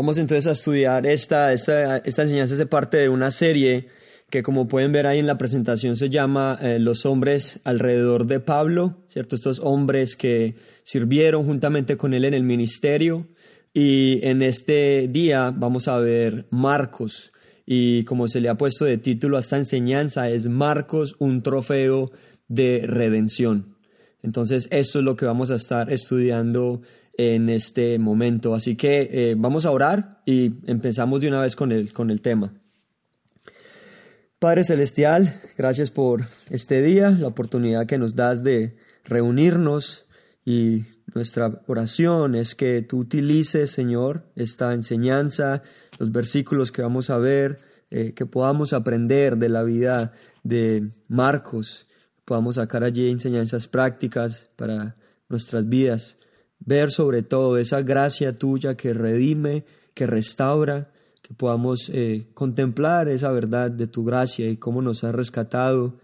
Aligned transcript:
Vamos 0.00 0.16
entonces 0.16 0.46
a 0.46 0.52
estudiar 0.52 1.06
esta, 1.06 1.52
esta, 1.52 1.98
enseñanza, 1.98 2.54
es 2.54 2.64
parte 2.68 2.96
de 2.96 3.10
una 3.10 3.30
serie 3.30 3.88
que 4.30 4.42
como 4.42 4.66
pueden 4.66 4.92
ver 4.92 5.06
ahí 5.06 5.18
en 5.18 5.26
la 5.26 5.36
presentación 5.36 5.94
se 5.94 6.08
llama 6.08 6.58
eh, 6.62 6.78
Los 6.78 7.04
hombres 7.04 7.60
alrededor 7.64 8.24
de 8.24 8.40
Pablo, 8.40 8.96
¿cierto? 9.08 9.36
Estos 9.36 9.60
hombres 9.62 10.16
que 10.16 10.54
sirvieron 10.84 11.44
juntamente 11.44 11.98
con 11.98 12.14
él 12.14 12.24
en 12.24 12.32
el 12.32 12.44
ministerio. 12.44 13.28
Y 13.74 14.20
en 14.22 14.40
este 14.40 15.06
día 15.06 15.52
vamos 15.54 15.86
a 15.86 15.98
ver 15.98 16.46
Marcos. 16.48 17.30
Y 17.66 18.04
como 18.04 18.26
se 18.26 18.40
le 18.40 18.48
ha 18.48 18.56
puesto 18.56 18.86
de 18.86 18.96
título 18.96 19.36
a 19.36 19.40
esta 19.40 19.58
enseñanza, 19.58 20.30
es 20.30 20.46
Marcos, 20.46 21.14
un 21.18 21.42
trofeo 21.42 22.10
de 22.48 22.84
redención. 22.86 23.76
Entonces, 24.22 24.66
esto 24.70 25.00
es 25.00 25.04
lo 25.04 25.14
que 25.16 25.26
vamos 25.26 25.50
a 25.50 25.56
estar 25.56 25.92
estudiando 25.92 26.80
en 27.20 27.50
este 27.50 27.98
momento. 27.98 28.54
Así 28.54 28.76
que 28.76 29.10
eh, 29.12 29.34
vamos 29.36 29.66
a 29.66 29.70
orar 29.70 30.22
y 30.24 30.54
empezamos 30.66 31.20
de 31.20 31.28
una 31.28 31.42
vez 31.42 31.54
con 31.54 31.70
el, 31.70 31.92
con 31.92 32.10
el 32.10 32.22
tema. 32.22 32.54
Padre 34.38 34.64
Celestial, 34.64 35.38
gracias 35.58 35.90
por 35.90 36.22
este 36.48 36.80
día, 36.80 37.10
la 37.10 37.26
oportunidad 37.26 37.84
que 37.84 37.98
nos 37.98 38.16
das 38.16 38.42
de 38.42 38.78
reunirnos 39.04 40.06
y 40.46 40.86
nuestra 41.14 41.60
oración 41.66 42.34
es 42.34 42.54
que 42.54 42.80
tú 42.80 43.00
utilices, 43.00 43.70
Señor, 43.70 44.24
esta 44.34 44.72
enseñanza, 44.72 45.62
los 45.98 46.12
versículos 46.12 46.72
que 46.72 46.80
vamos 46.80 47.10
a 47.10 47.18
ver, 47.18 47.58
eh, 47.90 48.14
que 48.14 48.24
podamos 48.24 48.72
aprender 48.72 49.36
de 49.36 49.50
la 49.50 49.62
vida 49.62 50.12
de 50.42 50.90
Marcos, 51.06 51.86
podamos 52.24 52.54
sacar 52.54 52.82
allí 52.82 53.10
enseñanzas 53.10 53.68
prácticas 53.68 54.50
para 54.56 54.96
nuestras 55.28 55.68
vidas 55.68 56.16
ver 56.60 56.90
sobre 56.90 57.22
todo 57.22 57.58
esa 57.58 57.82
gracia 57.82 58.36
tuya 58.36 58.76
que 58.76 58.92
redime, 58.94 59.64
que 59.94 60.06
restaura, 60.06 60.92
que 61.22 61.34
podamos 61.34 61.90
eh, 61.92 62.28
contemplar 62.34 63.08
esa 63.08 63.32
verdad 63.32 63.70
de 63.70 63.86
tu 63.86 64.04
gracia 64.04 64.48
y 64.48 64.56
cómo 64.56 64.82
nos 64.82 65.04
has 65.04 65.14
rescatado 65.14 65.98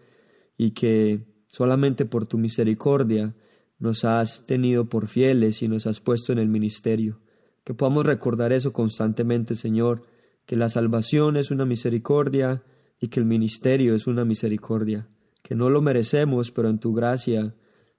y 0.56 0.70
que 0.70 1.26
solamente 1.48 2.04
por 2.04 2.26
tu 2.26 2.38
misericordia 2.38 3.34
nos 3.78 4.04
has 4.04 4.46
tenido 4.46 4.88
por 4.88 5.06
fieles 5.06 5.62
y 5.62 5.68
nos 5.68 5.86
has 5.86 6.00
puesto 6.00 6.32
en 6.32 6.38
el 6.38 6.48
ministerio. 6.48 7.20
Que 7.64 7.74
podamos 7.74 8.06
recordar 8.06 8.52
eso 8.52 8.72
constantemente, 8.72 9.54
Señor, 9.54 10.04
que 10.46 10.56
la 10.56 10.68
salvación 10.68 11.36
es 11.36 11.50
una 11.50 11.64
misericordia 11.64 12.62
y 13.00 13.08
que 13.08 13.20
el 13.20 13.26
ministerio 13.26 13.94
es 13.94 14.06
una 14.06 14.24
misericordia, 14.24 15.08
que 15.42 15.54
no 15.54 15.68
lo 15.68 15.82
merecemos, 15.82 16.50
pero 16.52 16.70
en 16.70 16.78
tu 16.78 16.94
gracia 16.94 17.54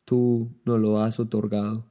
tú 0.05 0.57
nos 0.63 0.79
lo 0.79 1.01
has 1.01 1.19
otorgado. 1.19 1.86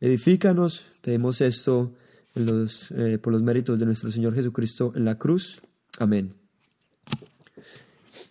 Edifícanos, 0.00 0.86
pedimos 1.02 1.42
esto 1.42 1.92
eh, 2.34 3.18
por 3.22 3.32
los 3.34 3.42
méritos 3.42 3.78
de 3.78 3.84
nuestro 3.84 4.10
Señor 4.10 4.34
Jesucristo 4.34 4.92
en 4.96 5.04
la 5.04 5.16
cruz. 5.16 5.60
Amén. 5.98 6.32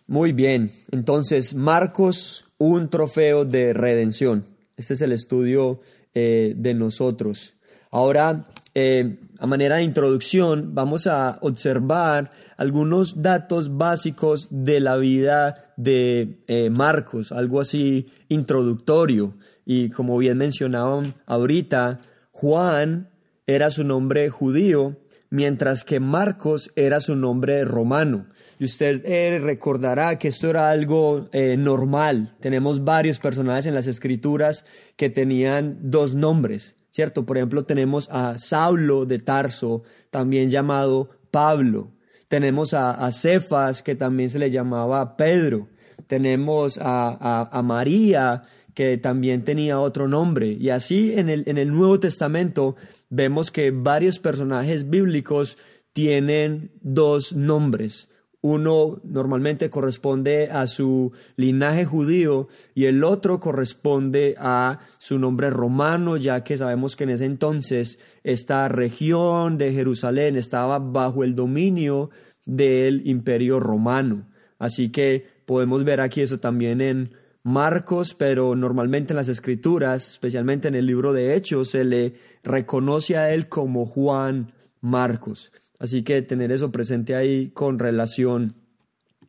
Muy 0.08 0.31
bien, 0.31 0.72
entonces 0.89 1.53
Marcos, 1.53 2.45
un 2.58 2.89
trofeo 2.89 3.45
de 3.45 3.73
redención. 3.73 4.45
Este 4.78 4.95
es 4.95 5.02
el 5.02 5.11
estudio 5.11 5.81
eh, 6.16 6.56
de 6.58 6.73
nosotros. 6.73 7.53
Ahora, 7.92 8.48
eh, 8.75 9.20
a 9.39 9.48
manera 9.48 9.78
de 9.78 9.84
introducción, 9.84 10.75
vamos 10.75 11.08
a 11.08 11.39
observar 11.42 12.31
algunos 12.58 13.22
datos 13.22 13.78
básicos 13.78 14.48
de 14.52 14.80
la 14.80 14.98
vida 14.98 15.73
de 15.78 16.70
Marcos, 16.72 17.31
algo 17.31 17.61
así 17.61 18.08
introductorio. 18.28 19.36
Y 19.66 19.89
como 19.89 20.17
bien 20.17 20.38
mencionaban 20.38 21.16
ahorita, 21.26 22.02
Juan 22.31 23.09
era 23.45 23.70
su 23.70 23.84
nombre 23.84 24.30
judío, 24.30 24.98
mientras 25.30 25.83
que 25.83 26.00
Marcos 26.00 26.72
era 26.76 27.00
su 27.00 27.16
nombre 27.16 27.66
romano. 27.66 28.28
Y 28.59 28.66
usted 28.66 29.02
eh, 29.06 29.39
recordará 29.39 30.17
que 30.17 30.28
esto 30.28 30.50
era 30.50 30.70
algo 30.70 31.30
eh, 31.31 31.56
normal. 31.58 32.36
Tenemos 32.39 32.83
varios 32.83 33.20
personajes 33.20 33.65
en 33.65 33.73
las 33.73 33.88
escrituras 33.88 34.65
que 34.95 35.10
tenían 35.10 35.80
dos 35.82 36.14
nombres, 36.14 36.76
¿cierto? 36.99 37.26
Por 37.26 37.37
ejemplo, 37.37 37.64
tenemos 37.64 38.10
a 38.11 38.37
Saulo 38.37 39.05
de 39.05 39.20
Tarso, 39.20 39.83
también 40.10 40.49
llamado 40.49 41.10
Pablo. 41.32 41.93
Tenemos 42.27 42.73
a, 42.73 43.10
Cefas, 43.14 43.82
que 43.83 43.95
también 43.95 44.30
se 44.30 44.37
le 44.37 44.52
llamaba 44.52 45.15
Pedro. 45.15 45.70
Tenemos 46.08 46.77
a, 46.77 47.48
a 47.49 47.64
María, 47.64 48.42
que 48.73 48.98
también 48.98 49.45
tenía 49.45 49.80
otro 49.80 50.09
nombre. 50.09 50.58
Y 50.59 50.71
así 50.71 51.14
en 51.15 51.30
el, 51.30 51.43
en 51.48 51.58
el 51.58 51.70
Nuevo 51.70 52.02
Testamento 52.02 52.76
vemos 53.09 53.49
que 53.49 53.71
varios 53.71 54.20
personajes 54.20 54.89
bíblicos 54.89 55.58
tienen 55.93 56.73
dos 56.82 57.32
nombres. 57.32 58.08
Uno 58.42 59.02
normalmente 59.04 59.70
corresponde 59.70 60.50
a 60.50 60.66
su 60.67 61.11
linaje 61.36 61.83
judío 61.83 62.48
y 62.73 62.86
el 62.86 63.04
otro 63.04 63.42
corresponde 63.42 64.36
a 64.38 64.80
su 64.98 65.20
nombre 65.20 65.50
romano, 65.50 66.16
ya 66.16 66.42
que 66.44 66.58
sabemos 66.58 66.95
que 66.95 67.04
en 67.04 67.10
ese 67.10 67.26
entonces 67.26 68.00
esta 68.23 68.70
región 68.70 69.58
de 69.58 69.73
Jerusalén 69.73 70.38
estaba 70.38 70.80
bajo 70.80 71.26
el 71.26 71.36
dominio 71.36 72.11
del 72.45 73.05
imperio 73.08 73.60
romano. 73.60 74.30
Así 74.58 74.89
que 74.89 75.26
podemos 75.45 75.83
ver 75.83 76.00
aquí 76.00 76.21
eso 76.21 76.39
también 76.39 76.80
en 76.80 77.11
Marcos, 77.44 78.14
pero 78.14 78.56
normalmente 78.56 79.14
en 79.14 79.17
las 79.17 79.30
escrituras, 79.30 80.10
especialmente 80.10 80.67
en 80.67 80.76
el 80.76 80.86
libro 80.86 81.11
de 81.11 81.36
Hechos, 81.36 81.71
se 81.71 81.83
le 81.83 82.14
reconoce 82.44 83.17
a 83.17 83.33
él 83.33 83.50
como 83.50 83.86
Juan 83.86 84.54
Marcos. 84.82 85.52
Así 85.80 86.04
que 86.04 86.22
tener 86.22 86.52
eso 86.52 86.72
presente 86.72 87.16
ahí 87.16 87.50
con 87.50 87.80
relación 87.80 88.54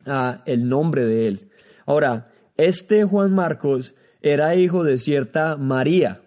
a 0.05 0.43
el 0.45 0.67
nombre 0.67 1.05
de 1.05 1.27
él. 1.27 1.49
Ahora, 1.85 2.31
este 2.57 3.05
Juan 3.05 3.33
Marcos 3.33 3.95
era 4.21 4.55
hijo 4.55 4.83
de 4.83 4.97
cierta 4.97 5.57
María. 5.57 6.21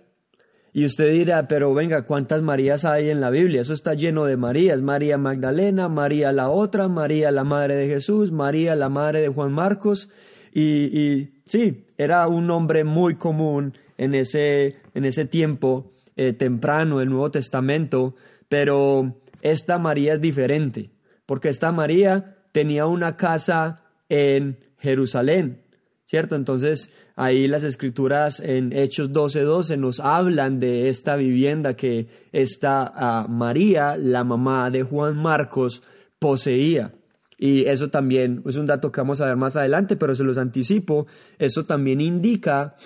Y 0.72 0.84
usted 0.84 1.12
dirá, 1.12 1.46
pero 1.46 1.72
venga, 1.72 2.04
¿cuántas 2.04 2.42
Marías 2.42 2.84
hay 2.84 3.08
en 3.08 3.20
la 3.20 3.30
Biblia? 3.30 3.60
Eso 3.60 3.72
está 3.72 3.94
lleno 3.94 4.24
de 4.24 4.36
Marías. 4.36 4.82
María 4.82 5.16
Magdalena, 5.18 5.88
María 5.88 6.32
la 6.32 6.50
otra, 6.50 6.88
María 6.88 7.30
la 7.30 7.44
madre 7.44 7.76
de 7.76 7.86
Jesús, 7.86 8.32
María 8.32 8.74
la 8.74 8.88
madre 8.88 9.20
de 9.20 9.28
Juan 9.28 9.52
Marcos. 9.52 10.08
Y, 10.52 10.98
y 10.98 11.42
sí, 11.44 11.84
era 11.96 12.26
un 12.26 12.48
nombre 12.48 12.82
muy 12.82 13.14
común 13.14 13.74
en 13.98 14.14
ese, 14.16 14.76
en 14.94 15.04
ese 15.04 15.26
tiempo 15.26 15.90
eh, 16.16 16.32
temprano 16.32 16.98
del 16.98 17.10
Nuevo 17.10 17.30
Testamento, 17.30 18.16
pero 18.48 19.20
esta 19.44 19.78
María 19.78 20.14
es 20.14 20.20
diferente, 20.20 20.90
porque 21.26 21.50
esta 21.50 21.70
María 21.70 22.38
tenía 22.50 22.86
una 22.86 23.16
casa 23.16 23.84
en 24.08 24.58
Jerusalén, 24.78 25.62
¿cierto? 26.06 26.34
Entonces 26.34 26.90
ahí 27.14 27.46
las 27.46 27.62
escrituras 27.62 28.40
en 28.40 28.72
Hechos 28.72 29.12
12:12 29.12 29.42
12 29.42 29.76
nos 29.76 30.00
hablan 30.00 30.58
de 30.60 30.88
esta 30.88 31.14
vivienda 31.16 31.74
que 31.74 32.08
esta 32.32 32.90
ah, 32.96 33.26
María, 33.28 33.96
la 33.96 34.24
mamá 34.24 34.70
de 34.70 34.82
Juan 34.82 35.16
Marcos, 35.16 35.82
poseía. 36.18 36.94
Y 37.36 37.66
eso 37.66 37.90
también 37.90 38.42
es 38.46 38.56
un 38.56 38.66
dato 38.66 38.90
que 38.90 39.00
vamos 39.00 39.20
a 39.20 39.26
ver 39.26 39.36
más 39.36 39.56
adelante, 39.56 39.96
pero 39.96 40.14
se 40.14 40.24
los 40.24 40.38
anticipo. 40.38 41.06
Eso 41.38 41.64
también 41.64 42.00
indica 42.00 42.76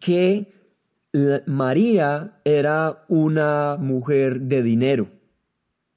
que 0.00 0.52
María 1.46 2.40
era 2.44 3.04
una 3.08 3.76
mujer 3.78 4.42
de 4.42 4.62
dinero. 4.62 5.13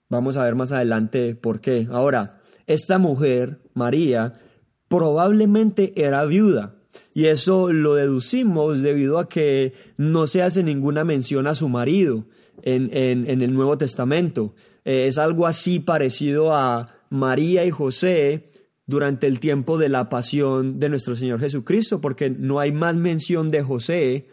Vamos 0.10 0.38
a 0.38 0.44
ver 0.44 0.56
más 0.56 0.72
adelante 0.72 1.36
por 1.36 1.60
qué. 1.62 1.88
Ahora, 1.92 2.42
esta 2.66 2.98
mujer, 2.98 3.60
María, 3.74 4.40
probablemente 4.88 5.94
era 5.96 6.26
viuda. 6.26 6.76
Y 7.14 7.26
eso 7.26 7.72
lo 7.72 7.96
deducimos 7.96 8.82
debido 8.82 9.20
a 9.20 9.28
que 9.28 9.74
no 9.98 10.28
se 10.28 10.44
hace 10.44 10.64
ninguna 10.64 11.04
mención 11.04 11.48
a 11.48 11.56
su 11.56 11.68
marido 11.68 12.26
en, 12.62 12.90
en, 12.94 13.42
el 13.42 13.54
Nuevo 13.54 13.78
Testamento. 13.78 14.54
Eh, 14.86 15.08
es 15.08 15.18
algo 15.18 15.48
así 15.48 15.80
parecido 15.80 16.54
a 16.54 16.94
María 17.10 17.66
y 17.66 17.72
José 17.72 18.48
durante 18.86 19.28
el 19.28 19.40
tiempo 19.40 19.78
de 19.78 19.90
la 19.90 20.10
pasión 20.10 20.80
de 20.80 20.90
nuestro 20.90 21.16
Señor 21.16 21.40
Jesucristo, 21.40 22.02
porque 22.02 22.30
no 22.30 22.60
hay 22.60 22.72
más 22.72 22.96
mención 22.96 23.50
de 23.50 23.64
José 23.64 24.28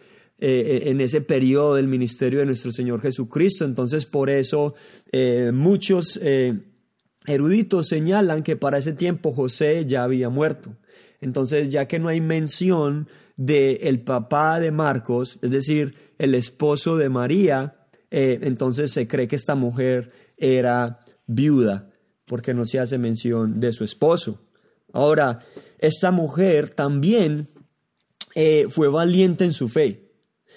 eh, 0.47 0.83
eh, 0.87 0.91
en 0.91 1.01
ese 1.01 1.23
periodo 1.23 1.77
del 1.77 1.89
ministerio 1.89 2.41
de 2.41 2.45
nuestro 2.45 2.71
Señor 2.71 3.01
Jesucristo. 3.01 3.65
Entonces, 3.65 4.05
por 4.05 4.29
eso 4.29 4.75
eh, 5.11 5.53
muchos 5.55 6.21
eruditos 7.27 7.89
señalan 7.89 8.43
que 8.43 8.55
para 8.55 8.77
ese 8.77 8.93
tiempo 8.93 9.33
José 9.33 9.87
ya 9.87 10.05
había 10.05 10.29
muerto. 10.29 10.77
Entonces, 11.23 11.71
ya 11.71 11.89
que 11.89 11.99
no 11.99 12.09
hay 12.09 12.21
mención 12.21 13.09
de 13.39 13.81
el 13.85 14.01
papá 14.01 14.61
de 14.61 14.71
Marcos, 14.71 15.39
es 15.41 15.51
decir, 15.51 15.95
el 16.19 16.35
esposo 16.35 16.99
de 16.99 17.09
María, 17.09 17.77
entonces 18.11 18.91
se 18.91 19.09
cree 19.09 19.27
que 19.27 19.37
esta 19.37 19.55
mujer 19.55 20.13
era 20.37 21.01
viuda 21.27 21.89
porque 22.27 22.53
no 22.53 22.67
se 22.67 22.79
hace 22.79 22.99
mención 22.99 23.61
de 23.61 23.73
su 23.73 23.83
esposo. 23.83 24.41
Ahora, 24.93 25.41
esta 25.79 26.11
mujer 26.11 26.69
también 26.69 27.49
eh, 28.35 28.67
fue 28.69 28.89
valiente 28.89 29.45
en 29.45 29.53
su 29.53 29.69
fe. 29.69 30.04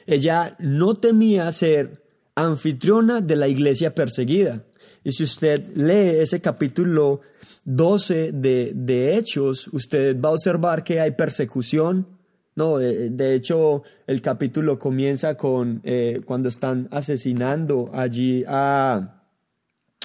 Ella 0.05 0.55
no 0.59 0.95
temía 0.95 1.51
ser 1.51 2.03
anfitriona 2.35 3.21
de 3.21 3.35
la 3.35 3.47
iglesia 3.47 3.95
perseguida. 3.95 4.63
Y 5.03 5.11
si 5.11 5.23
usted 5.23 5.75
lee 5.75 6.19
ese 6.19 6.41
capítulo 6.41 7.21
12 7.65 8.31
de, 8.33 8.71
de 8.75 9.15
Hechos, 9.17 9.67
usted 9.69 10.19
va 10.19 10.29
a 10.29 10.33
observar 10.33 10.83
que 10.83 10.99
hay 10.99 11.11
persecución, 11.11 12.17
no, 12.57 12.79
de, 12.79 13.35
hecho, 13.35 13.83
el 14.07 14.19
capítulo 14.19 14.79
comienza 14.79 15.37
con 15.37 15.79
eh, 15.83 16.21
cuando 16.25 16.49
están 16.49 16.87
asesinando 16.89 17.91
allí 17.93 18.43
a, 18.47 19.21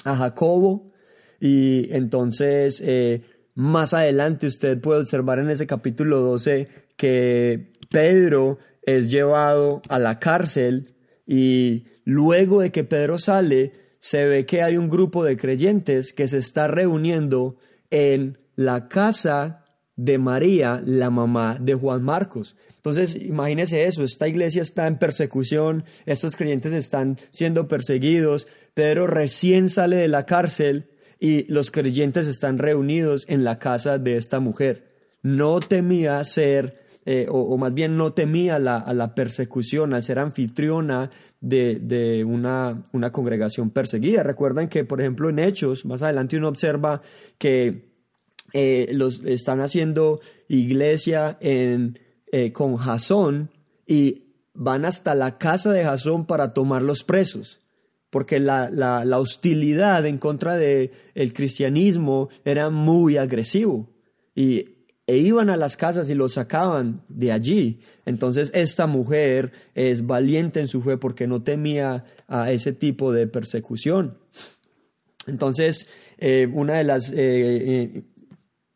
a 0.03 0.15
Jacobo. 0.15 0.91
Y 1.39 1.91
entonces, 1.91 2.79
eh, 2.85 3.23
más 3.55 3.95
adelante, 3.95 4.45
usted 4.45 4.79
puede 4.79 4.99
observar 4.99 5.39
en 5.39 5.49
ese 5.49 5.65
capítulo 5.65 6.19
12 6.19 6.67
que 6.95 7.71
Pedro 7.89 8.59
es 8.85 9.09
llevado 9.09 9.81
a 9.89 9.99
la 9.99 10.19
cárcel 10.19 10.93
y 11.25 11.85
luego 12.05 12.61
de 12.61 12.71
que 12.71 12.83
Pedro 12.83 13.17
sale, 13.17 13.71
se 13.99 14.25
ve 14.25 14.45
que 14.45 14.61
hay 14.61 14.77
un 14.77 14.89
grupo 14.89 15.23
de 15.23 15.37
creyentes 15.37 16.13
que 16.13 16.27
se 16.27 16.37
está 16.37 16.67
reuniendo 16.67 17.57
en 17.89 18.37
la 18.55 18.87
casa 18.89 19.63
de 19.95 20.17
María, 20.17 20.81
la 20.83 21.09
mamá 21.09 21.57
de 21.59 21.75
Juan 21.75 22.03
Marcos. 22.03 22.55
Entonces, 22.75 23.15
imagínese 23.15 23.85
eso, 23.85 24.03
esta 24.03 24.27
iglesia 24.27 24.61
está 24.61 24.87
en 24.87 24.97
persecución, 24.97 25.85
estos 26.05 26.35
creyentes 26.35 26.73
están 26.73 27.17
siendo 27.29 27.67
perseguidos, 27.67 28.47
Pedro 28.73 29.07
recién 29.07 29.69
sale 29.69 29.95
de 29.95 30.07
la 30.07 30.25
cárcel 30.25 30.89
y 31.19 31.43
los 31.51 31.71
creyentes 31.71 32.27
están 32.27 32.57
reunidos 32.57 33.25
en 33.29 33.43
la 33.43 33.59
casa 33.59 33.99
de 33.99 34.17
esta 34.17 34.41
mujer. 34.41 34.91
No 35.21 35.61
temía 35.61 36.21
ser, 36.25 36.82
eh, 37.05 37.27
o, 37.29 37.57
más 37.57 37.73
bien 37.73 37.97
no 37.97 38.13
temía 38.13 38.59
la, 38.59 38.77
a 38.77 38.93
la 38.93 39.13
persecución, 39.13 39.93
al 39.93 40.03
ser 40.03 40.19
anfitriona 40.19 41.09
de, 41.41 41.75
de 41.75 42.23
una, 42.23 42.81
una 42.93 43.11
congregación 43.11 43.71
perseguida. 43.71 44.23
Recuerdan 44.23 44.69
que, 44.69 44.85
por 44.85 45.01
ejemplo, 45.01 45.29
en 45.29 45.39
Hechos, 45.39 45.85
más 45.85 46.01
adelante 46.01 46.37
uno 46.37 46.47
observa 46.47 47.01
que 47.37 47.93
eh, 48.53 48.87
los, 48.91 49.21
están 49.25 49.59
haciendo 49.61 50.21
iglesia 50.47 51.37
en, 51.41 51.99
eh, 52.31 52.51
con 52.51 52.77
Jasón 52.77 53.49
y 53.87 54.23
van 54.53 54.85
hasta 54.85 55.15
la 55.15 55.37
casa 55.37 55.73
de 55.73 55.83
Jasón 55.83 56.25
para 56.25 56.53
tomar 56.53 56.83
los 56.83 57.03
presos, 57.03 57.59
porque 58.11 58.39
la, 58.39 58.69
la, 58.69 59.19
hostilidad 59.19 60.05
en 60.05 60.19
contra 60.19 60.55
del 60.55 60.91
el 61.15 61.33
cristianismo 61.33 62.29
era 62.45 62.69
muy 62.69 63.17
agresivo 63.17 63.89
y 64.35 64.65
e 65.05 65.17
iban 65.17 65.49
a 65.49 65.57
las 65.57 65.75
casas 65.77 66.09
y 66.09 66.15
los 66.15 66.33
sacaban 66.33 67.01
de 67.09 67.31
allí. 67.31 67.81
Entonces 68.05 68.51
esta 68.53 68.87
mujer 68.87 69.51
es 69.75 70.05
valiente 70.05 70.59
en 70.59 70.67
su 70.67 70.81
fe 70.81 70.97
porque 70.97 71.27
no 71.27 71.43
temía 71.43 72.05
a 72.27 72.51
ese 72.51 72.73
tipo 72.73 73.11
de 73.11 73.27
persecución. 73.27 74.17
Entonces, 75.27 75.87
eh, 76.17 76.49
una 76.51 76.75
de 76.75 76.83
las 76.83 77.11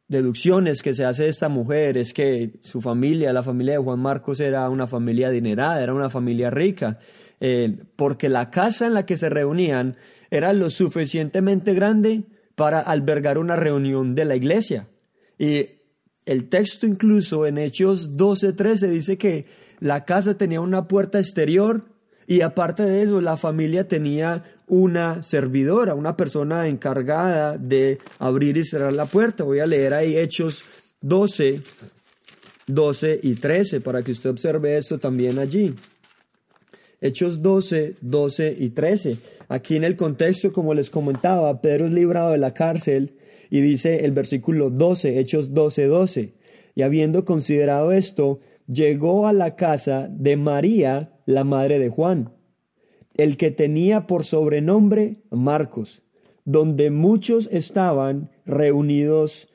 deducciones 0.08 0.82
que 0.82 0.94
se 0.94 1.04
hace 1.06 1.24
de 1.24 1.30
esta 1.30 1.50
mujer 1.50 1.98
es 1.98 2.14
que 2.14 2.60
su 2.62 2.82
familia, 2.82 3.34
la 3.34 3.44
familia 3.44 3.74
de 3.74 3.84
Juan 3.84 4.00
Marcos, 4.00 4.40
era 4.40 4.70
una 4.70 4.88
familia 4.88 5.28
adinerada, 5.28 5.82
era 5.84 5.94
una 5.94 6.10
familia 6.10 6.50
rica, 6.50 7.00
eh, 7.40 7.78
porque 7.96 8.30
la 8.30 8.50
casa 8.50 8.88
en 8.88 8.94
la 8.94 9.06
que 9.06 9.18
se 9.18 9.30
reunían 9.30 9.98
era 10.32 10.54
lo 10.54 10.70
suficientemente 10.70 11.74
grande 11.74 12.24
para 12.56 12.80
albergar 12.80 13.38
una 13.38 13.56
reunión 13.56 14.16
de 14.16 14.26
la 14.26 14.36
iglesia. 14.36 14.88
Y 15.38 15.68
el 16.28 16.50
texto 16.50 16.86
incluso 16.86 17.48
en 17.48 17.58
Hechos 17.58 18.18
12:13 18.18 18.90
dice 18.90 19.18
que 19.18 19.46
la 19.80 20.04
casa 20.04 20.38
tenía 20.38 20.60
una 20.60 20.88
puerta 20.88 21.20
exterior 21.20 21.86
y 22.28 22.42
aparte 22.42 22.84
de 22.84 23.02
eso 23.02 23.22
la 23.22 23.38
familia 23.38 23.88
tenía 23.88 24.44
una 24.68 25.24
servidora, 25.24 25.96
una 25.96 26.18
persona 26.18 26.68
encargada 26.68 27.58
de 27.58 28.00
abrir 28.20 28.58
y 28.58 28.66
cerrar 28.66 28.92
la 28.92 29.06
puerta. 29.06 29.46
Voy 29.46 29.60
a 29.60 29.66
leer 29.66 29.94
ahí 29.94 30.18
Hechos 30.18 30.66
12, 31.00 31.62
12 32.68 33.20
y 33.24 33.36
13 33.36 33.80
para 33.80 34.04
que 34.04 34.12
usted 34.12 34.30
observe 34.30 34.76
esto 34.76 35.00
también 35.00 35.40
allí. 35.40 35.74
Hechos 37.00 37.42
12, 37.42 37.96
12 38.02 38.56
y 38.60 38.70
13. 38.72 39.18
Aquí 39.48 39.78
en 39.78 39.86
el 39.86 39.96
contexto, 39.96 40.52
como 40.52 40.74
les 40.74 40.90
comentaba, 40.90 41.62
Pedro 41.62 41.86
es 41.86 41.94
librado 41.94 42.32
de 42.32 42.38
la 42.38 42.54
cárcel 42.54 43.17
y 43.50 43.62
dice 43.62 44.06
el 44.06 44.12
versículo 44.12 44.70
12, 44.70 45.20
Hechos 45.20 45.54
12, 45.54 45.86
12. 45.86 46.34
Y 46.76 46.82
habiendo 46.82 47.26
considerado 47.26 47.92
esto, 47.92 48.40
llegó 48.68 49.28
a 49.28 49.34
la 49.34 49.56
casa 49.56 50.08
de 50.12 50.38
María, 50.38 51.14
la 51.26 51.44
madre 51.44 51.80
de 51.80 51.90
Juan 51.90 52.38
el 53.18 53.36
que 53.38 53.52
tenía 53.52 54.08
por 54.08 54.24
sobrenombre 54.24 55.24
Marcos, 55.32 56.04
donde 56.46 56.92
muchos 56.92 57.50
estaban 57.52 58.30
reunidos 58.46 59.50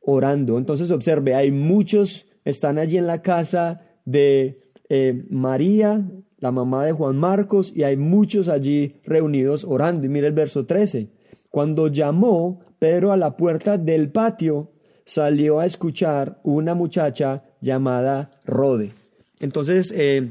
orando. 0.00 0.58
Entonces 0.58 0.90
observe, 0.90 1.34
hay 1.34 1.50
muchos, 1.50 2.26
están 2.44 2.78
allí 2.78 2.98
en 2.98 3.06
la 3.06 3.22
casa 3.22 3.80
de 4.04 4.60
eh, 4.88 5.24
María, 5.30 6.06
la 6.38 6.52
mamá 6.52 6.84
de 6.84 6.92
Juan 6.92 7.16
Marcos, 7.16 7.72
y 7.74 7.82
hay 7.82 7.96
muchos 7.96 8.48
allí 8.48 9.00
reunidos 9.04 9.64
orando. 9.64 10.06
Y 10.06 10.10
mire 10.10 10.28
el 10.28 10.34
verso 10.34 10.66
13. 10.66 11.10
Cuando 11.50 11.88
llamó 11.88 12.60
Pedro 12.78 13.12
a 13.12 13.16
la 13.16 13.36
puerta 13.36 13.78
del 13.78 14.10
patio, 14.10 14.70
salió 15.04 15.60
a 15.60 15.66
escuchar 15.66 16.38
una 16.44 16.74
muchacha 16.74 17.42
llamada 17.60 18.30
Rode. 18.44 18.92
Entonces, 19.40 19.92
eh, 19.96 20.28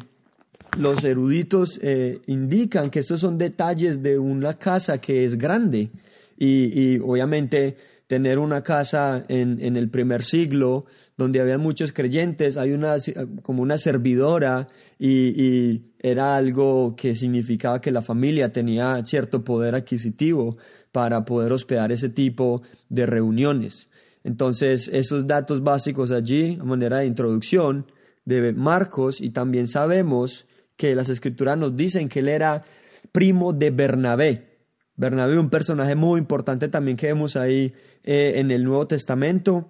los 0.77 1.03
eruditos 1.03 1.79
eh, 1.81 2.19
indican 2.27 2.89
que 2.89 2.99
estos 2.99 3.21
son 3.21 3.38
detalles 3.38 4.03
de 4.03 4.19
una 4.19 4.57
casa 4.57 4.99
que 4.99 5.25
es 5.25 5.38
grande 5.38 5.89
y, 6.38 6.99
obviamente 6.99 7.75
tener 8.05 8.39
una 8.39 8.63
casa 8.63 9.25
en, 9.27 9.59
en, 9.61 9.75
el 9.75 9.89
primer 9.89 10.23
siglo 10.23 10.85
donde 11.17 11.41
había 11.41 11.57
muchos 11.57 11.91
creyentes, 11.91 12.55
hay 12.55 12.71
una 12.71 12.95
como 13.41 13.63
una 13.63 13.77
servidora 13.77 14.67
y, 14.97 15.44
y, 15.44 15.81
era 15.99 16.38
algo 16.38 16.95
que 16.95 17.15
significaba 17.15 17.81
que 17.81 17.91
la 17.91 18.01
familia 18.01 18.51
tenía 18.51 19.03
cierto 19.03 19.44
poder 19.44 19.75
adquisitivo 19.75 20.57
para 20.97 21.25
poder 21.25 21.51
hospedar 21.51 21.91
ese 21.91 22.09
tipo 22.09 22.63
de 22.89 23.05
reuniones. 23.05 23.88
Entonces, 24.23 24.88
esos 24.91 25.27
datos 25.27 25.61
básicos 25.61 26.09
allí, 26.09 26.57
a 26.59 26.63
manera 26.63 26.97
de 26.97 27.05
introducción 27.05 27.85
de 28.25 28.51
Marcos, 28.51 29.21
y 29.21 29.29
también 29.29 29.67
sabemos 29.67 30.47
que 30.75 30.95
las 30.95 31.09
escrituras 31.09 31.55
nos 31.55 31.75
dicen 31.75 32.09
que 32.09 32.21
él 32.21 32.29
era 32.29 32.63
primo 33.11 33.53
de 33.53 33.69
Bernabé. 33.69 34.57
Bernabé, 34.95 35.38
un 35.38 35.51
personaje 35.51 35.94
muy 35.94 36.19
importante 36.19 36.67
también 36.67 36.97
que 36.97 37.05
vemos 37.05 37.35
ahí 37.35 37.75
eh, 38.04 38.33
en 38.37 38.49
el 38.49 38.63
Nuevo 38.63 38.87
Testamento, 38.87 39.69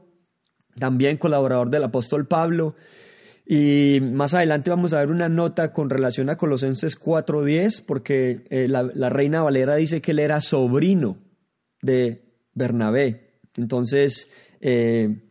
también 0.79 1.17
colaborador 1.17 1.69
del 1.69 1.83
apóstol 1.83 2.25
Pablo. 2.25 2.73
Y 3.49 3.99
más 4.01 4.33
adelante 4.33 4.69
vamos 4.69 4.91
a 4.91 4.99
ver 4.99 5.09
una 5.09 5.29
nota 5.29 5.71
con 5.71 5.89
relación 5.89 6.29
a 6.29 6.35
Colosenses 6.35 6.99
4.10, 6.99 7.85
porque 7.85 8.45
eh, 8.49 8.67
la, 8.67 9.09
reina 9.09 9.41
Valera 9.41 9.75
dice 9.75 10.01
que 10.01 10.11
él 10.11 10.19
era 10.19 10.41
sobrino 10.41 11.17
de 11.81 12.25
Bernabé. 12.53 13.39
Entonces, 13.55 14.27
eh, 14.59 15.23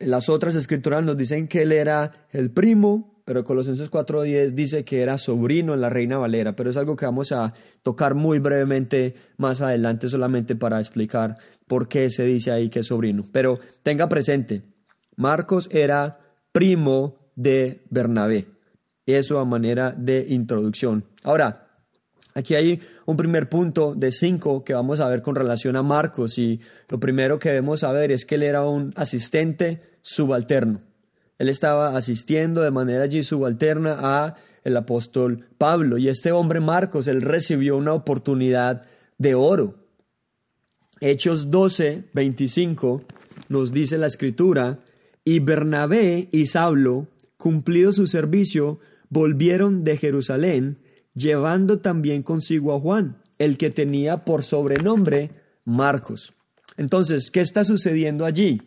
las 0.00 0.28
otras 0.28 0.56
escrituras 0.56 1.04
nos 1.04 1.16
dicen 1.16 1.46
que 1.46 1.62
él 1.62 1.70
era 1.70 2.26
el 2.32 2.50
primo 2.50 3.12
pero 3.24 3.44
Colosenses 3.44 3.90
4.10 3.90 4.50
dice 4.50 4.84
que 4.84 5.00
era 5.00 5.16
sobrino 5.16 5.74
en 5.74 5.80
la 5.80 5.90
Reina 5.90 6.18
Valera, 6.18 6.56
pero 6.56 6.70
es 6.70 6.76
algo 6.76 6.96
que 6.96 7.06
vamos 7.06 7.32
a 7.32 7.52
tocar 7.82 8.14
muy 8.14 8.38
brevemente 8.40 9.14
más 9.36 9.60
adelante 9.60 10.08
solamente 10.08 10.56
para 10.56 10.80
explicar 10.80 11.38
por 11.66 11.88
qué 11.88 12.10
se 12.10 12.24
dice 12.24 12.50
ahí 12.50 12.68
que 12.68 12.80
es 12.80 12.86
sobrino. 12.86 13.22
Pero 13.30 13.60
tenga 13.82 14.08
presente, 14.08 14.62
Marcos 15.16 15.68
era 15.70 16.18
primo 16.52 17.16
de 17.34 17.82
Bernabé. 17.90 18.46
Eso 19.06 19.38
a 19.38 19.44
manera 19.44 19.90
de 19.90 20.26
introducción. 20.28 21.04
Ahora, 21.24 21.66
aquí 22.34 22.54
hay 22.54 22.80
un 23.06 23.16
primer 23.16 23.48
punto 23.48 23.94
de 23.94 24.12
cinco 24.12 24.62
que 24.62 24.74
vamos 24.74 25.00
a 25.00 25.08
ver 25.08 25.22
con 25.22 25.34
relación 25.34 25.76
a 25.76 25.82
Marcos 25.82 26.38
y 26.38 26.60
lo 26.88 27.00
primero 27.00 27.38
que 27.38 27.48
debemos 27.48 27.80
saber 27.80 28.12
es 28.12 28.24
que 28.24 28.36
él 28.36 28.44
era 28.44 28.64
un 28.64 28.92
asistente 28.96 29.80
subalterno. 30.02 30.80
Él 31.38 31.48
estaba 31.48 31.96
asistiendo 31.96 32.62
de 32.62 32.70
manera 32.70 33.04
allí 33.04 33.22
subalterna 33.22 33.96
a 33.98 34.36
el 34.62 34.76
apóstol 34.76 35.46
Pablo 35.58 35.98
y 35.98 36.08
este 36.08 36.30
hombre 36.30 36.60
Marcos, 36.60 37.08
él 37.08 37.22
recibió 37.22 37.76
una 37.76 37.94
oportunidad 37.94 38.86
de 39.18 39.34
oro. 39.34 39.74
Hechos 41.00 41.50
12, 41.50 42.04
25 42.12 43.02
nos 43.48 43.72
dice 43.72 43.98
la 43.98 44.06
escritura, 44.06 44.78
y 45.24 45.38
Bernabé 45.38 46.28
y 46.32 46.46
Saulo, 46.46 47.08
cumplido 47.36 47.92
su 47.92 48.06
servicio, 48.06 48.78
volvieron 49.08 49.84
de 49.84 49.96
Jerusalén, 49.96 50.78
llevando 51.14 51.80
también 51.80 52.22
consigo 52.22 52.74
a 52.74 52.80
Juan, 52.80 53.18
el 53.38 53.58
que 53.58 53.70
tenía 53.70 54.24
por 54.24 54.42
sobrenombre 54.42 55.30
Marcos. 55.64 56.34
Entonces, 56.76 57.30
¿qué 57.30 57.40
está 57.40 57.64
sucediendo 57.64 58.24
allí? 58.24 58.62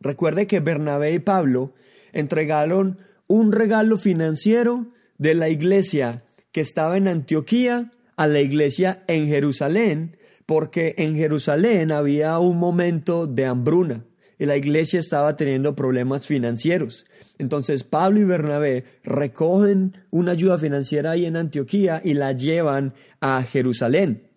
Recuerde 0.00 0.46
que 0.46 0.60
Bernabé 0.60 1.14
y 1.14 1.20
Pablo 1.20 1.74
entregaron 2.12 2.98
un 3.26 3.52
regalo 3.52 3.96
financiero 3.96 4.88
de 5.18 5.34
la 5.34 5.48
iglesia 5.48 6.24
que 6.50 6.60
estaba 6.60 6.96
en 6.96 7.08
Antioquía 7.08 7.90
a 8.16 8.26
la 8.26 8.40
iglesia 8.40 9.04
en 9.06 9.28
Jerusalén, 9.28 10.16
porque 10.44 10.94
en 10.98 11.14
Jerusalén 11.14 11.92
había 11.92 12.38
un 12.38 12.58
momento 12.58 13.26
de 13.26 13.46
hambruna 13.46 14.04
la 14.46 14.56
iglesia 14.56 14.98
estaba 14.98 15.36
teniendo 15.36 15.74
problemas 15.74 16.26
financieros. 16.26 17.06
Entonces 17.38 17.84
Pablo 17.84 18.20
y 18.20 18.24
Bernabé 18.24 18.84
recogen 19.04 19.96
una 20.10 20.32
ayuda 20.32 20.58
financiera 20.58 21.12
ahí 21.12 21.26
en 21.26 21.36
Antioquía 21.36 22.00
y 22.04 22.14
la 22.14 22.32
llevan 22.32 22.94
a 23.20 23.42
Jerusalén. 23.42 24.28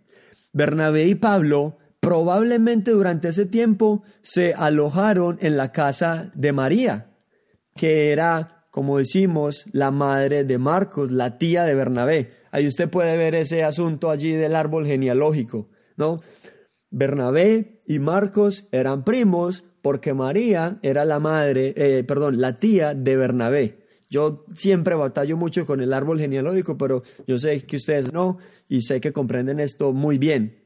Bernabé 0.53 1.07
y 1.07 1.15
Pablo 1.15 1.77
probablemente 1.99 2.91
durante 2.91 3.29
ese 3.29 3.47
tiempo 3.47 4.03
se 4.21 4.53
alojaron 4.53 5.39
en 5.41 5.57
la 5.57 5.71
casa 5.71 6.31
de 6.35 6.53
María, 6.53 7.11
que 7.75 8.11
era, 8.11 8.67
como 8.69 8.99
decimos, 8.99 9.65
la 9.71 9.89
madre 9.89 10.43
de 10.43 10.59
Marcos, 10.59 11.11
la 11.11 11.39
tía 11.39 11.63
de 11.63 11.73
Bernabé. 11.73 12.31
Ahí 12.51 12.67
usted 12.67 12.91
puede 12.91 13.17
ver 13.17 13.33
ese 13.33 13.63
asunto 13.63 14.11
allí 14.11 14.33
del 14.33 14.55
árbol 14.55 14.85
genealógico, 14.85 15.69
¿no? 15.97 16.21
Bernabé 16.91 17.81
y 17.87 17.99
Marcos 17.99 18.67
eran 18.71 19.03
primos 19.03 19.63
porque 19.85 20.15
María 20.15 20.79
era 20.81 21.05
la 21.05 21.19
madre, 21.19 21.75
eh, 21.77 22.03
perdón, 22.03 22.41
la 22.41 22.59
tía 22.59 22.95
de 22.95 23.17
Bernabé. 23.17 23.83
Yo 24.09 24.43
siempre 24.55 24.95
batallo 24.95 25.37
mucho 25.37 25.67
con 25.67 25.79
el 25.79 25.93
árbol 25.93 26.19
genealógico, 26.19 26.75
pero 26.75 27.03
yo 27.27 27.37
sé 27.37 27.61
que 27.67 27.75
ustedes 27.75 28.11
no 28.11 28.39
y 28.67 28.81
sé 28.81 28.99
que 28.99 29.13
comprenden 29.13 29.59
esto 29.59 29.93
muy 29.93 30.17
bien. 30.17 30.57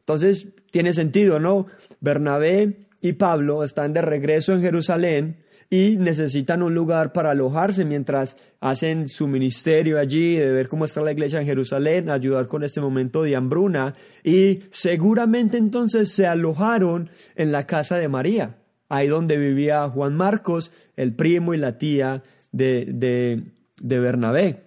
Entonces, 0.00 0.48
tiene 0.70 0.92
sentido, 0.92 1.40
¿no? 1.40 1.66
Bernabé 2.00 2.88
y 3.00 3.14
Pablo 3.14 3.64
están 3.64 3.94
de 3.94 4.02
regreso 4.02 4.52
en 4.52 4.60
Jerusalén 4.60 5.38
y 5.70 5.96
necesitan 5.96 6.62
un 6.62 6.74
lugar 6.74 7.14
para 7.14 7.30
alojarse 7.30 7.86
mientras 7.86 8.36
hacen 8.60 9.08
su 9.08 9.26
ministerio 9.26 9.98
allí, 9.98 10.36
de 10.36 10.52
ver 10.52 10.68
cómo 10.68 10.84
está 10.84 11.00
la 11.00 11.12
iglesia 11.12 11.40
en 11.40 11.46
Jerusalén, 11.46 12.10
ayudar 12.10 12.46
con 12.46 12.62
este 12.62 12.82
momento 12.82 13.22
de 13.22 13.36
hambruna. 13.36 13.94
Y 14.22 14.58
seguramente 14.68 15.56
entonces 15.56 16.10
se 16.10 16.26
alojaron 16.26 17.08
en 17.36 17.52
la 17.52 17.66
casa 17.66 17.96
de 17.96 18.08
María, 18.08 18.58
ahí 18.88 19.08
donde 19.08 19.36
vivía 19.36 19.88
Juan 19.88 20.14
Marcos, 20.14 20.70
el 20.96 21.14
primo 21.14 21.54
y 21.54 21.58
la 21.58 21.78
tía 21.78 22.22
de, 22.52 22.86
de, 22.86 23.42
de 23.80 24.00
Bernabé. 24.00 24.66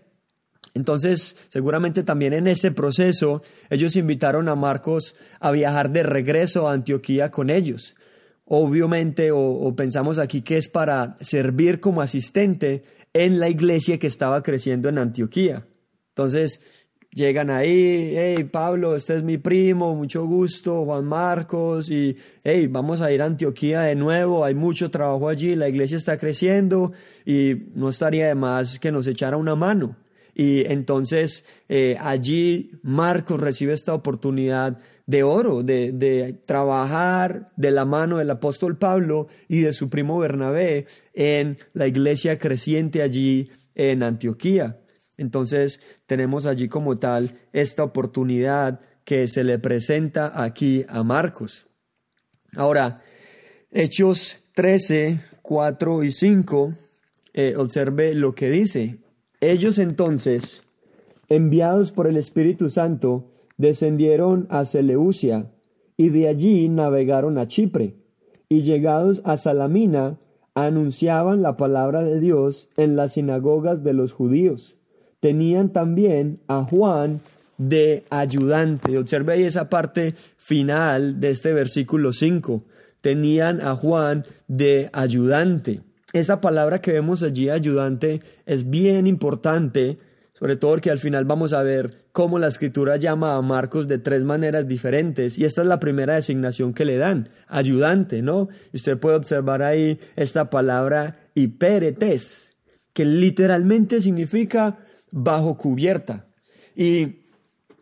Entonces, 0.73 1.35
seguramente 1.49 2.03
también 2.03 2.33
en 2.33 2.47
ese 2.47 2.71
proceso, 2.71 3.41
ellos 3.69 3.95
invitaron 3.95 4.47
a 4.49 4.55
Marcos 4.55 5.15
a 5.39 5.51
viajar 5.51 5.91
de 5.91 6.03
regreso 6.03 6.69
a 6.69 6.73
Antioquía 6.73 7.31
con 7.31 7.49
ellos. 7.49 7.95
Obviamente, 8.45 9.31
o, 9.31 9.75
pensamos 9.75 10.17
aquí 10.17 10.41
que 10.41 10.57
es 10.57 10.69
para 10.69 11.15
servir 11.21 11.79
como 11.79 12.01
asistente 12.01 12.83
en 13.13 13.39
la 13.39 13.49
iglesia 13.49 13.99
que 13.99 14.07
estaba 14.07 14.41
creciendo 14.41 14.89
en 14.89 14.97
Antioquía. 14.97 15.67
Entonces, 16.09 16.61
llegan 17.11 17.49
ahí, 17.49 18.13
hey 18.15 18.43
Pablo, 18.45 18.95
este 18.95 19.17
es 19.17 19.23
mi 19.23 19.37
primo, 19.37 19.95
mucho 19.95 20.25
gusto, 20.25 20.85
Juan 20.85 21.05
Marcos, 21.05 21.89
y 21.89 22.15
hey, 22.43 22.67
vamos 22.67 23.01
a 23.01 23.11
ir 23.11 23.21
a 23.21 23.25
Antioquía 23.25 23.81
de 23.81 23.95
nuevo, 23.95 24.45
hay 24.45 24.55
mucho 24.55 24.91
trabajo 24.91 25.29
allí, 25.29 25.55
la 25.55 25.69
iglesia 25.69 25.97
está 25.97 26.17
creciendo 26.17 26.91
y 27.25 27.55
no 27.73 27.89
estaría 27.89 28.27
de 28.27 28.35
más 28.35 28.79
que 28.79 28.91
nos 28.91 29.07
echara 29.07 29.37
una 29.37 29.55
mano. 29.55 29.97
Y 30.35 30.65
entonces 30.71 31.43
eh, 31.67 31.97
allí 31.99 32.71
Marcos 32.81 33.41
recibe 33.41 33.73
esta 33.73 33.93
oportunidad 33.93 34.77
de 35.05 35.23
oro, 35.23 35.63
de, 35.63 35.91
de, 35.91 36.33
trabajar 36.45 37.51
de 37.57 37.71
la 37.71 37.83
mano 37.83 38.19
del 38.19 38.29
apóstol 38.29 38.77
Pablo 38.77 39.27
y 39.49 39.61
de 39.61 39.73
su 39.73 39.89
primo 39.89 40.17
Bernabé 40.19 40.85
en 41.13 41.57
la 41.73 41.87
iglesia 41.87 42.37
creciente 42.37 43.01
allí 43.01 43.49
en 43.75 44.03
Antioquía. 44.03 44.78
Entonces 45.19 45.81
tenemos 46.07 46.45
allí 46.45 46.69
como 46.69 46.97
tal 46.97 47.35
esta 47.51 47.83
oportunidad 47.83 48.79
que 49.03 49.27
se 49.27 49.43
le 49.43 49.59
presenta 49.59 50.41
aquí 50.41 50.85
a 50.87 51.03
Marcos. 51.03 51.67
Ahora, 52.55 53.03
Hechos 53.69 54.37
13, 54.55 55.21
4 55.41 56.03
y 56.03 56.11
5, 56.11 56.73
eh, 57.33 57.55
observe 57.57 58.15
lo 58.15 58.33
que 58.33 58.49
dice. 58.49 58.99
Ellos 59.41 59.77
entonces, 59.77 60.61
enviados 61.27 61.91
por 61.91 62.07
el 62.07 62.15
Espíritu 62.15 62.69
Santo, 62.69 63.29
descendieron 63.57 64.47
a 64.49 64.63
Seleucia 64.63 65.51
y 65.97 66.09
de 66.09 66.29
allí 66.29 66.69
navegaron 66.69 67.37
a 67.37 67.47
Chipre, 67.47 67.97
y 68.47 68.61
llegados 68.61 69.21
a 69.25 69.35
Salamina, 69.35 70.17
anunciaban 70.55 71.41
la 71.41 71.57
palabra 71.57 72.03
de 72.03 72.21
Dios 72.21 72.69
en 72.77 72.95
las 72.95 73.13
sinagogas 73.13 73.83
de 73.83 73.93
los 73.93 74.13
judíos. 74.13 74.78
Tenían 75.19 75.69
también 75.69 76.39
a 76.47 76.63
Juan 76.63 77.21
de 77.57 78.05
ayudante. 78.09 78.97
Observe 78.97 79.33
ahí 79.33 79.43
esa 79.43 79.69
parte 79.69 80.15
final 80.37 81.19
de 81.19 81.29
este 81.29 81.53
versículo 81.53 82.13
5. 82.13 82.63
Tenían 83.01 83.61
a 83.61 83.75
Juan 83.75 84.25
de 84.47 84.89
ayudante. 84.93 85.81
Esa 86.13 86.41
palabra 86.41 86.81
que 86.81 86.93
vemos 86.93 87.21
allí, 87.21 87.49
ayudante, 87.49 88.21
es 88.45 88.69
bien 88.69 89.05
importante, 89.05 89.99
sobre 90.33 90.55
todo 90.55 90.71
porque 90.71 90.89
al 90.89 90.99
final 90.99 91.25
vamos 91.25 91.53
a 91.53 91.61
ver 91.61 92.05
cómo 92.11 92.39
la 92.39 92.47
escritura 92.47 92.97
llama 92.97 93.35
a 93.35 93.41
Marcos 93.41 93.87
de 93.87 93.99
tres 93.99 94.23
maneras 94.23 94.67
diferentes 94.67 95.37
y 95.37 95.45
esta 95.45 95.61
es 95.61 95.67
la 95.67 95.79
primera 95.79 96.15
designación 96.15 96.73
que 96.73 96.85
le 96.85 96.97
dan, 96.97 97.29
ayudante, 97.47 98.21
¿no? 98.23 98.49
Usted 98.73 98.97
puede 98.97 99.17
observar 99.17 99.61
ahí 99.61 99.99
esta 100.15 100.49
palabra 100.49 101.19
hiperetes, 101.35 102.55
que 102.93 103.05
literalmente 103.05 104.01
significa 104.01 104.79
bajo 105.11 105.57
cubierta. 105.57 106.27
Y 106.75 107.19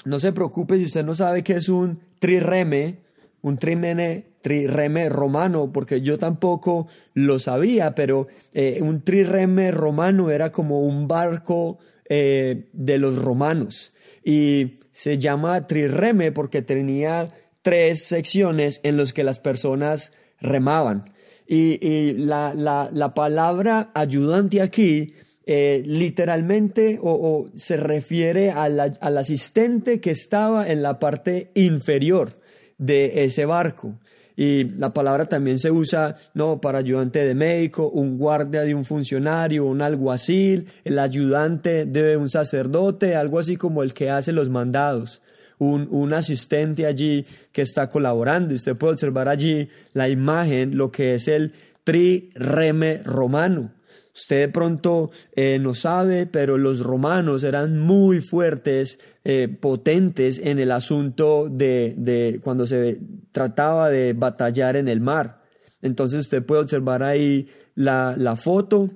no 0.06 0.20
se 0.20 0.32
preocupe 0.32 0.78
si 0.78 0.86
usted 0.86 1.06
no 1.06 1.16
sabe 1.16 1.44
qué 1.44 1.54
es 1.54 1.70
un 1.70 2.00
trireme, 2.20 3.00
un 3.42 3.58
trimene 3.58 4.26
trireme 4.42 5.10
romano, 5.10 5.72
porque 5.74 6.02
yo 6.02 6.18
tampoco 6.18 6.88
lo 7.14 7.40
sabía, 7.40 7.96
pero 7.96 8.28
eh, 8.54 8.80
un 8.82 9.02
trireme 9.02 9.72
romano 9.72 10.30
era 10.30 10.52
como 10.52 10.82
un 10.82 11.08
barco 11.08 11.80
eh, 12.10 12.70
de 12.72 12.98
los 12.98 13.18
romanos 13.22 13.92
y 14.24 14.80
se 14.94 15.18
llama 15.18 15.68
trireme 15.68 16.32
porque 16.32 16.62
tenía 16.62 17.34
tres 17.62 18.06
secciones 18.06 18.80
en 18.84 18.98
las 18.98 19.14
que 19.14 19.24
las 19.24 19.40
personas 19.40 20.12
remaban. 20.40 21.14
Y, 21.50 22.14
la, 22.14 22.54
la, 22.54 23.14
palabra 23.14 23.92
ayudante 23.94 24.62
aquí 24.62 25.14
eh, 25.50 25.82
literalmente 25.86 27.00
o, 27.02 27.48
se 27.56 27.78
refiere 27.78 28.52
al 28.52 29.18
asistente 29.18 30.02
que 30.02 30.12
estaba 30.12 30.68
en 30.68 30.82
la 30.82 31.00
parte 31.00 31.52
inferior 31.56 32.38
de 32.78 33.24
ese 33.24 33.46
barco. 33.46 33.98
Y 34.36 34.66
la 34.66 34.94
palabra 34.94 35.26
también 35.26 35.58
se 35.58 35.72
usa 35.72 36.18
no 36.34 36.60
para 36.60 36.80
ayudante 36.80 37.26
de 37.26 37.34
médico, 37.34 37.90
un 37.90 38.18
guardia 38.18 38.64
de 38.64 38.76
un 38.76 38.84
funcionario, 38.84 39.64
un 39.64 39.82
alguacil, 39.82 40.68
el 40.84 41.00
ayudante 41.00 41.86
de 41.86 42.18
un 42.18 42.30
sacerdote, 42.30 43.16
algo 43.16 43.40
así 43.40 43.56
como 43.56 43.84
el 43.84 43.94
que 43.94 44.10
hace 44.10 44.34
los 44.34 44.50
mandados. 44.50 45.22
Un, 45.60 45.88
un, 45.90 46.14
asistente 46.14 46.86
allí 46.86 47.26
que 47.54 47.62
está 47.62 47.88
colaborando. 47.88 48.54
Usted 48.54 48.76
puede 48.76 48.94
observar 48.94 49.30
allí 49.30 49.70
la 49.94 50.10
imagen, 50.10 50.76
lo 50.76 50.92
que 50.92 51.16
es 51.16 51.30
el 51.30 51.54
trireme 51.86 53.02
romano. 53.06 53.77
Usted 54.18 54.40
de 54.40 54.50
pronto 54.50 55.12
eh, 55.36 55.60
no 55.62 55.76
sabe, 55.76 56.26
pero 56.26 56.58
los 56.58 56.80
romanos 56.80 57.44
eran 57.44 57.78
muy 57.78 58.20
fuertes, 58.20 58.98
eh, 59.24 59.48
potentes 59.48 60.40
en 60.44 60.58
el 60.58 60.72
asunto 60.72 61.50
de, 61.52 61.94
de 61.96 62.40
cuando 62.44 62.66
se 62.66 63.00
trataba 63.32 63.92
de 63.92 64.14
batallar 64.14 64.76
en 64.76 64.88
el 64.88 65.02
mar. 65.02 65.44
Entonces 65.84 66.22
usted 66.22 66.44
puede 66.44 66.64
observar 66.64 67.04
ahí 67.04 67.48
la, 67.76 68.16
la 68.18 68.36
foto 68.36 68.90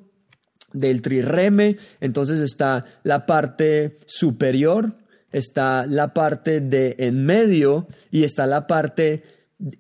del 0.74 1.04
trireme. 1.04 1.78
Entonces 2.00 2.40
está 2.40 2.86
la 3.04 3.28
parte 3.28 3.98
superior, 4.08 4.98
está 5.32 5.86
la 5.86 6.16
parte 6.16 6.62
de 6.62 6.96
en 6.98 7.24
medio 7.26 7.88
y 8.10 8.24
está 8.24 8.48
la 8.48 8.66
parte 8.66 9.22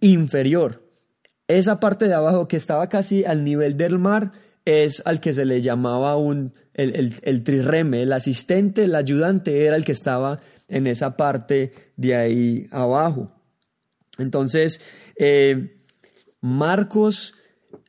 inferior. 0.01 0.87
Esa 1.47 1.79
parte 1.79 2.07
de 2.07 2.13
abajo 2.13 2.47
que 2.47 2.57
estaba 2.57 2.89
casi 2.89 3.25
al 3.25 3.43
nivel 3.43 3.75
del 3.75 3.97
mar 3.97 4.33
es 4.65 5.01
al 5.05 5.19
que 5.19 5.33
se 5.33 5.45
le 5.45 5.61
llamaba 5.61 6.15
un, 6.15 6.53
el, 6.73 7.15
el, 7.21 7.43
trireme, 7.43 8.03
el 8.03 8.13
asistente, 8.13 8.83
el 8.83 8.95
ayudante 8.95 9.65
era 9.65 9.75
el 9.75 9.85
que 9.85 9.91
estaba 9.91 10.39
en 10.67 10.87
esa 10.87 11.17
parte 11.17 11.73
de 11.97 12.15
ahí 12.15 12.67
abajo. 12.71 13.31
Entonces, 14.17 14.81
eh, 15.15 15.75
Marcos 16.41 17.33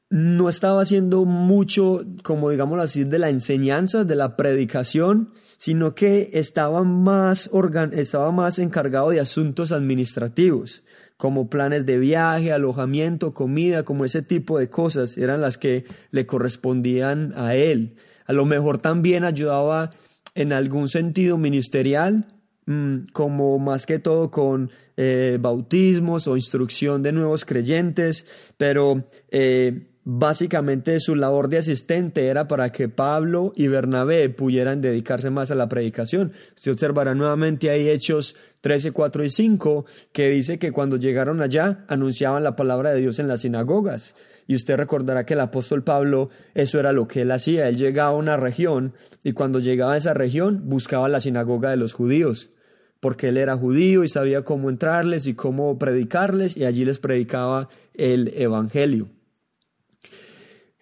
no 0.08 0.48
estaba 0.48 0.82
haciendo 0.82 1.24
mucho, 1.24 2.04
como 2.22 2.50
digamos 2.50 2.80
así, 2.80 3.04
de 3.04 3.18
la 3.18 3.30
enseñanza, 3.30 4.04
de 4.04 4.14
la 4.14 4.36
predicación, 4.36 5.32
sino 5.56 5.94
que 5.94 6.30
estaba 6.34 6.82
más, 6.82 7.50
estaba 7.92 8.32
más 8.32 8.58
encargado 8.58 9.10
de 9.10 9.20
asuntos 9.20 9.72
administrativos 9.72 10.82
como 11.22 11.48
planes 11.48 11.86
de 11.86 12.00
viaje, 12.00 12.50
alojamiento, 12.50 13.32
comida, 13.32 13.84
como 13.84 14.04
ese 14.04 14.22
tipo 14.22 14.58
de 14.58 14.68
cosas 14.68 15.16
eran 15.16 15.40
las 15.40 15.56
que 15.56 15.84
le 16.10 16.26
correspondían 16.26 17.32
a 17.36 17.54
él. 17.54 17.94
A 18.26 18.32
lo 18.32 18.44
mejor 18.44 18.78
también 18.78 19.22
ayudaba 19.22 19.90
en 20.34 20.52
algún 20.52 20.88
sentido 20.88 21.38
ministerial, 21.38 22.26
mm, 22.66 23.02
como 23.12 23.60
más 23.60 23.86
que 23.86 24.00
todo 24.00 24.32
con 24.32 24.72
eh, 24.96 25.38
bautismos 25.40 26.26
o 26.26 26.34
instrucción 26.34 27.04
de 27.04 27.12
nuevos 27.12 27.44
creyentes, 27.44 28.26
pero 28.56 29.06
eh, 29.30 29.91
básicamente 30.04 30.98
su 31.00 31.14
labor 31.14 31.48
de 31.48 31.58
asistente 31.58 32.26
era 32.26 32.48
para 32.48 32.72
que 32.72 32.88
Pablo 32.88 33.52
y 33.54 33.68
Bernabé 33.68 34.28
pudieran 34.30 34.80
dedicarse 34.80 35.30
más 35.30 35.50
a 35.50 35.54
la 35.54 35.68
predicación. 35.68 36.32
Usted 36.54 36.72
observará 36.72 37.14
nuevamente 37.14 37.70
ahí 37.70 37.88
Hechos 37.88 38.36
13, 38.62 38.92
4 38.92 39.24
y 39.24 39.30
5, 39.30 39.86
que 40.12 40.28
dice 40.30 40.58
que 40.58 40.72
cuando 40.72 40.96
llegaron 40.96 41.40
allá 41.40 41.84
anunciaban 41.88 42.42
la 42.42 42.56
palabra 42.56 42.92
de 42.92 43.00
Dios 43.00 43.18
en 43.18 43.28
las 43.28 43.40
sinagogas. 43.40 44.14
Y 44.48 44.56
usted 44.56 44.76
recordará 44.76 45.24
que 45.24 45.34
el 45.34 45.40
apóstol 45.40 45.84
Pablo, 45.84 46.30
eso 46.54 46.80
era 46.80 46.92
lo 46.92 47.06
que 47.06 47.22
él 47.22 47.30
hacía. 47.30 47.68
Él 47.68 47.76
llegaba 47.76 48.10
a 48.10 48.16
una 48.16 48.36
región 48.36 48.94
y 49.22 49.32
cuando 49.32 49.60
llegaba 49.60 49.94
a 49.94 49.96
esa 49.96 50.14
región 50.14 50.62
buscaba 50.64 51.08
la 51.08 51.20
sinagoga 51.20 51.70
de 51.70 51.76
los 51.76 51.92
judíos, 51.92 52.50
porque 52.98 53.28
él 53.28 53.36
era 53.36 53.56
judío 53.56 54.02
y 54.02 54.08
sabía 54.08 54.42
cómo 54.42 54.68
entrarles 54.68 55.26
y 55.26 55.34
cómo 55.34 55.78
predicarles 55.78 56.56
y 56.56 56.64
allí 56.64 56.84
les 56.84 56.98
predicaba 56.98 57.68
el 57.94 58.32
evangelio. 58.36 59.08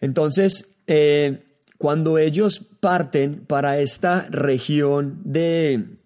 Entonces, 0.00 0.76
eh, 0.86 1.42
cuando 1.78 2.18
ellos 2.18 2.60
parten 2.80 3.44
para 3.46 3.80
esta 3.80 4.22
región 4.30 5.20
de, 5.24 5.96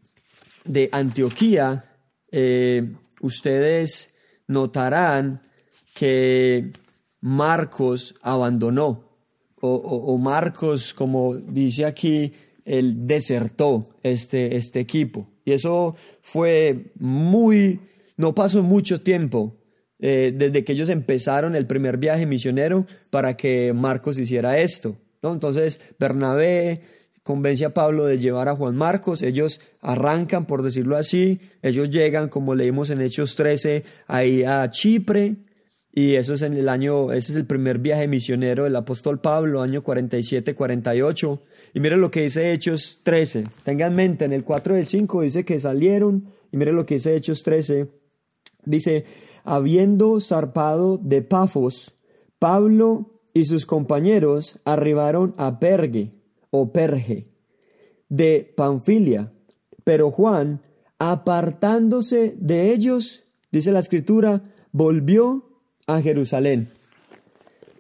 de 0.65 0.89
Antioquía, 0.93 1.85
eh, 2.31 2.93
ustedes 3.21 4.15
notarán 4.47 5.43
que 5.95 6.73
Marcos 7.21 8.15
abandonó, 8.23 9.05
o, 9.67 10.19
Marcos, 10.19 10.93
como 10.93 11.37
dice 11.37 11.87
aquí, 11.87 12.35
él 12.67 13.07
desertó 13.07 13.89
este, 14.03 14.57
este 14.57 14.81
equipo. 14.81 15.27
Y 15.43 15.53
eso 15.53 15.97
fue 16.21 16.93
muy, 16.99 17.81
no 18.19 18.35
pasó 18.35 18.63
mucho 18.63 19.01
tiempo 19.01 19.57
eh, 19.99 20.33
desde 20.35 20.65
que 20.65 20.73
ellos 20.73 20.89
empezaron 20.89 21.57
el 21.57 21.67
primer 21.67 21.99
viaje 21.99 22.27
misionero 22.27 22.87
para 23.11 23.37
que 23.37 23.73
Marcos 23.73 24.19
hiciera 24.19 24.59
esto. 24.59 24.97
¿no? 25.23 25.33
Entonces 25.33 25.81
Bernabé 25.99 26.83
convence 27.23 27.65
a 27.65 27.73
Pablo 27.73 28.05
de 28.05 28.19
llevar 28.19 28.49
a 28.49 28.55
Juan 28.55 28.77
Marcos, 28.77 29.23
ellos 29.23 29.61
arrancan, 29.81 30.47
por 30.47 30.63
decirlo 30.63 30.97
así, 30.97 31.41
ellos 31.63 31.89
llegan, 31.89 32.29
como 32.29 32.55
leímos 32.55 32.91
en 32.91 33.01
Hechos 33.01 33.35
13, 33.35 33.83
ahí 34.07 34.45
a 34.45 34.69
Chipre, 34.71 35.37
y 35.97 36.17
eso 36.17 36.35
es 36.35 36.43
en 36.43 36.55
el 36.55 36.69
año, 36.69 37.13
ese 37.13 37.33
es 37.33 37.39
el 37.39 37.47
primer 37.47 37.79
viaje 37.79 38.09
misionero 38.09 38.65
del 38.65 38.75
apóstol 38.75 39.21
Pablo, 39.21 39.63
año 39.63 39.83
47-48. 39.83 41.41
Y 41.73 41.79
mire 41.79 41.97
lo 41.97 42.11
que 42.11 42.23
dice 42.23 42.53
Hechos 42.53 42.99
13. 43.05 43.45
Tengan 43.63 43.93
en 43.93 43.97
mente, 43.97 44.25
en 44.25 44.33
el 44.33 44.43
4 44.43 44.75
del 44.75 44.89
5 44.89 45.23
dice 45.23 45.45
que 45.45 45.61
salieron, 45.61 46.33
y 46.51 46.57
mire 46.57 46.73
lo 46.73 46.85
que 46.85 46.95
dice 46.95 47.15
Hechos 47.15 47.45
13. 47.45 47.87
Dice, 48.65 49.05
habiendo 49.45 50.19
zarpado 50.21 50.99
de 50.99 51.23
Pafos, 51.23 51.95
Pablo 52.39 53.21
y 53.33 53.45
sus 53.45 53.67
compañeros 53.67 54.59
arribaron 54.65 55.35
a 55.39 55.59
Pergue 55.61 56.13
o 56.51 56.73
Perge 56.73 57.29
de 58.09 58.53
Panfilia, 58.57 59.33
pero 59.85 60.11
Juan, 60.11 60.63
apartándose 60.99 62.35
de 62.39 62.73
ellos, 62.73 63.25
dice 63.53 63.73
la 63.73 63.81
escritura, 63.81 64.43
volvió 64.73 65.61
a 65.87 66.01
Jerusalén. 66.01 66.71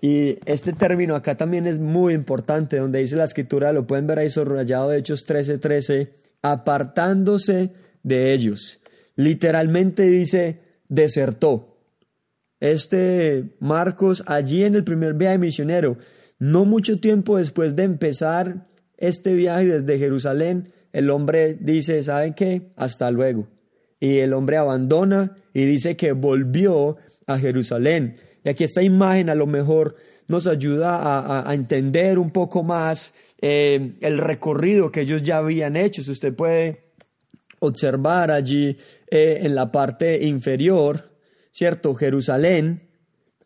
Y 0.01 0.39
este 0.45 0.75
término 0.75 1.15
acá 1.15 1.37
también 1.37 1.67
es 1.67 1.79
muy 1.79 2.13
importante, 2.13 2.77
donde 2.77 2.99
dice 2.99 3.17
la 3.17 3.25
escritura, 3.25 3.73
lo 3.73 3.87
pueden 3.87 4.07
ver 4.07 4.19
ahí 4.19 4.29
subrayado 4.29 4.91
de 4.91 4.99
Hechos 4.99 5.25
13:13, 5.27 5.59
13, 5.61 6.15
apartándose 6.43 7.73
de 8.03 8.35
ellos. 8.35 8.81
Literalmente 9.17 10.03
dice, 10.03 10.61
desertó. 10.89 11.79
Este 12.61 13.57
Marcos, 13.61 14.23
allí 14.27 14.65
en 14.65 14.75
el 14.75 14.85
primer 14.85 15.15
viaje 15.15 15.39
misionero, 15.39 15.99
no 16.39 16.65
mucho 16.65 17.01
tiempo 17.01 17.39
después 17.39 17.77
de 17.77 17.85
empezar 17.85 18.67
este 18.97 19.35
viaje 19.35 19.67
desde 19.67 19.99
Jerusalén, 19.99 20.73
el 20.93 21.11
hombre 21.11 21.55
dice, 21.61 22.03
¿saben 22.03 22.35
qué? 22.35 22.71
Hasta 22.77 23.11
luego. 23.11 23.49
Y 24.01 24.19
el 24.19 24.33
hombre 24.33 24.57
abandona 24.57 25.35
y 25.53 25.65
dice 25.65 25.97
que 25.97 26.13
volvió 26.13 26.97
a 27.27 27.39
Jerusalén. 27.39 28.17
Y 28.45 28.49
aquí 28.49 28.65
esta 28.65 28.83
imagen 28.83 29.31
a 29.31 29.35
lo 29.35 29.47
mejor 29.47 29.97
nos 30.29 30.47
ayuda 30.47 31.49
a, 31.49 31.55
entender 31.55 32.19
un 32.19 32.31
poco 32.31 32.63
más 32.63 33.13
eh, 33.41 33.95
el 34.01 34.19
recorrido 34.19 34.91
que 34.91 35.03
ellos 35.03 35.23
ya 35.23 35.39
habían 35.39 35.77
hecho. 35.77 36.03
Si 36.03 36.11
usted 36.11 36.35
puede 36.35 36.93
observar 37.59 38.31
allí 38.31 38.77
eh, 39.15 39.47
en 39.47 39.55
la 39.55 39.71
parte 39.71 40.25
inferior, 40.25 41.17
¿cierto? 41.53 41.95
Jerusalén. 41.95 42.89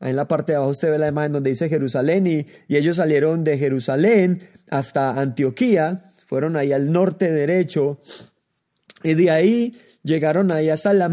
Ahí 0.01 0.09
en 0.09 0.17
la 0.17 0.27
parte 0.27 0.53
de 0.53 0.57
abajo 0.57 0.71
usted 0.71 0.91
ve 0.91 0.99
la 0.99 1.09
imagen 1.09 1.33
donde 1.33 1.51
dice 1.51 1.69
Jerusalén 1.69 2.27
y, 2.27 2.47
ellos 2.75 2.97
salieron 2.97 3.45
de 3.45 3.59
Jerusalén 3.59 4.49
hasta 4.71 5.11
Antioquía, 5.21 6.15
fueron 6.25 6.57
ahí 6.57 6.73
al 6.73 6.91
norte 6.91 7.31
derecho 7.31 8.01
y 9.03 9.13
de 9.13 9.31
ahí 9.31 9.77
llegaron 10.03 10.53
ahí 10.53 10.71
hasta 10.71 10.95
la 10.95 11.11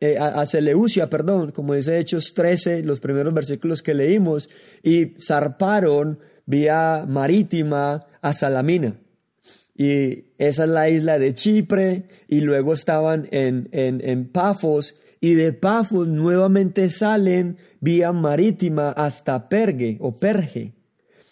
eh, 0.00 0.18
a, 0.18 0.44
Seleucia, 0.46 1.08
perdón, 1.08 1.52
como 1.52 1.74
dice 1.74 2.00
Hechos 2.00 2.34
13, 2.34 2.82
los 2.82 2.98
primeros 2.98 3.32
versículos 3.34 3.82
que 3.84 3.94
leímos, 3.94 4.50
y 4.82 5.14
zarparon 5.24 6.18
vía 6.44 7.04
marítima 7.06 8.04
a 8.20 8.32
Salamina. 8.32 8.96
Y 9.76 10.24
esa 10.38 10.64
es 10.64 10.70
la 10.70 10.88
isla 10.88 11.18
de 11.18 11.34
Chipre, 11.34 12.04
y 12.28 12.40
luego 12.40 12.72
estaban 12.72 13.28
en, 13.30 13.68
en, 13.72 14.00
en 14.02 14.28
Pafos, 14.28 14.96
y 15.20 15.34
de 15.34 15.52
Pafos 15.52 16.08
nuevamente 16.08 16.88
salen 16.90 17.58
vía 17.80 18.12
marítima 18.12 18.90
hasta 18.90 19.48
Perge 19.48 19.98
o 20.00 20.16
Perge. 20.16 20.74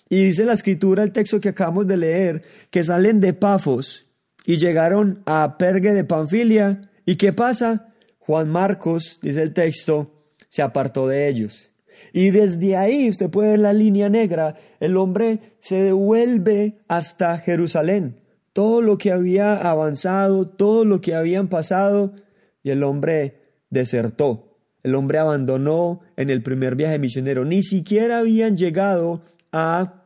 Y 0.08 0.24
dice 0.24 0.44
la 0.44 0.52
escritura, 0.52 1.02
el 1.02 1.12
texto 1.12 1.40
que 1.40 1.50
acabamos 1.50 1.86
de 1.86 1.96
leer, 1.96 2.42
que 2.70 2.84
salen 2.84 3.20
de 3.20 3.32
Pafos 3.32 4.06
y 4.44 4.56
llegaron 4.56 5.22
a 5.26 5.56
Perge 5.58 5.92
de 5.92 6.04
Panfilia. 6.04 6.80
¿Y 7.06 7.16
qué 7.16 7.32
pasa? 7.32 7.94
Juan 8.18 8.50
Marcos, 8.50 9.18
dice 9.22 9.42
el 9.42 9.52
texto, 9.52 10.24
se 10.48 10.62
apartó 10.62 11.08
de 11.08 11.28
ellos. 11.28 11.70
Y 12.12 12.30
desde 12.30 12.76
ahí, 12.76 13.08
usted 13.08 13.30
puede 13.30 13.50
ver 13.50 13.60
la 13.60 13.72
línea 13.72 14.08
negra, 14.08 14.56
el 14.80 14.96
hombre 14.96 15.40
se 15.58 15.82
devuelve 15.82 16.78
hasta 16.88 17.38
Jerusalén. 17.38 18.20
Todo 18.54 18.80
lo 18.80 18.96
que 18.96 19.12
había 19.12 19.56
avanzado, 19.56 20.48
todo 20.48 20.86
lo 20.86 21.02
que 21.02 21.14
habían 21.14 21.48
pasado, 21.48 22.12
y 22.62 22.70
el 22.70 22.82
hombre 22.82 23.42
desertó. 23.68 24.56
El 24.82 24.94
hombre 24.94 25.18
abandonó 25.18 26.00
en 26.16 26.30
el 26.30 26.42
primer 26.42 26.76
viaje 26.76 26.98
misionero. 26.98 27.44
Ni 27.44 27.62
siquiera 27.62 28.20
habían 28.20 28.56
llegado 28.56 29.22
a 29.52 30.04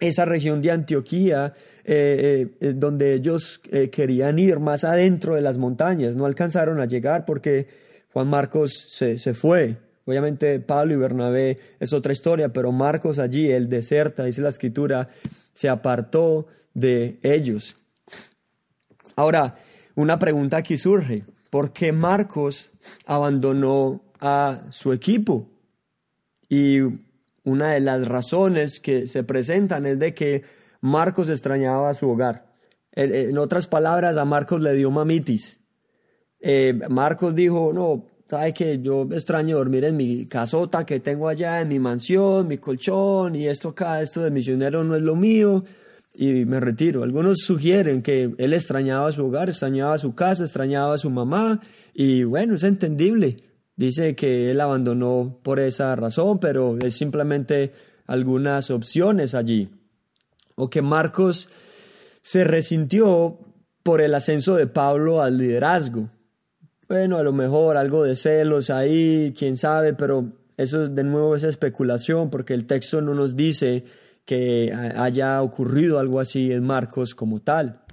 esa 0.00 0.24
región 0.24 0.62
de 0.62 0.70
Antioquía, 0.70 1.54
eh, 1.84 2.56
eh, 2.60 2.72
donde 2.74 3.14
ellos 3.14 3.60
eh, 3.70 3.90
querían 3.90 4.38
ir 4.38 4.58
más 4.58 4.84
adentro 4.84 5.34
de 5.34 5.42
las 5.42 5.58
montañas. 5.58 6.16
No 6.16 6.26
alcanzaron 6.26 6.80
a 6.80 6.86
llegar 6.86 7.24
porque 7.24 7.68
Juan 8.12 8.28
Marcos 8.28 8.86
se, 8.88 9.18
se, 9.18 9.34
fue. 9.34 9.76
Obviamente 10.06 10.58
Pablo 10.60 10.94
y 10.94 10.96
Bernabé 10.96 11.58
es 11.78 11.92
otra 11.92 12.12
historia, 12.12 12.52
pero 12.52 12.72
Marcos 12.72 13.18
allí, 13.18 13.50
él 13.50 13.68
deserta, 13.68 14.24
dice 14.24 14.42
la 14.42 14.48
escritura, 14.48 15.08
se 15.52 15.68
apartó 15.68 16.46
de 16.74 17.18
ellos. 17.22 17.76
Ahora, 19.16 19.56
una 19.94 20.18
pregunta 20.18 20.58
aquí 20.58 20.76
surge. 20.76 21.24
¿Por 21.50 21.72
qué 21.72 21.92
Marcos 21.92 22.70
abandonó 23.06 24.02
a 24.20 24.62
su 24.70 24.92
equipo? 24.92 25.50
Y 26.48 26.80
una 27.44 27.72
de 27.72 27.80
las 27.80 28.06
razones 28.06 28.80
que 28.80 29.06
se 29.06 29.24
presentan 29.24 29.86
es 29.86 29.98
de 29.98 30.14
que 30.14 30.44
Marcos 30.80 31.28
extrañaba 31.28 31.92
su 31.94 32.08
hogar. 32.08 32.50
En 32.92 33.38
otras 33.38 33.66
palabras, 33.66 34.16
a 34.16 34.24
Marcos 34.24 34.60
le 34.60 34.74
dio 34.74 34.90
mamitis. 34.90 35.60
Eh, 36.40 36.78
Marcos 36.88 37.34
dijo, 37.34 37.72
no, 37.72 38.06
sabe 38.26 38.54
que 38.54 38.80
yo 38.80 39.06
extraño 39.12 39.58
dormir 39.58 39.84
en 39.84 39.96
mi 39.96 40.26
casota 40.26 40.86
que 40.86 41.00
tengo 41.00 41.28
allá, 41.28 41.60
en 41.60 41.68
mi 41.68 41.78
mansión, 41.78 42.48
mi 42.48 42.58
colchón, 42.58 43.36
y 43.36 43.46
esto 43.46 43.70
acá, 43.70 44.00
esto 44.00 44.22
de 44.22 44.30
misionero 44.30 44.82
no 44.82 44.96
es 44.96 45.02
lo 45.02 45.16
mío, 45.16 45.60
y 46.20 46.44
me 46.44 46.60
retiro. 46.60 47.02
Algunos 47.02 47.38
sugieren 47.38 48.02
que 48.02 48.34
él 48.36 48.52
extrañaba 48.52 49.10
su 49.10 49.24
hogar, 49.24 49.48
extrañaba 49.48 49.96
su 49.96 50.14
casa, 50.14 50.44
extrañaba 50.44 50.92
a 50.92 50.98
su 50.98 51.08
mamá, 51.08 51.62
y 51.94 52.24
bueno, 52.24 52.56
es 52.56 52.62
entendible. 52.62 53.38
Dice 53.74 54.14
que 54.14 54.50
él 54.50 54.60
abandonó 54.60 55.40
por 55.42 55.58
esa 55.58 55.96
razón, 55.96 56.38
pero 56.38 56.76
es 56.78 56.92
simplemente 56.92 57.72
algunas 58.06 58.70
opciones 58.70 59.34
allí. 59.34 59.70
O 60.56 60.68
que 60.68 60.82
Marcos 60.82 61.48
se 62.20 62.44
resintió 62.44 63.38
por 63.82 64.02
el 64.02 64.14
ascenso 64.14 64.56
de 64.56 64.66
Pablo 64.66 65.22
al 65.22 65.38
liderazgo. 65.38 66.10
Bueno, 66.86 67.16
a 67.16 67.22
lo 67.22 67.32
mejor 67.32 67.78
algo 67.78 68.04
de 68.04 68.14
celos 68.14 68.68
ahí, 68.68 69.32
quién 69.34 69.56
sabe, 69.56 69.94
pero 69.94 70.30
eso 70.58 70.86
de 70.86 71.02
nuevo 71.02 71.34
es 71.34 71.44
especulación 71.44 72.28
porque 72.28 72.52
el 72.52 72.66
texto 72.66 73.00
no 73.00 73.14
nos 73.14 73.36
dice 73.36 73.84
que 74.24 74.72
haya 74.96 75.42
ocurrido 75.42 75.98
algo 75.98 76.20
así 76.20 76.52
en 76.52 76.64
Marcos 76.64 77.14
como 77.14 77.40
tal. 77.40 77.84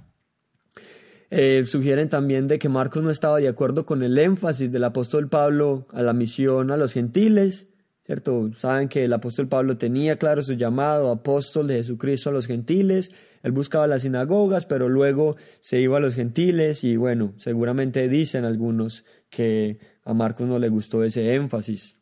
eh, 1.30 1.64
sugieren 1.66 2.08
también 2.08 2.48
de 2.48 2.58
que 2.58 2.68
Marcos 2.68 3.02
no 3.02 3.10
estaba 3.10 3.38
de 3.38 3.48
acuerdo 3.48 3.84
con 3.84 4.02
el 4.02 4.16
énfasis 4.18 4.72
del 4.72 4.84
apóstol 4.84 5.28
Pablo 5.28 5.86
a 5.92 6.02
la 6.02 6.12
misión 6.14 6.70
a 6.70 6.76
los 6.76 6.92
gentiles, 6.94 7.66
¿cierto? 8.06 8.50
Saben 8.56 8.88
que 8.88 9.04
el 9.04 9.12
apóstol 9.12 9.48
Pablo 9.48 9.76
tenía 9.76 10.16
claro 10.16 10.40
su 10.40 10.54
llamado, 10.54 11.10
apóstol 11.10 11.66
de 11.66 11.74
Jesucristo 11.76 12.30
a 12.30 12.32
los 12.32 12.46
gentiles, 12.46 13.10
él 13.42 13.52
buscaba 13.52 13.86
las 13.86 14.02
sinagogas, 14.02 14.66
pero 14.66 14.88
luego 14.88 15.36
se 15.60 15.80
iba 15.80 15.98
a 15.98 16.00
los 16.00 16.14
gentiles 16.14 16.82
y 16.84 16.96
bueno, 16.96 17.34
seguramente 17.36 18.08
dicen 18.08 18.44
algunos 18.44 19.04
que 19.30 19.78
a 20.04 20.14
Marcos 20.14 20.48
no 20.48 20.58
le 20.58 20.68
gustó 20.70 21.04
ese 21.04 21.34
énfasis. 21.34 21.96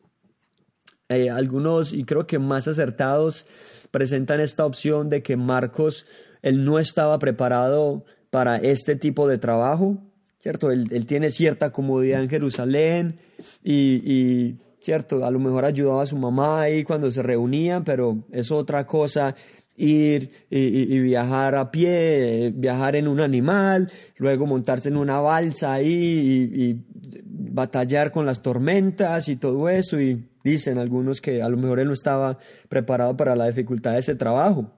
Eh, 1.09 1.29
algunos, 1.29 1.93
y 1.93 2.03
creo 2.03 2.27
que 2.27 2.39
más 2.39 2.67
acertados, 2.67 3.45
presentan 3.97 4.41
esta 4.41 4.63
opción 4.63 5.09
de 5.09 5.23
que 5.23 5.37
Marcos, 5.37 6.05
él 6.43 6.63
no 6.63 6.77
estaba 6.77 7.17
preparado 7.17 8.05
para 8.29 8.57
este 8.57 8.95
tipo 8.95 9.27
de 9.27 9.39
trabajo, 9.39 9.97
¿cierto? 10.37 10.69
Él, 10.69 11.07
tiene 11.07 11.31
cierta 11.31 11.71
comodidad 11.71 12.21
en 12.21 12.29
Jerusalén 12.29 13.19
y, 13.63 14.57
¿cierto? 14.81 15.25
A 15.25 15.31
lo 15.31 15.39
mejor 15.39 15.65
ayudaba 15.65 16.03
a 16.03 16.05
su 16.05 16.15
mamá 16.15 16.61
ahí 16.61 16.83
cuando 16.83 17.09
se 17.09 17.23
reunían, 17.23 17.83
pero 17.83 18.23
es 18.31 18.51
otra 18.51 18.85
cosa 18.85 19.33
ir 19.75 20.29
y, 20.51 20.99
viajar 20.99 21.55
a 21.55 21.71
pie, 21.71 22.53
viajar 22.55 22.97
en 22.97 23.07
un 23.07 23.19
animal, 23.19 23.91
luego 24.17 24.45
montarse 24.45 24.89
en 24.89 24.97
una 24.97 25.19
balsa 25.21 25.73
ahí 25.73 26.51
y, 26.53 26.83
batallar 27.57 28.11
con 28.11 28.25
las 28.25 28.41
tormentas 28.41 29.27
y 29.27 29.35
todo 29.35 29.67
eso. 29.67 29.99
Y 29.99 30.29
dicen 30.43 30.77
algunos 30.77 31.19
que 31.19 31.41
a 31.41 31.49
lo 31.49 31.57
mejor 31.57 31.79
él 31.79 31.87
no 31.87 31.93
estaba 31.93 32.37
preparado 32.69 33.17
para 33.17 33.35
la 33.35 33.47
dificultad 33.47 33.93
de 33.93 33.99
ese 33.99 34.15
trabajo. 34.15 34.71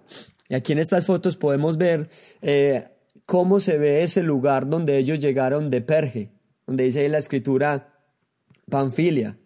Y 0.48 0.56
aquí 0.56 0.72
en 0.72 0.80
estas 0.80 1.06
fotos 1.06 1.38
podemos 1.38 1.78
ver 1.78 2.10
eh, 2.42 2.88
cómo 3.28 3.60
se 3.60 3.78
ve 3.78 4.02
ese 4.02 4.24
lugar 4.24 4.68
donde 4.68 4.98
ellos 4.98 5.20
llegaron 5.20 5.70
de 5.70 5.82
Perge, 5.82 6.32
donde 6.66 6.86
dice 6.86 7.02
ahí 7.02 7.10
la 7.10 7.20
escritura 7.20 7.94
Panfilia. 8.70 9.38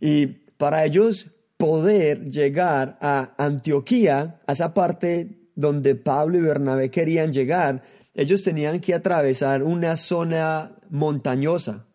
Y 0.00 0.26
para 0.58 0.84
ellos 0.84 1.28
poder 1.56 2.24
llegar 2.24 2.98
a 3.00 3.34
Antioquía, 3.38 4.40
a 4.46 4.52
esa 4.52 4.74
parte 4.74 5.48
donde 5.54 5.94
Pablo 5.94 6.38
y 6.38 6.42
Bernabé 6.42 6.90
querían 6.90 7.32
llegar, 7.32 7.80
ellos 8.14 8.42
tenían 8.42 8.80
que 8.80 8.94
atravesar 8.94 9.62
una 9.62 9.96
zona 9.96 10.76
montañosa, 10.90 11.87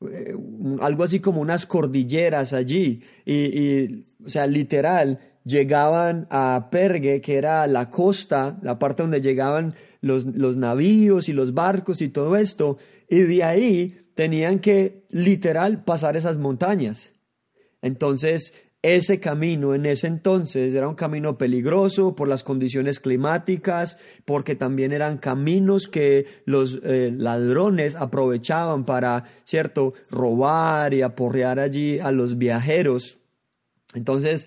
eh, 0.00 0.34
algo 0.80 1.04
así 1.04 1.20
como 1.20 1.40
unas 1.40 1.66
cordilleras 1.66 2.52
allí, 2.52 3.02
y, 3.24 4.06
o 4.24 4.28
sea, 4.28 4.46
literal, 4.46 5.18
llegaban 5.44 6.26
a 6.30 6.68
Pergue, 6.70 7.20
que 7.20 7.36
era 7.36 7.66
la 7.66 7.90
costa, 7.90 8.58
la 8.62 8.78
parte 8.78 9.02
donde 9.02 9.20
llegaban 9.20 9.74
los, 10.00 10.24
los 10.26 10.56
navíos 10.56 11.28
y 11.28 11.32
los 11.32 11.54
barcos 11.54 12.02
y 12.02 12.08
todo 12.08 12.36
esto, 12.36 12.78
y 13.08 13.20
de 13.20 13.44
ahí 13.44 13.96
tenían 14.14 14.58
que 14.58 15.06
literal 15.10 15.84
pasar 15.84 16.16
esas 16.16 16.36
montañas. 16.36 17.14
Entonces, 17.82 18.52
ese 18.82 19.18
camino 19.18 19.74
en 19.74 19.86
ese 19.86 20.06
entonces 20.06 20.72
era 20.72 20.88
un 20.88 20.94
camino 20.94 21.36
peligroso 21.36 22.14
por 22.14 22.28
las 22.28 22.44
condiciones 22.44 23.00
climáticas, 23.00 23.98
porque 24.24 24.54
también 24.54 24.92
eran 24.92 25.18
caminos 25.18 25.88
que 25.88 26.26
los 26.44 26.80
eh, 26.84 27.12
ladrones 27.16 27.96
aprovechaban 27.96 28.84
para, 28.84 29.24
cierto, 29.44 29.94
robar 30.10 30.94
y 30.94 31.02
aporrear 31.02 31.58
allí 31.58 31.98
a 31.98 32.12
los 32.12 32.38
viajeros. 32.38 33.18
Entonces, 33.94 34.46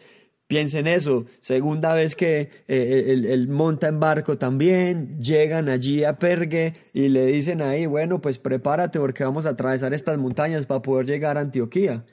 Piensen 0.52 0.86
eso, 0.86 1.28
segunda 1.39 1.94
vez 1.94 2.13
que 2.13 2.50
eh, 2.67 3.06
él, 3.08 3.48
monta 3.48 3.88
en 3.88 4.02
barco 4.02 4.38
también, 4.38 5.17
llegan 5.17 5.70
allí 5.70 6.04
a 6.04 6.20
Pergue 6.20 6.74
y 6.91 7.08
le 7.08 7.28
dicen 7.28 7.62
ahí, 7.62 7.86
bueno, 7.86 8.20
pues 8.20 8.38
prepárate 8.38 9.00
porque 9.00 9.24
vamos 9.24 9.46
a 9.46 9.52
atravesar 9.52 9.94
estas 9.94 10.17
montañas 10.17 10.65
para 10.65 10.82
poder 10.82 11.06
llegar 11.06 11.38
a 11.38 11.39
Antioquía. 11.39 12.04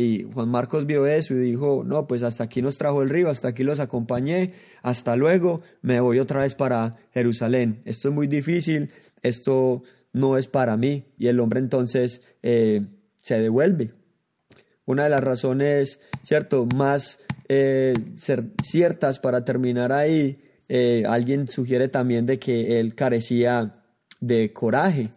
Y 0.00 0.28
Juan 0.32 0.48
Marcos 0.48 0.86
vio 0.86 1.08
eso 1.08 1.34
y 1.34 1.38
dijo, 1.38 1.82
no, 1.84 2.06
pues 2.06 2.22
hasta 2.22 2.44
aquí 2.44 2.62
nos 2.62 2.78
trajo 2.78 3.02
el 3.02 3.10
río, 3.10 3.30
hasta 3.30 3.48
aquí 3.48 3.64
los 3.64 3.80
acompañé, 3.80 4.52
hasta 4.80 5.16
luego, 5.16 5.60
me 5.82 5.98
voy 5.98 6.20
otra 6.20 6.42
vez 6.42 6.54
para 6.54 6.94
Jerusalén. 7.12 7.82
Esto 7.84 8.10
es 8.10 8.14
muy 8.14 8.28
difícil, 8.28 8.92
esto 9.24 9.82
no 10.12 10.38
es 10.38 10.46
para 10.46 10.76
mí. 10.76 11.06
Y 11.18 11.26
el 11.26 11.40
hombre 11.40 11.58
entonces 11.58 12.22
eh, 12.44 12.86
se 13.22 13.40
devuelve. 13.40 13.90
Una 14.84 15.02
de 15.02 15.10
las 15.10 15.24
razones, 15.24 15.98
cierto, 16.22 16.64
más 16.76 17.18
eh, 17.48 17.94
ciertas 18.62 19.18
para 19.18 19.44
terminar 19.44 19.90
ahí, 19.90 20.38
eh, 20.68 21.02
alguien 21.08 21.48
sugiere 21.48 21.88
también 21.88 22.24
de 22.24 22.38
que 22.38 22.78
él 22.78 22.94
carecía 22.94 23.82
de 24.20 24.52
coraje. 24.52 25.10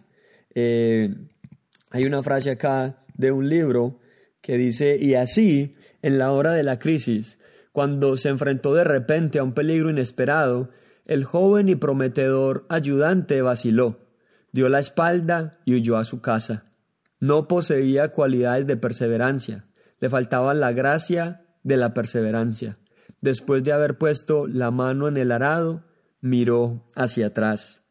Hay 0.56 2.04
una 2.04 2.24
frase 2.24 2.50
acá 2.50 2.98
de 3.14 3.32
un 3.32 3.48
libro 3.48 4.01
que 4.42 4.58
dice, 4.58 4.98
y 5.00 5.16
así, 5.16 5.76
en 6.02 6.18
la 6.18 6.32
hora 6.32 6.52
de 6.52 6.64
la 6.64 6.80
crisis, 6.80 7.40
cuando 7.72 8.18
se 8.18 8.30
enfrentó 8.30 8.74
de 8.74 8.84
repente 8.84 9.40
a 9.40 9.44
un 9.44 9.54
peligro 9.54 9.90
inesperado, 9.90 10.70
el 11.06 11.26
joven 11.26 11.70
y 11.70 11.76
prometedor 11.76 12.66
ayudante 12.70 13.42
vaciló, 13.42 14.00
dio 14.52 14.70
la 14.70 14.80
espalda 14.80 15.60
y 15.66 15.76
huyó 15.76 15.98
a 15.98 16.06
su 16.06 16.22
casa. 16.22 16.66
No 17.20 17.48
poseía 17.48 18.10
cualidades 18.10 18.68
de 18.68 18.78
perseverancia, 18.78 19.66
le 20.00 20.10
faltaba 20.10 20.54
la 20.54 20.72
gracia 20.72 21.46
de 21.64 21.78
la 21.78 21.94
perseverancia. 21.94 22.78
Después 23.22 23.64
de 23.64 23.72
haber 23.72 23.98
puesto 23.98 24.48
la 24.48 24.72
mano 24.72 25.08
en 25.08 25.18
el 25.18 25.32
arado, 25.32 25.84
miró 26.22 26.84
hacia 26.96 27.28
atrás. 27.28 27.82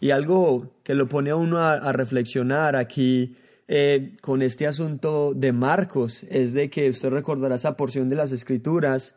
Y 0.00 0.10
algo 0.10 0.80
que 0.84 0.94
lo 0.94 1.08
pone 1.08 1.30
a 1.30 1.36
uno 1.36 1.58
a, 1.58 1.92
reflexionar 1.92 2.76
aquí 2.76 3.36
eh, 3.70 4.12
con 4.22 4.40
este 4.40 4.66
asunto 4.66 5.34
de 5.36 5.52
Marcos 5.52 6.24
es 6.30 6.54
de 6.54 6.70
que 6.70 6.88
usted 6.88 7.10
recordará 7.10 7.56
esa 7.56 7.76
porción 7.76 8.08
de 8.08 8.16
las 8.16 8.32
escrituras 8.32 9.14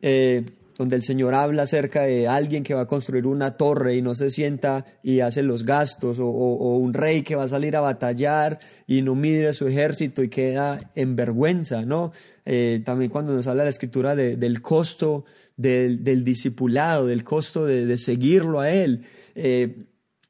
eh, 0.00 0.44
donde 0.78 0.94
el 0.94 1.02
Señor 1.02 1.34
habla 1.34 1.64
acerca 1.64 2.02
de 2.02 2.28
alguien 2.28 2.62
que 2.62 2.74
va 2.74 2.82
a 2.82 2.86
construir 2.86 3.26
una 3.26 3.56
torre 3.56 3.96
y 3.96 4.02
no 4.02 4.14
se 4.14 4.30
sienta 4.30 4.84
y 5.02 5.18
hace 5.18 5.42
los 5.42 5.64
gastos, 5.64 6.20
o, 6.20 6.28
un 6.28 6.94
rey 6.94 7.22
que 7.22 7.34
va 7.34 7.42
a 7.42 7.48
salir 7.48 7.74
a 7.74 7.80
batallar 7.80 8.60
y 8.86 9.02
no 9.02 9.16
mide 9.16 9.52
su 9.52 9.66
ejército 9.66 10.22
y 10.22 10.28
queda 10.28 10.92
en 10.94 11.16
vergüenza, 11.16 11.82
¿no? 11.82 12.12
Eh, 12.46 12.80
también 12.84 13.10
cuando 13.10 13.32
nos 13.32 13.48
habla 13.48 13.64
la 13.64 13.70
escritura 13.70 14.14
del 14.14 14.62
costo 14.62 15.24
del, 15.56 16.22
discipulado, 16.22 17.08
del 17.08 17.24
costo 17.24 17.66
de, 17.66 17.98
seguirlo 17.98 18.60
a 18.60 18.70
él. 18.70 19.04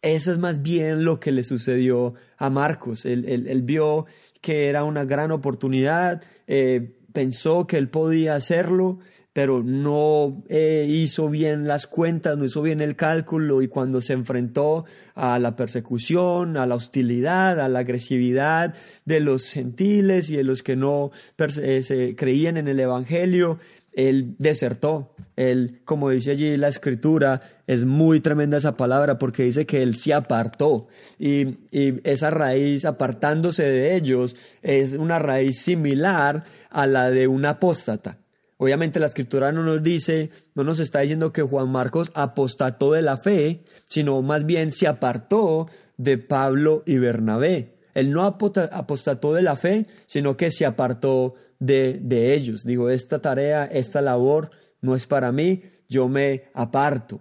Eso 0.01 0.33
es 0.33 0.39
más 0.39 0.63
bien 0.63 1.05
lo 1.05 1.21
que 1.21 1.33
le 1.33 1.43
sucedió 1.43 2.15
a 2.39 2.51
Marcos. 2.51 3.05
Él, 3.05 3.63
vio 3.65 4.07
que 4.41 4.69
era 4.69 4.85
una 4.85 5.05
gran 5.05 5.31
oportunidad, 5.33 6.23
eh, 6.47 6.95
pensó 7.13 7.67
que 7.67 7.77
él 7.77 7.89
podía 7.89 8.37
hacerlo, 8.37 9.01
pero 9.33 9.63
no 9.63 10.43
eh, 10.49 10.87
hizo 10.89 11.29
bien 11.29 11.69
las 11.69 11.87
cuentas, 11.87 12.37
no 12.37 12.45
hizo 12.45 12.63
bien 12.63 12.81
el 12.81 12.97
cálculo 12.97 13.63
y 13.63 13.69
cuando 13.69 14.01
se 14.01 14.13
enfrentó 14.13 14.85
a 15.15 15.39
la 15.39 15.55
persecución, 15.55 16.57
a 16.57 16.67
la 16.67 16.75
hostilidad, 16.75 17.61
a 17.61 17.69
la 17.69 17.81
agresividad 17.81 18.75
de 19.05 19.21
los 19.21 19.51
gentiles 19.51 20.31
y 20.31 20.37
de 20.37 20.45
los 20.45 20.63
que 20.63 20.77
no 20.77 21.13
eh, 21.39 21.83
se 21.83 22.17
creían 22.17 22.57
en 22.57 22.67
el 22.67 22.81
Evangelio, 22.81 23.59
él 23.93 24.35
desertó. 24.39 25.15
Él, 25.37 25.83
como 25.85 26.11
dice 26.11 26.33
allí 26.33 26.57
la 26.57 26.69
escritura, 26.69 27.41
es 27.69 27.85
muy 27.85 28.21
tremenda 28.21 28.57
esa 28.57 28.79
palabra 28.79 29.19
porque 29.19 29.45
dice 29.45 29.67
que 29.67 29.83
él 29.83 29.95
se 29.95 30.15
apartó. 30.15 30.89
Y, 31.19 31.59
y, 31.71 32.01
esa 32.03 32.31
raíz, 32.31 32.87
apartándose 32.87 33.63
de 33.63 33.95
ellos, 33.95 34.35
es 34.63 34.95
una 34.95 35.19
raíz 35.19 35.61
similar 35.61 36.45
a 36.71 36.87
la 36.87 37.11
de 37.11 37.29
un 37.29 37.45
apóstata. 37.45 38.19
Obviamente 38.57 38.99
la 38.99 39.07
escritura 39.07 39.53
no 39.53 39.65
nos 39.65 39.83
dice, 39.83 40.31
no 40.55 40.65
nos 40.65 40.81
está 40.81 41.01
diciendo 41.01 41.31
que 41.31 41.43
Juan 41.43 41.69
Marcos 41.69 42.11
apostató 42.15 42.93
de 42.93 43.03
la 43.03 43.19
fe, 43.19 43.65
sino 43.85 44.23
más 44.23 44.47
bien 44.47 44.73
se 44.73 44.87
apartó 44.87 45.69
de 45.99 46.17
Pablo 46.17 46.83
y 46.87 46.97
Bernabé. 46.97 47.77
Él 47.93 48.13
no 48.13 48.25
apostató 48.25 49.35
de 49.35 49.43
la 49.43 49.57
fe, 49.57 49.87
sino 50.07 50.39
que 50.39 50.51
se 50.51 50.65
apartó 50.65 51.35
de, 51.59 52.01
de 52.01 52.35
ellos. 52.35 52.65
Digo, 52.65 52.89
esta 52.89 53.21
tarea, 53.21 53.67
esta 53.67 54.01
labor 54.01 54.53
no 54.81 54.97
es 54.97 55.07
para 55.07 55.33
mí, 55.33 55.65
yo 55.89 56.09
me 56.09 56.45
aparto, 56.55 57.21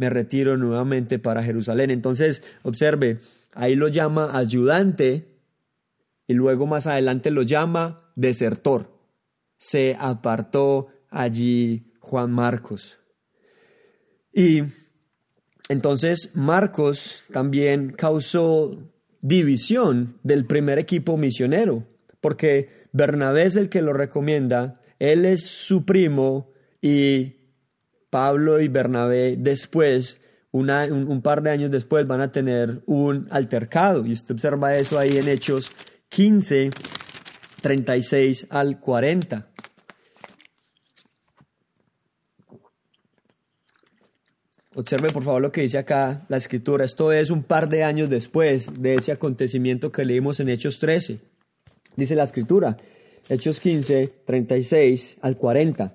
me 0.00 0.10
retiro 0.10 0.56
nuevamente 0.56 1.20
para 1.20 1.44
Jerusalén. 1.44 1.90
Entonces, 1.90 2.42
observe, 2.62 3.18
ahí 3.52 3.76
lo 3.76 3.86
llama 3.86 4.36
ayudante 4.36 5.28
y 6.26 6.34
luego 6.34 6.66
más 6.66 6.86
adelante 6.88 7.30
lo 7.30 7.42
llama 7.42 8.00
desertor 8.16 9.00
se 9.60 9.94
apartó 10.00 10.88
allí 11.10 11.92
Juan 12.00 12.32
Marcos. 12.32 12.98
Y 14.32 14.62
entonces 15.68 16.30
Marcos 16.34 17.24
también 17.30 17.92
causó 17.92 18.90
división 19.20 20.18
del 20.22 20.46
primer 20.46 20.78
equipo 20.78 21.18
misionero, 21.18 21.84
porque 22.22 22.70
Bernabé 22.92 23.44
es 23.44 23.56
el 23.56 23.68
que 23.68 23.82
lo 23.82 23.92
recomienda, 23.92 24.80
él 24.98 25.26
es 25.26 25.44
su 25.44 25.84
primo 25.84 26.50
y 26.80 27.36
Pablo 28.10 28.60
y 28.60 28.68
Bernabé 28.68 29.36
después 29.38 30.20
un, 30.52 31.22
par 31.22 31.42
de 31.42 31.50
años 31.50 31.70
después 31.70 32.06
van 32.06 32.20
a 32.20 32.32
tener 32.32 32.82
un 32.86 33.28
altercado. 33.30 34.04
Y 34.04 34.12
usted 34.12 34.34
observa 34.34 34.76
eso 34.76 34.98
ahí 34.98 35.16
en 35.16 35.28
Hechos 35.28 35.70
15, 36.08 36.70
36 37.62 38.48
al 38.50 38.80
40. 38.80 39.46
Observe 44.74 45.08
por 45.10 45.24
favor 45.24 45.42
lo 45.42 45.52
que 45.52 45.62
dice 45.62 45.78
acá 45.78 46.24
la 46.28 46.36
escritura. 46.36 46.84
Esto 46.84 47.12
es 47.12 47.30
un 47.30 47.42
par 47.42 47.68
de 47.68 47.84
años 47.84 48.08
después 48.08 48.70
de 48.80 48.94
ese 48.94 49.12
acontecimiento 49.12 49.92
que 49.92 50.04
leímos 50.04 50.40
en 50.40 50.48
Hechos 50.48 50.78
13. 50.78 51.20
Dice 51.96 52.14
la 52.14 52.24
escritura, 52.24 52.76
Hechos 53.28 53.60
15, 53.60 54.08
36 54.24 55.16
al 55.20 55.36
40. 55.36 55.94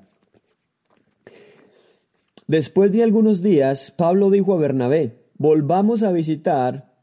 Después 2.48 2.92
de 2.92 3.02
algunos 3.02 3.42
días, 3.42 3.92
Pablo 3.98 4.30
dijo 4.30 4.54
a 4.54 4.58
Bernabé, 4.58 5.18
volvamos 5.36 6.04
a 6.04 6.12
visitar 6.12 6.94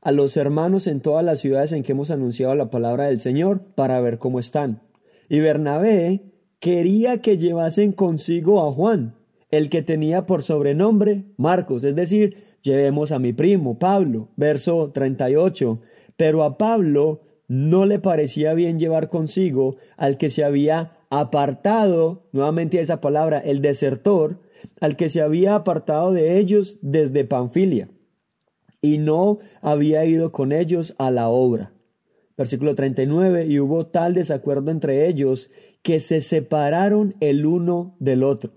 a 0.00 0.12
los 0.12 0.36
hermanos 0.36 0.86
en 0.86 1.00
todas 1.00 1.24
las 1.24 1.40
ciudades 1.40 1.72
en 1.72 1.82
que 1.82 1.90
hemos 1.90 2.12
anunciado 2.12 2.54
la 2.54 2.70
palabra 2.70 3.06
del 3.06 3.18
Señor 3.18 3.62
para 3.74 4.00
ver 4.00 4.18
cómo 4.18 4.38
están. 4.38 4.82
Y 5.28 5.40
Bernabé 5.40 6.22
quería 6.60 7.20
que 7.20 7.36
llevasen 7.36 7.90
consigo 7.90 8.64
a 8.64 8.72
Juan, 8.72 9.16
el 9.50 9.70
que 9.70 9.82
tenía 9.82 10.24
por 10.24 10.44
sobrenombre 10.44 11.24
Marcos, 11.36 11.82
es 11.82 11.96
decir, 11.96 12.36
llevemos 12.62 13.10
a 13.10 13.18
mi 13.18 13.32
primo 13.32 13.80
Pablo, 13.80 14.28
verso 14.36 14.92
38. 14.92 15.80
Pero 16.16 16.44
a 16.44 16.58
Pablo 16.58 17.22
no 17.48 17.86
le 17.86 17.98
parecía 17.98 18.54
bien 18.54 18.78
llevar 18.78 19.08
consigo 19.08 19.76
al 19.96 20.16
que 20.16 20.30
se 20.30 20.44
había 20.44 20.98
apartado, 21.10 22.28
nuevamente 22.30 22.80
esa 22.80 23.00
palabra, 23.00 23.40
el 23.40 23.60
desertor, 23.60 24.38
al 24.80 24.96
que 24.96 25.08
se 25.08 25.20
había 25.20 25.54
apartado 25.54 26.12
de 26.12 26.38
ellos 26.38 26.78
desde 26.82 27.24
Panfilia, 27.24 27.88
y 28.80 28.98
no 28.98 29.38
había 29.60 30.04
ido 30.04 30.32
con 30.32 30.52
ellos 30.52 30.94
a 30.98 31.10
la 31.10 31.28
obra. 31.28 31.72
Versículo 32.36 32.74
39, 32.74 33.46
y 33.46 33.60
hubo 33.60 33.86
tal 33.86 34.14
desacuerdo 34.14 34.70
entre 34.70 35.06
ellos 35.08 35.50
que 35.82 36.00
se 36.00 36.20
separaron 36.20 37.14
el 37.20 37.46
uno 37.46 37.96
del 37.98 38.22
otro. 38.24 38.52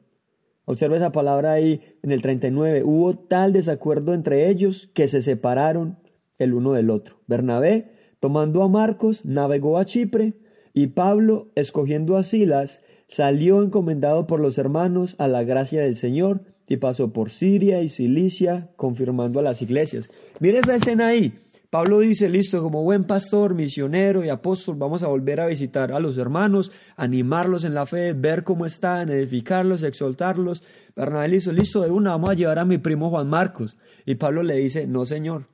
Observa 0.66 0.98
esa 0.98 1.12
palabra 1.12 1.54
ahí 1.54 1.82
en 2.02 2.12
el 2.12 2.22
39. 2.22 2.84
Hubo 2.84 3.16
tal 3.18 3.54
desacuerdo 3.54 4.14
entre 4.14 4.50
ellos 4.50 4.90
que 4.94 5.08
se 5.08 5.22
separaron 5.22 6.00
el 6.40 6.54
uno 6.54 6.74
del 6.74 6.90
otro. 6.90 7.18
Bernabé, 7.28 7.92
tomando 8.20 8.64
a 8.64 8.70
Marcos, 8.70 9.26
navegó 9.26 9.78
a 9.78 9.86
Chipre 9.86 10.34
y 10.74 10.88
Pablo, 10.88 11.50
escogiendo 11.56 12.18
a 12.18 12.24
Silas, 12.24 12.82
salió 13.08 13.62
encomendado 13.62 14.28
por 14.28 14.40
los 14.40 14.58
hermanos 14.58 15.16
a 15.18 15.28
la 15.28 15.44
gracia 15.44 15.82
del 15.82 15.96
Señor 15.96 16.42
y 16.68 16.78
pasó 16.78 17.14
por 17.14 17.30
Siria 17.30 17.82
y 17.82 17.90
Cilicia, 17.90 18.70
confirmando 18.76 19.40
a 19.40 19.44
las 19.44 19.62
iglesias. 19.62 20.10
Mire 20.40 20.60
esa 20.60 20.76
escena 20.76 21.08
ahí. 21.08 21.34
Pablo 21.70 22.00
dice, 22.00 22.30
listo, 22.30 22.62
como 22.62 22.84
buen 22.84 23.04
pastor, 23.04 23.54
misionero 23.54 24.24
y 24.24 24.30
apóstol, 24.30 24.76
vamos 24.78 25.04
a 25.04 25.08
volver 25.08 25.42
a 25.42 25.48
visitar 25.48 25.92
a 25.92 26.00
los 26.00 26.18
hermanos, 26.18 26.72
animarlos 26.96 27.66
en 27.66 27.74
la 27.74 27.86
fe, 27.86 28.14
ver 28.14 28.44
cómo 28.44 28.66
están, 28.66 29.10
edificarlos, 29.10 29.84
exaltarlos. 29.84 30.64
Bernabé 30.96 31.28
dice, 31.28 31.52
listo, 31.52 31.82
de 31.82 31.92
una, 31.92 32.12
vamos 32.12 32.30
a 32.30 32.36
llevar 32.36 32.60
a 32.60 32.66
mi 32.66 32.78
primo 32.78 33.10
Juan 33.10 33.28
Marcos. 33.28 33.78
Y 34.06 34.16
Pablo 34.16 34.42
le 34.42 34.56
dice, 34.56 34.88
no 34.88 35.06
señor, 35.06 35.50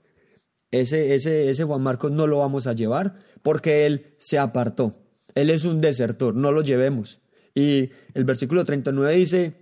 ese, 0.69 1.15
ese, 1.15 1.49
ese 1.49 1.63
Juan 1.63 1.81
Marcos 1.81 2.11
no 2.11 2.27
lo 2.27 2.39
vamos 2.39 2.67
a 2.67 2.73
llevar 2.73 3.15
porque 3.41 3.85
él 3.85 4.05
se 4.17 4.37
apartó. 4.37 4.95
Él 5.33 5.49
es 5.49 5.65
un 5.65 5.81
desertor, 5.81 6.35
no 6.35 6.51
lo 6.51 6.61
llevemos. 6.61 7.21
Y 7.53 7.89
el 8.13 8.23
versículo 8.23 8.65
39 8.65 9.15
dice 9.15 9.53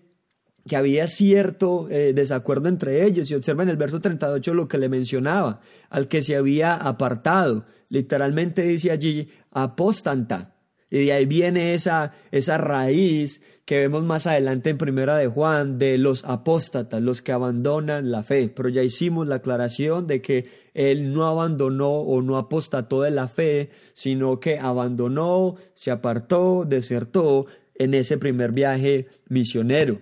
que 0.68 0.76
había 0.76 1.08
cierto 1.08 1.88
eh, 1.90 2.14
desacuerdo 2.14 2.70
entre 2.70 3.06
ellos. 3.06 3.30
Y 3.32 3.36
observa 3.36 3.64
en 3.64 3.70
el 3.70 3.78
verso 3.78 4.00
38 4.00 4.54
lo 4.54 4.68
que 4.68 4.78
le 4.78 4.90
mencionaba, 4.90 5.62
al 5.90 6.08
que 6.08 6.22
se 6.22 6.36
había 6.36 6.76
apartado. 6.76 7.66
Literalmente 7.90 8.64
dice 8.64 8.92
allí 8.92 9.30
apóstanta. 9.52 10.56
Y 10.92 11.06
de 11.06 11.14
ahí 11.14 11.26
viene 11.26 11.76
esa, 11.76 12.14
esa 12.32 12.58
raíz 12.58 13.42
que 13.66 13.78
vemos 13.78 14.04
más 14.04 14.26
adelante 14.26 14.72
en 14.72 14.80
Primera 14.80 15.16
de 15.18 15.28
Juan, 15.28 15.78
de 15.78 16.00
los 16.00 16.24
apóstatas, 16.26 17.02
los 17.04 17.22
que 17.22 17.32
abandonan 17.32 18.10
la 18.10 18.24
fe. 18.24 18.50
Pero 18.50 18.70
ya 18.70 18.82
hicimos 18.82 19.28
la 19.28 19.36
aclaración 19.36 20.08
de 20.08 20.24
que 20.24 20.50
él 20.74 21.14
no 21.14 21.28
abandonó 21.28 21.92
o 21.92 22.24
no 22.24 22.38
apostató 22.38 23.04
de 23.04 23.12
la 23.12 23.28
fe, 23.28 23.70
sino 23.94 24.40
que 24.40 24.58
abandonó, 24.58 25.54
se 25.76 25.92
apartó, 25.92 26.66
desertó 26.68 27.46
en 27.80 27.94
ese 27.96 28.18
primer 28.18 28.52
viaje 28.52 29.08
misionero. 29.28 30.00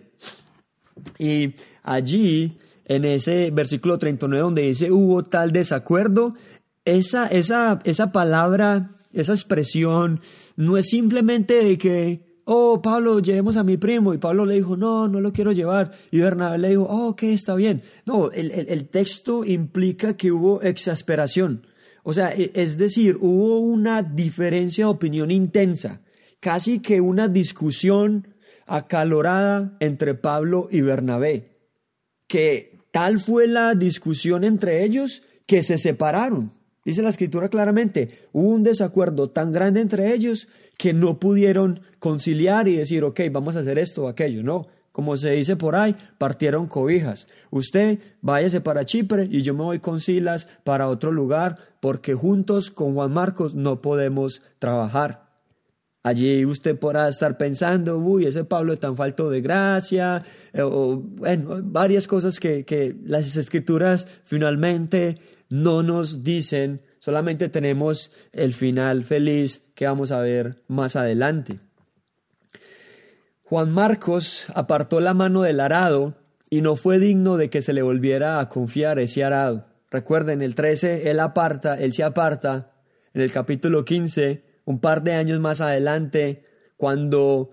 Y 1.17 1.53
allí, 1.83 2.57
en 2.85 3.05
ese 3.05 3.51
versículo 3.51 3.97
39 3.97 4.41
donde 4.41 4.61
dice 4.63 4.91
hubo 4.91 5.23
tal 5.23 5.51
desacuerdo, 5.51 6.33
esa, 6.83 7.27
esa, 7.27 7.79
esa 7.83 8.11
palabra, 8.11 8.97
esa 9.13 9.33
expresión, 9.33 10.21
no 10.55 10.77
es 10.77 10.89
simplemente 10.89 11.63
de 11.63 11.77
que, 11.77 12.41
oh, 12.45 12.81
Pablo, 12.81 13.19
llevemos 13.19 13.57
a 13.57 13.63
mi 13.63 13.77
primo. 13.77 14.13
Y 14.13 14.17
Pablo 14.17 14.45
le 14.45 14.55
dijo, 14.55 14.75
no, 14.75 15.07
no 15.07 15.21
lo 15.21 15.31
quiero 15.31 15.51
llevar. 15.51 15.91
Y 16.11 16.19
Bernabé 16.19 16.57
le 16.57 16.69
dijo, 16.69 16.83
oh, 16.83 17.09
ok, 17.09 17.23
está 17.23 17.55
bien. 17.55 17.83
No, 18.05 18.31
el, 18.31 18.51
el 18.51 18.87
texto 18.87 19.45
implica 19.45 20.15
que 20.15 20.31
hubo 20.31 20.61
exasperación. 20.61 21.67
O 22.03 22.13
sea, 22.13 22.31
e, 22.31 22.51
es 22.53 22.77
decir, 22.77 23.17
hubo 23.19 23.59
una 23.59 24.01
diferencia 24.01 24.85
de 24.85 24.91
opinión 24.91 25.29
intensa 25.29 26.01
casi 26.47 26.79
que 26.79 27.01
una 27.01 27.27
discusión 27.27 28.29
acalorada 28.67 29.75
entre 29.81 30.15
Pablo 30.15 30.69
y 30.71 30.79
Bernabé, 30.79 31.57
que 32.25 32.79
tal 32.91 33.19
fue 33.19 33.47
la 33.47 33.75
discusión 33.75 34.45
entre 34.45 34.85
ellos 34.85 35.23
que 35.45 35.61
se 35.61 35.77
separaron. 35.77 36.53
Dice 36.85 37.01
la 37.01 37.09
escritura 37.09 37.49
claramente, 37.49 38.29
hubo 38.31 38.47
un 38.47 38.63
desacuerdo 38.63 39.29
tan 39.29 39.51
grande 39.51 39.81
entre 39.81 40.13
ellos 40.13 40.47
que 40.77 40.93
no 40.93 41.19
pudieron 41.19 41.81
conciliar 41.99 42.69
y 42.69 42.77
decir, 42.77 43.03
ok, 43.03 43.19
vamos 43.29 43.57
a 43.57 43.59
hacer 43.59 43.77
esto 43.77 44.05
o 44.05 44.07
aquello. 44.07 44.41
No, 44.41 44.67
como 44.93 45.17
se 45.17 45.31
dice 45.31 45.57
por 45.57 45.75
ahí, 45.75 45.97
partieron 46.17 46.67
cobijas. 46.67 47.27
Usted 47.51 47.99
váyase 48.21 48.61
para 48.61 48.85
Chipre 48.85 49.27
y 49.29 49.41
yo 49.41 49.53
me 49.53 49.63
voy 49.63 49.79
con 49.79 49.99
Silas 49.99 50.47
para 50.63 50.87
otro 50.87 51.11
lugar 51.11 51.57
porque 51.81 52.13
juntos 52.13 52.71
con 52.71 52.93
Juan 52.93 53.11
Marcos 53.11 53.53
no 53.53 53.81
podemos 53.81 54.41
trabajar. 54.59 55.26
Allí 56.07 56.45
usted 56.45 56.79
podrá 56.79 57.09
estar 57.09 57.37
pensando, 57.37 57.97
uy, 57.97 58.27
ese 58.27 58.45
Pablo 58.45 58.77
tan 58.77 58.95
falto 58.95 59.29
de 59.29 59.41
gracia, 59.41 60.23
eh, 60.53 60.61
o 60.61 60.95
bueno, 60.95 61.59
varias 61.61 62.07
cosas 62.07 62.39
que, 62.39 62.63
que 62.63 62.95
las 63.03 63.35
escrituras 63.35 64.07
finalmente 64.23 65.19
no 65.49 65.83
nos 65.83 66.23
dicen, 66.23 66.81
solamente 66.99 67.49
tenemos 67.49 68.09
el 68.31 68.53
final 68.53 69.03
feliz 69.03 69.63
que 69.75 69.85
vamos 69.85 70.11
a 70.13 70.21
ver 70.21 70.63
más 70.69 70.95
adelante. 70.95 71.59
Juan 73.43 73.73
Marcos 73.73 74.45
apartó 74.55 75.01
la 75.01 75.13
mano 75.13 75.41
del 75.41 75.59
arado 75.59 76.15
y 76.49 76.61
no 76.61 76.77
fue 76.77 76.99
digno 76.99 77.35
de 77.35 77.49
que 77.49 77.61
se 77.61 77.73
le 77.73 77.81
volviera 77.81 78.39
a 78.39 78.47
confiar 78.47 78.97
ese 78.97 79.25
arado. 79.25 79.65
Recuerden, 79.91 80.41
el 80.41 80.55
13, 80.55 81.11
él 81.11 81.19
aparta, 81.19 81.75
él 81.75 81.91
se 81.91 82.03
aparta. 82.03 82.71
En 83.13 83.21
el 83.21 83.31
capítulo 83.33 83.83
15, 83.83 84.46
un 84.67 84.79
par 84.81 85.01
de 85.01 85.13
años 85.13 85.39
más 85.39 85.61
adelante, 85.61 86.43
cuando 86.75 87.51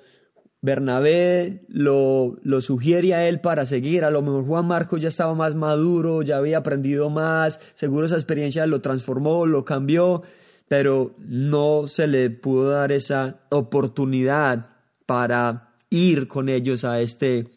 Bernabé 0.62 1.64
lo, 1.68 2.38
lo, 2.42 2.60
sugiere 2.60 3.14
a 3.14 3.28
él 3.28 3.40
para 3.40 3.64
seguir. 3.66 4.04
A 4.04 4.10
lo 4.10 4.20
mejor 4.20 4.44
Juan 4.44 4.66
Marcos 4.66 5.00
ya 5.00 5.06
estaba 5.06 5.32
más 5.36 5.54
maduro, 5.54 6.22
ya 6.22 6.38
había 6.38 6.58
aprendido 6.58 7.10
más, 7.10 7.60
seguro 7.74 8.06
esa 8.06 8.16
experiencia 8.16 8.66
lo 8.66 8.80
transformó, 8.80 9.46
lo 9.46 9.64
cambió, 9.64 10.22
pero 10.66 11.14
no 11.18 11.86
se 11.86 12.08
le 12.08 12.30
pudo 12.30 12.70
dar 12.70 12.90
esa 12.90 13.42
oportunidad 13.48 14.70
para 15.06 15.72
ir 15.90 16.26
con 16.26 16.48
ellos 16.48 16.84
a 16.84 17.00
este, 17.00 17.48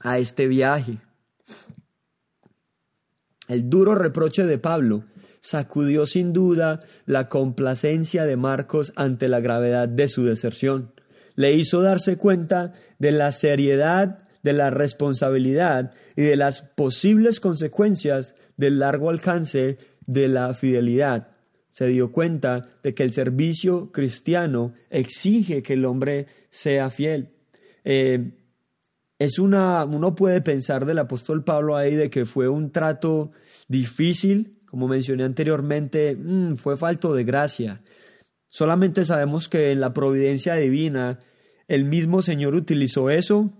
a 0.00 0.18
este 0.18 0.48
viaje. 0.48 0.98
El 3.46 3.70
duro 3.70 3.94
reproche 3.94 4.46
de 4.46 4.58
Pablo 4.58 5.04
sacudió 5.40 6.06
sin 6.06 6.32
duda 6.32 6.80
la 7.06 7.28
complacencia 7.28 8.24
de 8.24 8.36
Marcos 8.36 8.92
ante 8.96 9.28
la 9.28 9.40
gravedad 9.40 9.88
de 9.88 10.08
su 10.08 10.24
deserción. 10.24 10.92
Le 11.34 11.52
hizo 11.52 11.82
darse 11.82 12.16
cuenta 12.16 12.72
de 12.98 13.12
la 13.12 13.32
seriedad, 13.32 14.24
de 14.42 14.52
la 14.52 14.70
responsabilidad 14.70 15.92
y 16.16 16.22
de 16.22 16.36
las 16.36 16.62
posibles 16.62 17.40
consecuencias 17.40 18.34
del 18.56 18.78
largo 18.78 19.10
alcance 19.10 19.78
de 20.06 20.28
la 20.28 20.52
fidelidad. 20.54 21.28
Se 21.70 21.86
dio 21.86 22.10
cuenta 22.10 22.68
de 22.82 22.94
que 22.94 23.04
el 23.04 23.12
servicio 23.12 23.92
cristiano 23.92 24.74
exige 24.90 25.62
que 25.62 25.74
el 25.74 25.84
hombre 25.84 26.26
sea 26.50 26.90
fiel. 26.90 27.30
Eh, 27.84 28.32
es 29.18 29.38
una, 29.38 29.84
uno 29.84 30.14
puede 30.14 30.40
pensar 30.40 30.86
del 30.86 30.98
apóstol 30.98 31.44
Pablo 31.44 31.76
ahí 31.76 31.94
de 31.94 32.10
que 32.10 32.24
fue 32.24 32.48
un 32.48 32.72
trato 32.72 33.32
difícil, 33.68 34.59
como 34.70 34.88
mencioné 34.88 35.24
anteriormente, 35.24 36.16
mm, 36.16 36.56
fue 36.56 36.76
falto 36.76 37.12
de 37.14 37.24
gracia. 37.24 37.82
Solamente 38.48 39.04
sabemos 39.04 39.48
que 39.48 39.72
en 39.72 39.80
la 39.80 39.92
providencia 39.92 40.54
divina 40.54 41.18
el 41.68 41.84
mismo 41.84 42.22
Señor 42.22 42.54
utilizó 42.54 43.10
eso 43.10 43.52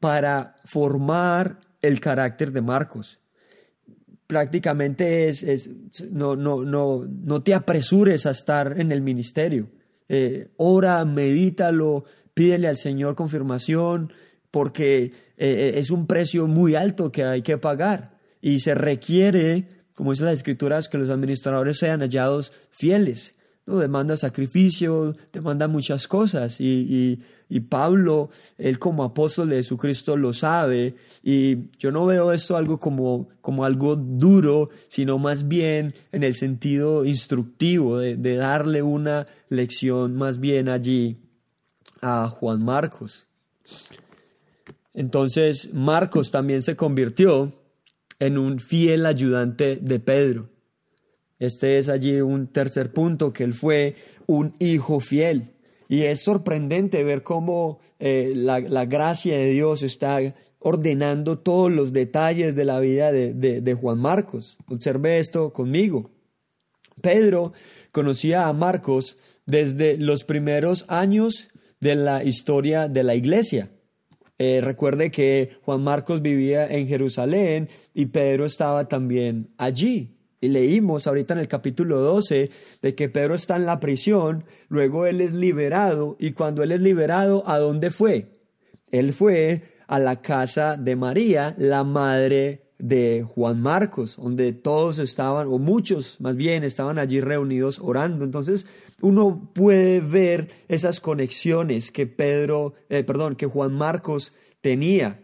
para 0.00 0.56
formar 0.64 1.60
el 1.82 2.00
carácter 2.00 2.52
de 2.52 2.62
Marcos. 2.62 3.18
prácticamente 4.26 5.28
es, 5.28 5.42
es 5.42 5.70
no, 6.08 6.36
no, 6.36 6.62
no, 6.62 7.04
no 7.04 7.42
te 7.42 7.52
apresures 7.52 8.26
a 8.26 8.30
estar 8.30 8.78
en 8.78 8.92
el 8.92 9.02
ministerio. 9.02 9.68
Eh, 10.08 10.52
ora, 10.56 11.04
medítalo, 11.04 12.04
pídele 12.32 12.68
al 12.68 12.76
Señor 12.76 13.16
confirmación, 13.16 14.12
porque 14.50 15.02
eh, 15.02 15.12
eh, 15.36 15.72
es 15.76 15.90
un 15.90 16.06
precio 16.06 16.46
muy 16.46 16.74
alto 16.74 17.12
que 17.12 17.24
hay 17.24 17.42
que 17.42 17.58
pagar 17.58 18.18
y 18.40 18.60
se 18.60 18.74
requiere, 18.74 19.66
como 20.00 20.12
dice 20.12 20.24
las 20.24 20.32
escrituras, 20.32 20.88
que 20.88 20.96
los 20.96 21.10
administradores 21.10 21.76
sean 21.76 22.00
hallados 22.00 22.54
fieles. 22.70 23.34
¿no? 23.66 23.76
Demanda 23.76 24.16
sacrificio, 24.16 25.14
demanda 25.30 25.68
muchas 25.68 26.08
cosas 26.08 26.58
y, 26.58 27.20
y, 27.50 27.60
Pablo, 27.60 28.30
él 28.56 28.78
como 28.78 29.04
apóstol 29.04 29.50
de 29.50 29.56
Jesucristo 29.56 30.16
lo 30.16 30.32
sabe 30.32 30.94
y 31.22 31.68
yo 31.78 31.92
no 31.92 32.06
veo 32.06 32.32
esto 32.32 32.56
algo 32.56 32.80
como, 32.80 33.28
como 33.42 33.66
algo 33.66 33.94
duro, 33.94 34.70
sino 34.88 35.18
más 35.18 35.48
bien 35.48 35.92
en 36.12 36.22
el 36.22 36.34
sentido 36.34 37.04
instructivo 37.04 37.98
de, 37.98 38.16
de 38.16 38.36
darle 38.36 38.80
una 38.80 39.26
lección 39.50 40.16
más 40.16 40.40
bien 40.40 40.70
allí 40.70 41.18
a 42.00 42.26
Juan 42.26 42.64
Marcos. 42.64 43.26
Entonces 44.94 45.74
Marcos 45.74 46.30
también 46.30 46.62
se 46.62 46.74
convirtió 46.74 47.59
en 48.20 48.38
un 48.38 48.60
fiel 48.60 49.06
ayudante 49.06 49.76
de 49.76 49.98
Pedro. 49.98 50.50
Este 51.40 51.78
es 51.78 51.88
allí 51.88 52.20
un 52.20 52.46
tercer 52.46 52.92
punto, 52.92 53.32
que 53.32 53.44
él 53.44 53.54
fue 53.54 53.96
un 54.26 54.54
hijo 54.58 55.00
fiel. 55.00 55.54
Y 55.88 56.02
es 56.02 56.20
sorprendente 56.20 57.02
ver 57.02 57.22
cómo 57.22 57.80
eh, 57.98 58.32
la, 58.36 58.60
gracia 58.84 59.36
de 59.36 59.50
Dios 59.50 59.82
está 59.82 60.18
ordenando 60.60 61.38
todos 61.38 61.72
los 61.72 61.92
detalles 61.92 62.54
de 62.54 62.64
la 62.64 62.78
vida 62.78 63.10
de, 63.10 63.32
de 63.32 63.74
Juan 63.74 63.98
Marcos. 63.98 64.58
Observe 64.68 65.18
esto 65.18 65.52
conmigo. 65.52 66.10
Pedro 67.00 67.54
conocía 67.90 68.46
a 68.46 68.52
Marcos 68.52 69.16
desde 69.46 69.96
los 69.96 70.24
primeros 70.24 70.84
años 70.88 71.48
de 71.80 71.94
la 71.94 72.22
historia 72.22 72.88
de 72.88 73.02
la 73.02 73.14
iglesia. 73.14 73.70
Eh, 74.42 74.62
recuerde 74.62 75.10
que 75.10 75.58
Juan 75.66 75.82
Marcos 75.82 76.22
vivía 76.22 76.66
en 76.66 76.88
Jerusalén 76.88 77.68
y 77.92 78.06
Pedro 78.06 78.46
estaba 78.46 78.88
también 78.88 79.50
allí. 79.58 80.16
Y 80.40 80.48
leímos 80.48 81.06
ahorita 81.06 81.34
en 81.34 81.40
el 81.40 81.46
capítulo 81.46 81.98
12 81.98 82.50
de 82.80 82.94
que 82.94 83.10
Pedro 83.10 83.34
está 83.34 83.56
en 83.56 83.66
la 83.66 83.80
prisión, 83.80 84.46
luego 84.70 85.04
él 85.04 85.20
es 85.20 85.34
liberado 85.34 86.16
y 86.18 86.32
cuando 86.32 86.62
él 86.62 86.72
es 86.72 86.80
liberado, 86.80 87.46
¿a 87.46 87.58
dónde 87.58 87.90
fue? 87.90 88.32
Él 88.90 89.12
fue 89.12 89.60
a 89.86 89.98
la 89.98 90.22
casa 90.22 90.78
de 90.78 90.96
María, 90.96 91.54
la 91.58 91.84
madre 91.84 92.69
de 92.80 93.22
Juan 93.22 93.60
Marcos, 93.60 94.16
donde 94.16 94.52
todos 94.52 94.98
estaban, 94.98 95.46
o 95.48 95.58
muchos 95.58 96.20
más 96.20 96.36
bien, 96.36 96.64
estaban 96.64 96.98
allí 96.98 97.20
reunidos 97.20 97.80
orando. 97.82 98.24
Entonces 98.24 98.66
uno 99.00 99.50
puede 99.54 100.00
ver 100.00 100.48
esas 100.68 101.00
conexiones 101.00 101.90
que 101.90 102.06
Pedro, 102.06 102.74
eh, 102.88 103.04
perdón, 103.04 103.36
que 103.36 103.46
Juan 103.46 103.72
Marcos 103.72 104.32
tenía. 104.60 105.20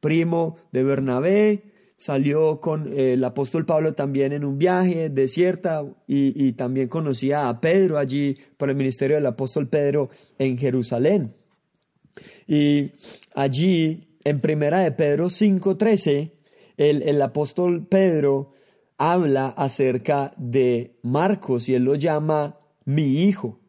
Primo 0.00 0.58
de 0.70 0.84
Bernabé, 0.84 1.62
salió 1.96 2.60
con 2.60 2.92
el 2.98 3.24
apóstol 3.24 3.64
Pablo 3.64 3.94
también 3.94 4.32
en 4.32 4.44
un 4.44 4.58
viaje 4.58 5.08
desierta 5.08 5.82
y, 6.06 6.44
y 6.46 6.52
también 6.52 6.88
conocía 6.88 7.48
a 7.48 7.60
Pedro 7.60 7.96
allí 7.96 8.36
por 8.58 8.68
el 8.68 8.76
ministerio 8.76 9.16
del 9.16 9.26
apóstol 9.26 9.68
Pedro 9.68 10.10
en 10.38 10.58
Jerusalén. 10.58 11.32
Y 12.46 12.92
allí, 13.34 14.18
en 14.24 14.40
primera 14.40 14.80
de 14.80 14.92
Pedro 14.92 15.26
5.13, 15.26 16.33
el, 16.76 17.22
apóstol 17.22 17.86
Pedro 17.86 18.52
habla 18.98 19.48
acerca 19.48 20.32
de 20.36 20.96
Marcos 21.02 21.68
y 21.68 21.74
él 21.74 21.84
lo 21.84 21.94
llama 21.94 22.58
mi 22.84 23.22
hijo. 23.22 23.60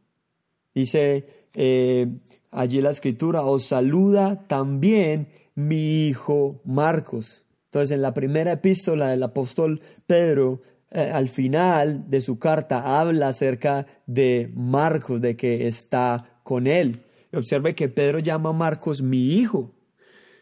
Dice 0.73 1.27
eh, 1.53 2.07
allí 2.51 2.81
la 2.81 2.89
escritura, 2.89 3.43
os 3.43 3.63
saluda 3.63 4.47
también 4.47 5.27
mi 5.55 6.07
hijo 6.07 6.61
Marcos. 6.65 7.45
Entonces 7.65 7.91
en 7.91 8.01
la 8.01 8.13
primera 8.13 8.53
epístola 8.53 9.09
del 9.09 9.23
apóstol 9.23 9.81
Pedro, 10.05 10.61
eh, 10.91 11.11
al 11.13 11.29
final 11.29 12.09
de 12.09 12.21
su 12.21 12.39
carta, 12.39 12.99
habla 12.99 13.29
acerca 13.29 13.85
de 14.05 14.49
Marcos, 14.53 15.21
de 15.21 15.35
que 15.35 15.67
está 15.67 16.39
con 16.43 16.67
él. 16.67 17.03
Observe 17.33 17.75
que 17.75 17.89
Pedro 17.89 18.19
llama 18.19 18.51
a 18.51 18.53
Marcos 18.53 19.01
mi 19.01 19.33
hijo, 19.33 19.73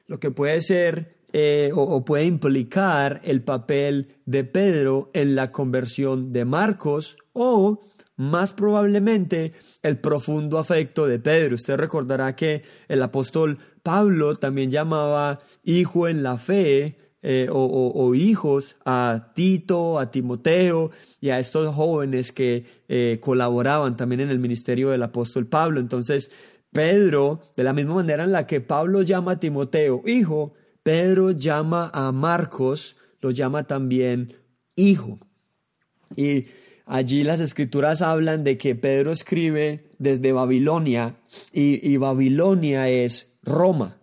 lo 0.06 0.20
que 0.20 0.30
puede 0.30 0.62
ser 0.62 1.13
eh, 1.36 1.72
o, 1.74 2.06
puede 2.06 2.26
implicar 2.26 3.20
el 3.24 3.42
papel 3.42 4.16
de 4.28 4.44
Pedro 4.44 5.10
en 5.16 5.36
la 5.36 5.52
conversión 5.52 6.32
de 6.32 6.46
Marcos 6.46 7.18
o 7.34 7.80
más 8.16 8.54
probablemente 8.54 9.54
el 9.82 9.98
profundo 9.98 10.60
afecto 10.60 11.08
de 11.08 11.18
Pedro. 11.18 11.56
Usted 11.56 11.76
recordará 11.76 12.36
que 12.36 12.62
el 12.88 13.02
apóstol 13.02 13.58
Pablo 13.82 14.36
también 14.36 14.70
llamaba 14.70 15.40
hijo 15.64 16.08
en 16.08 16.22
la 16.22 16.38
fe 16.38 17.00
eh, 17.24 17.48
o, 17.52 18.14
hijos 18.14 18.76
a 18.86 19.32
Tito, 19.34 19.98
a 19.98 20.12
Timoteo 20.12 20.92
y 21.20 21.32
a 21.32 21.40
estos 21.40 21.74
jóvenes 21.74 22.32
que 22.32 22.66
eh, 22.88 23.18
colaboraban 23.20 23.96
también 23.96 24.22
en 24.22 24.30
el 24.30 24.38
ministerio 24.38 24.92
del 24.92 25.02
apóstol 25.02 25.48
Pablo. 25.48 25.80
Entonces, 25.80 26.30
Pedro, 26.72 27.40
de 27.56 27.64
la 27.64 27.74
misma 27.74 27.96
manera 27.96 28.24
en 28.24 28.34
la 28.34 28.46
que 28.46 28.62
Pablo 28.62 29.02
llama 29.02 29.32
a 29.32 29.40
Timoteo 29.40 30.04
hijo, 30.06 30.54
Pedro 30.84 31.32
llama 31.32 31.90
a 31.94 32.12
Marcos, 32.12 32.98
lo 33.22 33.32
llama 33.32 33.66
también 33.66 34.36
hijo. 34.76 35.20
Y 36.16 36.48
allí 36.86 37.24
las 37.24 37.40
escrituras 37.40 38.02
hablan 38.02 38.44
de 38.44 38.58
que 38.58 38.76
Pedro 38.76 39.12
escribe 39.12 39.92
desde 39.98 40.34
Babilonia 40.34 41.16
y, 41.52 41.96
Babilonia 41.98 42.90
es 42.90 43.34
Roma. 43.42 43.98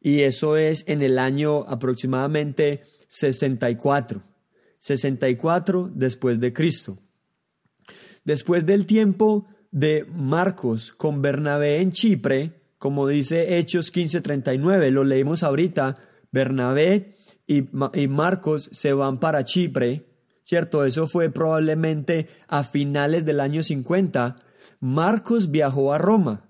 Y 0.00 0.20
eso 0.20 0.56
es 0.56 0.84
en 0.86 1.02
el 1.02 1.18
año 1.18 1.64
aproximadamente 1.68 2.82
64. 3.08 4.22
64 4.78 5.90
después 5.92 6.38
de 6.38 6.52
Cristo. 6.52 6.98
Después 8.24 8.66
del 8.66 8.86
tiempo 8.86 9.46
de 9.72 10.04
Marcos 10.04 10.92
con 10.92 11.22
Bernabé 11.22 11.80
en 11.80 11.90
Chipre, 11.90 12.65
como 12.78 13.06
dice 13.06 13.58
Hechos 13.58 13.90
15:39, 13.92 14.90
lo 14.90 15.04
leímos 15.04 15.42
ahorita, 15.42 15.96
Bernabé 16.30 17.14
y, 17.46 17.62
Marcos 18.08 18.68
se 18.72 18.92
van 18.92 19.18
para 19.18 19.44
Chipre, 19.44 20.06
¿cierto? 20.42 20.84
Eso 20.84 21.06
fue 21.06 21.30
probablemente 21.30 22.28
a 22.48 22.64
finales 22.64 23.24
del 23.24 23.40
año 23.40 23.62
50. 23.62 24.36
Marcos 24.80 25.50
viajó 25.50 25.92
a 25.92 25.98
Roma 25.98 26.48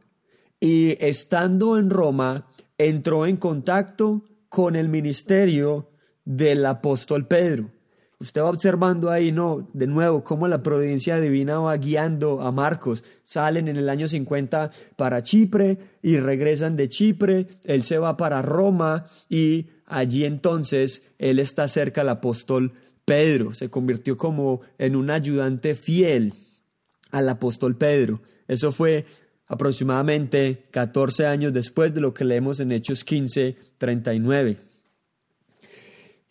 y 0.58 0.96
estando 1.04 1.78
en 1.78 1.90
Roma 1.90 2.48
entró 2.78 3.26
en 3.26 3.36
contacto 3.36 4.24
con 4.48 4.74
el 4.74 4.88
ministerio 4.88 5.90
del 6.24 6.64
apóstol 6.66 7.26
Pedro. 7.26 7.70
Usted 8.18 8.40
va 8.40 8.48
observando 8.48 9.10
ahí, 9.10 9.30
¿no? 9.30 9.68
De 9.74 9.86
nuevo, 9.86 10.24
cómo 10.24 10.48
la 10.48 10.62
providencia 10.62 11.20
divina 11.20 11.58
va 11.58 11.76
guiando 11.76 12.40
a 12.40 12.50
Marcos. 12.50 13.04
Salen 13.22 13.68
en 13.68 13.76
el 13.76 13.90
año 13.90 14.08
50 14.08 14.70
para 14.96 15.22
Chipre 15.22 15.78
y 16.02 16.18
regresan 16.18 16.76
de 16.76 16.88
Chipre. 16.88 17.46
Él 17.64 17.82
se 17.82 17.98
va 17.98 18.16
para 18.16 18.40
Roma 18.40 19.04
y 19.28 19.66
allí 19.84 20.24
entonces 20.24 21.02
él 21.18 21.38
está 21.38 21.68
cerca 21.68 22.00
al 22.00 22.08
apóstol 22.08 22.72
Pedro. 23.04 23.52
Se 23.52 23.68
convirtió 23.68 24.16
como 24.16 24.62
en 24.78 24.96
un 24.96 25.10
ayudante 25.10 25.74
fiel 25.74 26.32
al 27.10 27.28
apóstol 27.28 27.76
Pedro. 27.76 28.22
Eso 28.48 28.72
fue 28.72 29.04
aproximadamente 29.46 30.64
14 30.70 31.26
años 31.26 31.52
después 31.52 31.92
de 31.92 32.00
lo 32.00 32.14
que 32.14 32.24
leemos 32.24 32.60
en 32.60 32.72
Hechos 32.72 33.04
15, 33.04 33.56
39. 33.76 34.56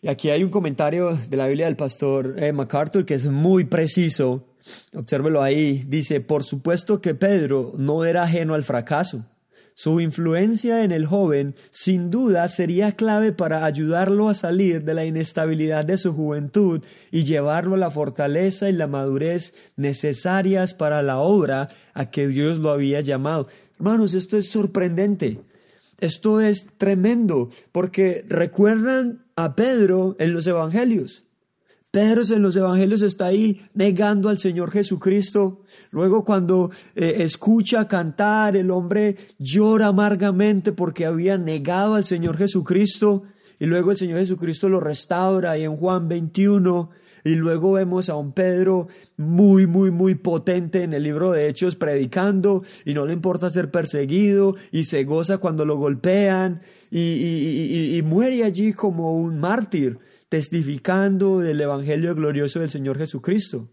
Y 0.06 0.08
aquí 0.08 0.30
hay 0.30 0.44
un 0.44 0.50
comentario 0.50 1.18
de 1.28 1.36
la 1.36 1.48
Biblia 1.48 1.66
del 1.66 1.74
pastor 1.74 2.36
eh, 2.38 2.52
MacArthur 2.52 3.04
que 3.04 3.14
es 3.14 3.26
muy 3.26 3.64
preciso. 3.64 4.46
Obsérvelo 4.94 5.42
ahí. 5.42 5.82
Dice, 5.88 6.20
por 6.20 6.44
supuesto 6.44 7.00
que 7.00 7.16
Pedro 7.16 7.72
no 7.76 8.04
era 8.04 8.22
ajeno 8.22 8.54
al 8.54 8.62
fracaso. 8.62 9.26
Su 9.74 10.00
influencia 10.00 10.84
en 10.84 10.92
el 10.92 11.06
joven 11.06 11.56
sin 11.70 12.12
duda 12.12 12.46
sería 12.46 12.92
clave 12.92 13.32
para 13.32 13.64
ayudarlo 13.64 14.28
a 14.28 14.34
salir 14.34 14.84
de 14.84 14.94
la 14.94 15.04
inestabilidad 15.04 15.84
de 15.84 15.98
su 15.98 16.14
juventud 16.14 16.84
y 17.10 17.24
llevarlo 17.24 17.74
a 17.74 17.78
la 17.78 17.90
fortaleza 17.90 18.68
y 18.68 18.74
la 18.74 18.86
madurez 18.86 19.54
necesarias 19.74 20.72
para 20.72 21.02
la 21.02 21.18
obra 21.18 21.68
a 21.94 22.12
que 22.12 22.28
Dios 22.28 22.58
lo 22.58 22.70
había 22.70 23.00
llamado. 23.00 23.48
Hermanos, 23.74 24.14
esto 24.14 24.36
es 24.36 24.50
sorprendente. 24.50 25.40
Esto 25.98 26.40
es 26.40 26.68
tremendo, 26.78 27.50
porque 27.72 28.24
recuerdan 28.28 29.25
a 29.36 29.54
Pedro 29.54 30.16
en 30.18 30.32
los 30.32 30.46
evangelios. 30.46 31.24
Pedro 31.90 32.22
en 32.28 32.42
los 32.42 32.56
evangelios 32.56 33.00
está 33.02 33.26
ahí 33.26 33.62
negando 33.72 34.28
al 34.28 34.38
Señor 34.38 34.70
Jesucristo. 34.70 35.62
Luego 35.90 36.24
cuando 36.24 36.70
eh, 36.94 37.16
escucha 37.20 37.88
cantar, 37.88 38.56
el 38.56 38.70
hombre 38.70 39.16
llora 39.38 39.86
amargamente 39.86 40.72
porque 40.72 41.06
había 41.06 41.38
negado 41.38 41.94
al 41.94 42.04
Señor 42.04 42.36
Jesucristo. 42.36 43.22
y 43.58 43.64
luego 43.64 43.92
el 43.92 43.96
Señor 43.96 44.18
Jesucristo 44.18 44.68
lo 44.68 44.80
restaura 44.80 45.56
y 45.56 45.64
en 45.64 45.76
Juan 45.76 46.08
21 46.08 46.90
y 47.26 47.34
luego 47.34 47.72
vemos 47.72 48.08
a 48.08 48.14
un 48.14 48.30
Pedro 48.30 48.86
muy, 49.16 49.66
muy, 49.66 49.90
muy 49.90 50.14
potente 50.14 50.84
en 50.84 50.94
el 50.94 51.02
libro 51.02 51.32
de 51.32 51.48
Hechos 51.48 51.74
predicando 51.74 52.62
y 52.84 52.94
no 52.94 53.04
le 53.04 53.14
importa 53.14 53.50
ser 53.50 53.72
perseguido 53.72 54.54
y 54.70 54.84
se 54.84 55.02
goza 55.02 55.38
cuando 55.38 55.64
lo 55.64 55.76
golpean 55.76 56.62
y, 56.88 58.00
muere 58.04 58.44
allí 58.44 58.72
como 58.72 59.16
un 59.16 59.40
mártir 59.40 59.98
testificando 60.28 61.40
del 61.40 61.60
Evangelio 61.60 62.14
glorioso 62.14 62.60
del 62.60 62.70
Señor 62.70 62.96
Jesucristo. 62.96 63.68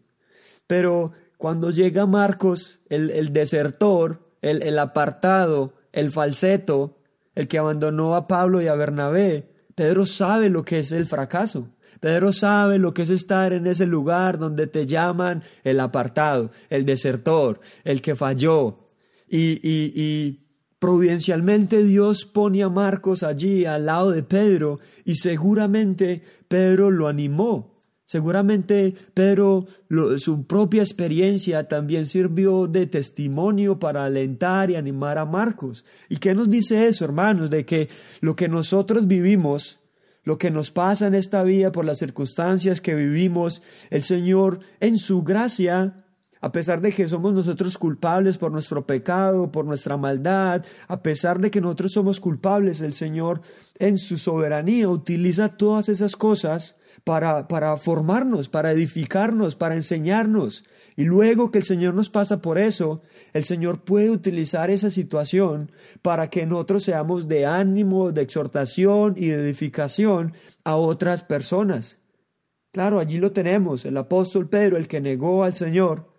Pero 0.66 1.12
cuando 1.38 1.70
llega 1.70 2.08
Marcos, 2.08 2.80
el, 2.90 3.34
desertor, 3.34 4.32
el, 4.42 4.64
el 4.64 4.80
apartado, 4.80 5.76
el 5.92 6.10
falseto, 6.10 6.98
el 7.36 7.48
que 7.48 7.60
abandonó 7.60 8.16
a 8.16 8.28
Pablo 8.28 8.64
y 8.64 8.68
a 8.68 8.74
Bernabé, 8.74 9.52
Pedro 9.76 10.08
sabe 10.08 10.50
lo 10.50 10.66
que 10.66 10.80
es 10.80 10.92
el 10.92 11.06
fracaso. 11.06 11.70
Pedro 12.04 12.34
sabe 12.34 12.80
lo 12.80 12.94
que 12.94 13.04
es 13.04 13.10
estar 13.10 13.54
en 13.54 13.66
ese 13.66 13.86
lugar 13.86 14.38
donde 14.38 14.68
te 14.68 14.86
llaman 14.86 15.42
el 15.64 15.80
apartado, 15.80 16.52
el 16.70 16.86
desertor, 16.86 17.62
el 17.86 18.02
que 18.02 18.18
falló. 18.18 18.90
Y, 19.26 19.62
y, 19.66 19.94
y 19.96 20.46
providencialmente 20.80 21.82
Dios 21.82 22.26
pone 22.26 22.62
a 22.62 22.68
Marcos 22.68 23.24
allí 23.24 23.64
al 23.64 23.86
lado 23.86 24.12
de 24.12 24.22
Pedro 24.22 24.82
y 25.06 25.16
seguramente 25.16 26.22
Pedro 26.50 26.92
lo 26.92 27.08
animó. 27.08 27.86
Seguramente 28.04 28.94
Pedro, 29.14 29.66
su 30.18 30.46
propia 30.46 30.82
experiencia 30.82 31.70
también 31.70 32.06
sirvió 32.06 32.68
de 32.68 32.86
testimonio 32.86 33.80
para 33.80 34.04
alentar 34.04 34.70
y 34.70 34.76
animar 34.76 35.18
a 35.18 35.26
Marcos. 35.26 35.86
¿Y 36.10 36.18
qué 36.18 36.36
nos 36.36 36.50
dice 36.50 36.86
eso, 36.86 37.06
hermanos? 37.06 37.50
De 37.50 37.66
que 37.66 37.88
lo 38.20 38.36
que 38.36 38.50
nosotros 38.50 39.08
vivimos 39.08 39.80
lo 40.24 40.38
que 40.38 40.52
nos 40.52 40.72
pasa 40.72 41.08
en 41.08 41.16
esta 41.16 41.44
vida 41.44 41.72
por 41.72 41.86
las 41.86 41.98
circunstancias 41.98 42.82
que 42.82 42.96
vivimos, 42.96 43.62
el 43.90 44.04
Señor 44.04 44.60
en 44.80 44.98
su 44.98 45.24
gracia, 45.24 45.96
a 46.40 46.52
pesar 46.52 46.82
de 46.82 46.92
que 46.92 47.08
somos 47.08 47.34
nosotros 47.34 47.78
culpables 47.78 48.38
por 48.38 48.52
nuestro 48.52 48.86
pecado, 48.86 49.52
por 49.52 49.66
nuestra 49.66 49.96
maldad, 49.98 50.66
a 50.88 51.02
pesar 51.02 51.40
de 51.40 51.52
que 51.52 51.62
nosotros 51.62 51.94
somos 51.94 52.20
culpables, 52.20 52.82
el 52.82 52.94
Señor 52.94 53.42
en 53.80 53.98
su 53.98 54.18
soberanía 54.18 54.90
utiliza 54.90 55.58
todas 55.58 55.88
esas 55.90 56.16
cosas 56.16 56.76
para, 57.04 57.48
para 57.48 57.78
formarnos, 57.78 58.50
para 58.50 58.72
edificarnos, 58.72 59.56
para 59.56 59.76
enseñarnos. 59.76 60.64
Y 60.96 61.06
luego 61.06 61.52
que 61.52 61.60
el 61.60 61.66
Señor 61.66 61.94
nos 61.94 62.10
pasa 62.10 62.42
por 62.42 62.58
eso, 62.58 63.02
el 63.34 63.44
Señor 63.44 63.84
puede 63.84 64.10
utilizar 64.10 64.70
esa 64.70 64.90
situación 64.90 65.72
para 66.02 66.30
que 66.30 66.46
nosotros 66.46 66.84
seamos 66.84 67.28
de 67.28 67.46
ánimo, 67.46 68.12
de 68.12 68.22
exhortación 68.22 69.16
y 69.18 69.28
de 69.28 69.36
edificación 69.36 70.34
a 70.64 70.76
otras 70.76 71.24
personas. 71.24 72.00
Claro, 72.72 73.00
allí 73.00 73.20
lo 73.20 73.32
tenemos, 73.32 73.86
el 73.86 73.98
apóstol 73.98 74.50
Pedro, 74.50 74.78
el 74.78 74.88
que 74.88 75.02
negó 75.02 75.44
al 75.44 75.54
Señor, 75.54 76.12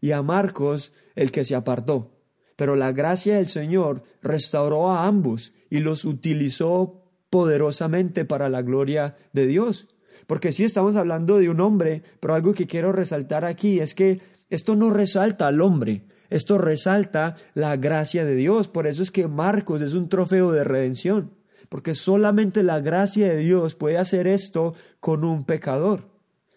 y 0.00 0.12
a 0.12 0.22
Marcos, 0.22 0.92
el 1.14 1.32
que 1.32 1.44
se 1.44 1.54
apartó. 1.54 2.12
Pero 2.56 2.76
la 2.76 2.92
gracia 2.92 3.36
del 3.36 3.48
Señor 3.48 4.02
restauró 4.22 4.90
a 4.90 5.06
ambos 5.06 5.52
y 5.68 5.80
los 5.80 6.04
utilizó 6.04 7.02
poderosamente 7.30 8.24
para 8.24 8.48
la 8.48 8.62
gloria 8.62 9.16
de 9.32 9.46
Dios. 9.46 9.88
Porque 10.26 10.52
sí 10.52 10.64
estamos 10.64 10.96
hablando 10.96 11.38
de 11.38 11.48
un 11.48 11.60
hombre, 11.60 12.02
pero 12.20 12.34
algo 12.34 12.52
que 12.52 12.66
quiero 12.66 12.92
resaltar 12.92 13.44
aquí 13.44 13.80
es 13.80 13.94
que 13.94 14.20
esto 14.50 14.76
no 14.76 14.90
resalta 14.90 15.46
al 15.46 15.60
hombre, 15.60 16.04
esto 16.30 16.58
resalta 16.58 17.36
la 17.54 17.76
gracia 17.76 18.24
de 18.24 18.34
Dios. 18.34 18.68
Por 18.68 18.86
eso 18.86 19.02
es 19.02 19.10
que 19.10 19.28
Marcos 19.28 19.80
es 19.82 19.94
un 19.94 20.08
trofeo 20.08 20.52
de 20.52 20.64
redención, 20.64 21.32
porque 21.68 21.94
solamente 21.94 22.62
la 22.62 22.80
gracia 22.80 23.28
de 23.28 23.36
Dios 23.38 23.74
puede 23.74 23.98
hacer 23.98 24.26
esto 24.26 24.74
con 25.00 25.24
un 25.24 25.44
pecador. 25.44 26.16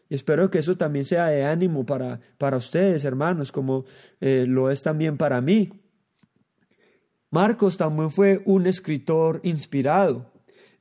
Y 0.10 0.16
espero 0.16 0.50
que 0.50 0.58
eso 0.58 0.76
también 0.76 1.06
sea 1.06 1.28
de 1.28 1.46
ánimo 1.46 1.86
para, 1.86 2.20
para 2.40 2.58
ustedes, 2.58 3.04
hermanos, 3.06 3.52
como 3.52 3.86
eh, 4.20 4.46
lo 4.48 4.72
es 4.72 4.82
también 4.82 5.18
para 5.18 5.40
mí. 5.40 5.72
Marcos 7.30 7.78
también 7.78 8.10
fue 8.10 8.42
un 8.46 8.66
escritor 8.66 9.40
inspirado. 9.44 10.32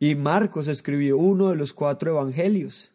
Y 0.01 0.14
Marcos 0.14 0.68
escribió 0.68 1.18
uno 1.18 1.51
de 1.51 1.57
los 1.57 1.72
cuatro 1.72 2.12
evangelios. 2.12 2.92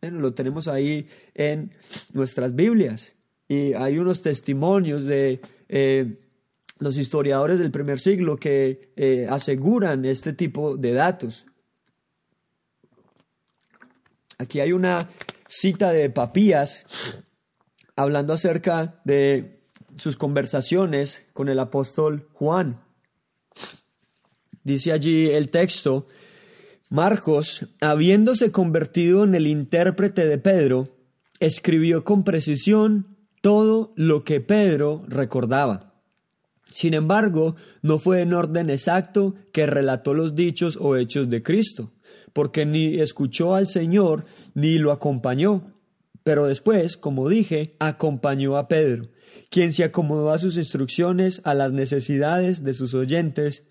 lo 0.00 0.34
tenemos 0.34 0.68
ahí 0.68 1.08
en 1.34 1.72
nuestras 2.12 2.54
Biblias. 2.54 3.14
Y 3.48 3.74
hay 3.74 3.98
unos 3.98 4.22
testimonios 4.22 5.04
de 5.04 5.40
eh, 5.68 6.18
los 6.78 6.96
historiadores 6.96 7.58
del 7.58 7.70
primer 7.70 7.98
siglo 7.98 8.36
que 8.36 8.92
eh, 8.96 9.26
aseguran 9.28 10.04
este 10.04 10.32
tipo 10.32 10.76
de 10.76 10.92
datos. 10.92 11.44
Aquí 14.38 14.60
hay 14.60 14.72
una 14.72 15.08
cita 15.48 15.90
de 15.90 16.10
Papías 16.10 16.84
hablando 17.96 18.32
acerca 18.32 19.00
de 19.04 19.58
sus 19.96 20.16
conversaciones 20.16 21.26
con 21.32 21.48
el 21.48 21.58
apóstol 21.58 22.28
Juan. 22.34 22.80
Dice 24.62 24.92
allí 24.92 25.30
el 25.30 25.50
texto, 25.50 26.06
Marcos, 26.90 27.66
habiéndose 27.80 28.50
convertido 28.50 29.24
en 29.24 29.34
el 29.34 29.46
intérprete 29.46 30.26
de 30.26 30.38
Pedro, 30.38 30.84
escribió 31.38 32.02
con 32.02 32.24
precisión 32.24 33.18
todo 33.42 33.92
lo 33.96 34.24
que 34.24 34.40
Pedro 34.40 35.04
recordaba. 35.06 36.02
Sin 36.72 36.94
embargo, 36.94 37.56
no 37.82 37.98
fue 37.98 38.22
en 38.22 38.32
orden 38.32 38.70
exacto 38.70 39.34
que 39.52 39.66
relató 39.66 40.14
los 40.14 40.34
dichos 40.34 40.78
o 40.80 40.96
hechos 40.96 41.28
de 41.28 41.42
Cristo, 41.42 41.92
porque 42.32 42.64
ni 42.64 43.00
escuchó 43.00 43.54
al 43.54 43.68
Señor 43.68 44.24
ni 44.54 44.78
lo 44.78 44.92
acompañó, 44.92 45.74
pero 46.24 46.46
después, 46.46 46.96
como 46.96 47.28
dije, 47.28 47.76
acompañó 47.80 48.56
a 48.56 48.68
Pedro, 48.68 49.08
quien 49.50 49.72
se 49.72 49.84
acomodó 49.84 50.30
a 50.30 50.38
sus 50.38 50.56
instrucciones, 50.56 51.40
a 51.44 51.54
las 51.54 51.72
necesidades 51.72 52.64
de 52.64 52.74
sus 52.74 52.94
oyentes, 52.94 53.64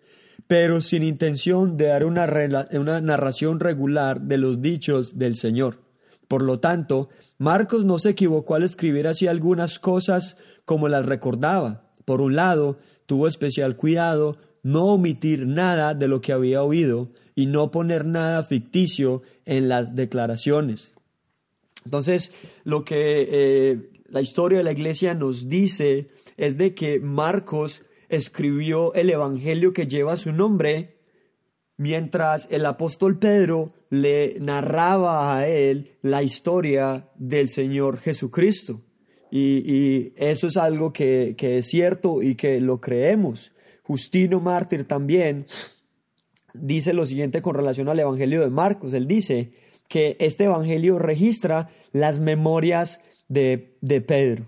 pero 0.48 0.82
sin 0.82 1.04
intención 1.04 1.78
de 1.78 1.88
dar 1.88 2.06
una, 2.06 2.26
una 2.72 3.02
narración 3.02 3.60
regular 3.60 4.22
de 4.22 4.38
los 4.38 4.62
dichos 4.62 5.20
del 5.20 5.36
Señor. 5.36 5.82
Por 6.28 6.42
lo 6.42 6.60
tanto, 6.60 7.10
Marcos 7.38 7.86
no 7.86 8.00
se 8.00 8.10
equivocó 8.10 8.56
al 8.56 8.64
escribir 8.64 9.08
así 9.08 9.28
algunas 9.28 9.80
cosas 9.80 10.38
como 10.66 10.90
las 10.90 11.06
recordaba. 11.06 11.92
Por 12.06 12.22
un 12.22 12.36
lado, 12.36 12.80
tuvo 13.06 13.28
especial 13.28 13.76
cuidado 13.76 14.38
no 14.64 14.86
omitir 14.86 15.48
nada 15.48 15.94
de 15.94 16.08
lo 16.08 16.20
que 16.20 16.34
había 16.34 16.64
oído 16.64 17.08
y 17.36 17.46
no 17.46 17.72
poner 17.72 18.06
nada 18.06 18.44
ficticio 18.44 19.22
en 19.46 19.70
las 19.70 19.96
declaraciones. 19.96 20.94
Entonces, 21.86 22.32
lo 22.66 22.84
que 22.84 23.30
eh, 23.32 23.90
la 24.10 24.22
historia 24.22 24.58
de 24.58 24.64
la 24.66 24.74
iglesia 24.74 25.14
nos 25.14 25.48
dice 25.48 26.08
es 26.36 26.58
de 26.58 26.76
que 26.76 27.00
Marcos 27.00 27.84
escribió 28.10 28.94
el 28.94 29.10
Evangelio 29.10 29.74
que 29.74 29.88
lleva 29.88 30.18
su 30.18 30.32
nombre, 30.32 30.98
mientras 31.78 32.48
el 32.52 32.66
apóstol 32.66 33.20
Pedro 33.20 33.70
le 33.90 34.38
narraba 34.40 35.38
a 35.38 35.48
él 35.48 35.98
la 36.02 36.24
historia 36.24 37.10
del 37.16 37.50
Señor 37.50 38.00
Jesucristo. 38.00 38.82
Y, 39.30 40.14
eso 40.16 40.48
es 40.48 40.58
algo 40.58 40.94
que, 40.94 41.36
que, 41.38 41.58
es 41.58 41.68
cierto 41.68 42.22
y 42.22 42.36
que 42.36 42.62
lo 42.62 42.80
creemos. 42.80 43.52
Justino 43.84 44.40
Mártir 44.40 44.86
también 44.86 45.46
dice 46.54 46.94
lo 46.94 47.06
siguiente 47.06 47.42
con 47.42 47.56
relación 47.56 47.90
al 47.90 48.00
Evangelio 48.00 48.42
de 48.42 48.50
Marcos. 48.50 48.94
Él 48.94 49.08
dice 49.08 49.52
que 49.88 50.18
este 50.20 50.46
Evangelio 50.46 50.98
registra 50.98 51.70
las 51.92 52.20
memorias 52.20 53.02
de, 53.28 53.78
de 53.82 54.02
Pedro. 54.02 54.46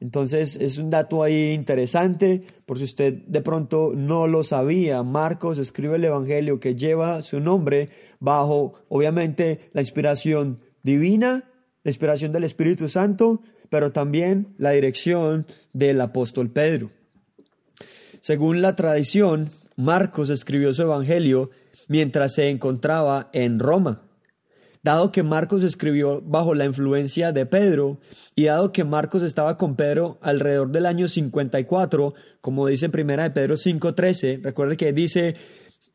Entonces 0.00 0.56
es 0.56 0.78
un 0.78 0.90
dato 0.90 1.22
ahí 1.22 1.52
interesante, 1.52 2.42
por 2.66 2.78
si 2.78 2.84
usted 2.84 3.14
de 3.26 3.40
pronto 3.40 3.92
no 3.94 4.28
lo 4.28 4.44
sabía, 4.44 5.02
Marcos 5.02 5.58
escribe 5.58 5.96
el 5.96 6.04
Evangelio 6.04 6.60
que 6.60 6.76
lleva 6.76 7.22
su 7.22 7.40
nombre 7.40 7.88
bajo, 8.20 8.74
obviamente, 8.88 9.70
la 9.72 9.80
inspiración 9.80 10.58
divina, 10.82 11.50
la 11.82 11.90
inspiración 11.90 12.32
del 12.32 12.44
Espíritu 12.44 12.88
Santo, 12.88 13.42
pero 13.70 13.92
también 13.92 14.54
la 14.56 14.70
dirección 14.70 15.46
del 15.72 16.00
apóstol 16.00 16.50
Pedro. 16.50 16.90
Según 18.20 18.62
la 18.62 18.76
tradición, 18.76 19.48
Marcos 19.76 20.30
escribió 20.30 20.72
su 20.74 20.82
Evangelio 20.82 21.50
mientras 21.88 22.34
se 22.34 22.50
encontraba 22.50 23.30
en 23.32 23.58
Roma. 23.58 24.07
Dado 24.82 25.10
que 25.10 25.22
Marcos 25.22 25.64
escribió 25.64 26.20
bajo 26.22 26.54
la 26.54 26.64
influencia 26.64 27.32
de 27.32 27.46
Pedro 27.46 27.98
y 28.34 28.44
dado 28.44 28.72
que 28.72 28.84
Marcos 28.84 29.22
estaba 29.22 29.56
con 29.56 29.74
Pedro 29.74 30.18
alrededor 30.22 30.70
del 30.70 30.86
año 30.86 31.08
54, 31.08 32.14
como 32.40 32.66
dice 32.66 32.88
primera 32.88 33.24
de 33.24 33.30
Pedro 33.30 33.56
5:13, 33.56 34.40
recuerde 34.42 34.76
que 34.76 34.92
dice 34.92 35.36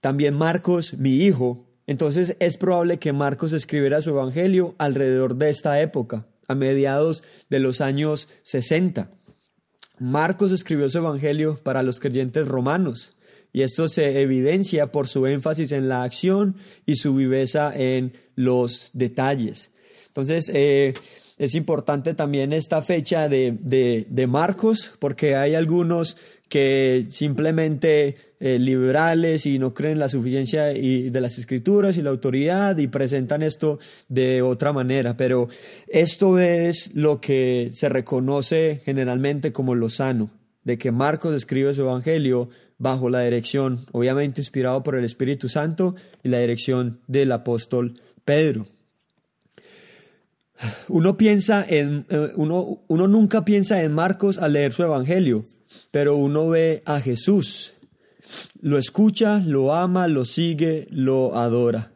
también 0.02 0.36
Marcos, 0.36 0.96
mi 0.96 1.16
hijo, 1.16 1.66
entonces 1.88 2.36
es 2.40 2.58
probable 2.58 3.00
que 3.00 3.14
Marcos 3.14 3.54
escribiera 3.54 4.02
su 4.02 4.10
evangelio 4.10 4.76
alrededor 4.78 5.36
de 5.36 5.50
esta 5.50 5.80
época, 5.80 6.28
a 6.48 6.56
mediados 6.56 7.24
de 7.50 7.60
los 7.60 7.80
años 7.80 8.28
60. 8.44 9.12
Marcos 10.00 10.52
escribió 10.52 10.90
su 10.90 10.98
evangelio 10.98 11.58
para 11.64 11.84
los 11.84 12.00
creyentes 12.00 12.48
romanos 12.48 13.14
y 13.54 13.62
esto 13.62 13.88
se 13.88 14.20
evidencia 14.22 14.92
por 14.92 15.08
su 15.08 15.28
énfasis 15.28 15.72
en 15.72 15.88
la 15.88 16.04
acción 16.04 16.56
y 16.88 16.96
su 16.96 17.16
viveza 17.16 17.72
en 17.74 18.14
los 18.36 18.90
detalles. 18.94 19.70
Entonces, 20.08 20.52
eh, 20.54 20.96
es 21.38 21.56
importante 21.56 22.14
también 22.14 22.52
esta 22.54 22.82
fecha 22.82 23.30
de, 23.30 23.58
de, 23.62 24.28
Marcos, 24.28 24.92
porque 25.00 25.36
hay 25.36 25.56
algunos 25.56 26.18
que 26.50 27.06
simplemente 27.10 28.16
eh, 28.40 28.60
liberales 28.60 29.46
y 29.46 29.58
no 29.58 29.74
creen 29.74 29.94
en 29.94 30.00
la 30.00 30.10
suficiencia 30.10 30.66
de 30.66 31.22
las 31.22 31.38
escrituras 31.38 31.98
y 31.98 32.04
la 32.04 32.12
autoridad 32.12 32.78
y 32.78 32.88
presentan 32.88 33.42
esto 33.42 33.80
de 34.08 34.42
otra 34.42 34.74
manera. 34.74 35.18
Pero 35.18 35.50
esto 35.88 36.40
es 36.40 36.94
lo 36.94 37.20
que 37.20 37.72
se 37.74 37.90
reconoce 37.90 38.82
generalmente 38.86 39.52
como 39.52 39.74
lo 39.74 39.90
sano, 39.90 40.30
de 40.64 40.78
que 40.78 40.92
Marcos 40.92 41.36
escribe 41.36 41.74
su 41.74 41.82
evangelio 41.82 42.50
bajo 42.84 43.10
la 43.10 43.22
dirección, 43.22 43.80
obviamente 43.94 44.42
inspirado 44.42 44.84
por 44.84 44.96
el 44.96 45.06
Espíritu 45.06 45.48
Santo 45.48 45.96
y 46.22 46.28
la 46.30 46.40
dirección 46.40 47.00
del 47.08 47.32
apóstol 47.32 48.00
Pedro. 48.26 48.68
Uno 50.90 51.18
piensa 51.18 51.66
en, 51.68 52.06
eh, 52.10 52.34
uno, 52.36 52.82
uno 52.88 53.08
nunca 53.08 53.46
piensa 53.46 53.82
en 53.82 53.94
Marcos 53.94 54.38
al 54.38 54.54
leer 54.54 54.74
su 54.74 54.84
evangelio, 54.84 55.46
pero 55.92 56.18
uno 56.18 56.50
ve 56.50 56.84
a 56.86 57.00
Jesús, 57.00 57.74
lo 58.62 58.78
escucha, 58.78 59.40
lo 59.40 59.74
ama, 59.74 60.08
lo 60.08 60.26
sigue, 60.26 60.88
lo 60.92 61.38
adora. 61.38 61.92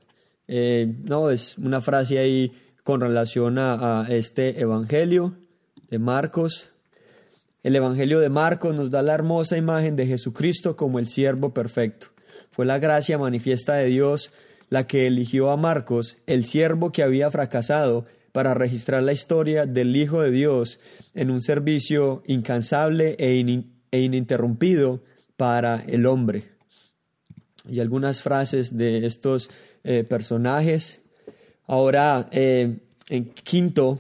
Eh, 0.48 0.96
no, 1.04 1.30
es 1.30 1.58
una 1.58 1.82
frase 1.82 2.18
ahí 2.18 2.54
con 2.84 3.02
relación 3.02 3.60
a, 3.60 4.04
a 4.04 4.08
este 4.10 4.62
evangelio 4.62 5.34
de 5.90 6.00
Marcos. 6.00 6.70
El 7.68 7.76
evangelio 7.76 8.22
de 8.22 8.30
Marcos 8.30 8.74
nos 8.78 8.92
da 8.92 9.02
la 9.02 9.14
hermosa 9.14 9.58
imagen 9.58 9.98
de 9.98 10.08
Jesucristo 10.08 10.78
como 10.78 11.00
el 11.00 11.08
siervo 11.10 11.54
perfecto. 11.54 12.08
Fue 12.50 12.66
la 12.66 12.80
gracia 12.80 13.18
manifiesta 13.18 13.74
de 13.74 13.88
Dios 13.88 14.32
la 14.70 14.88
que 14.88 15.06
eligió 15.06 15.52
a 15.52 15.58
Marcos, 15.58 16.16
el 16.28 16.46
siervo 16.46 16.94
que 16.94 17.04
había 17.04 17.30
fracasado, 17.30 18.06
para 18.32 18.54
registrar 18.54 19.04
la 19.04 19.12
historia 19.12 19.66
del 19.66 19.94
Hijo 19.98 20.22
de 20.22 20.32
Dios 20.32 20.80
en 21.14 21.30
un 21.30 21.42
servicio 21.42 22.24
incansable 22.26 23.18
e, 23.20 23.66
e, 23.92 24.00
ininterrumpido 24.00 25.04
para 25.36 25.84
el 25.88 26.06
hombre. 26.06 26.46
Y 27.70 27.82
algunas 27.82 28.22
frases 28.22 28.78
de 28.78 29.06
estos 29.06 29.50
eh, 29.84 30.06
personajes. 30.06 31.02
Ahora, 31.66 32.30
eh, 32.32 32.78
en 33.10 33.26
quinto, 33.26 34.00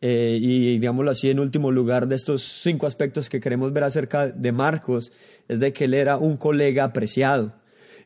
eh, 0.00 0.38
y 0.40 0.78
digámoslo 0.78 1.10
así, 1.10 1.30
en 1.30 1.40
último 1.40 1.70
lugar 1.70 2.08
de 2.08 2.16
estos 2.16 2.60
cinco 2.62 2.86
aspectos 2.86 3.28
que 3.28 3.40
queremos 3.40 3.72
ver 3.72 3.84
acerca 3.84 4.28
de 4.28 4.52
Marcos, 4.52 5.12
es 5.48 5.60
de 5.60 5.72
que 5.72 5.84
él 5.84 5.94
era 5.94 6.16
un 6.16 6.36
colega 6.36 6.84
apreciado. 6.84 7.52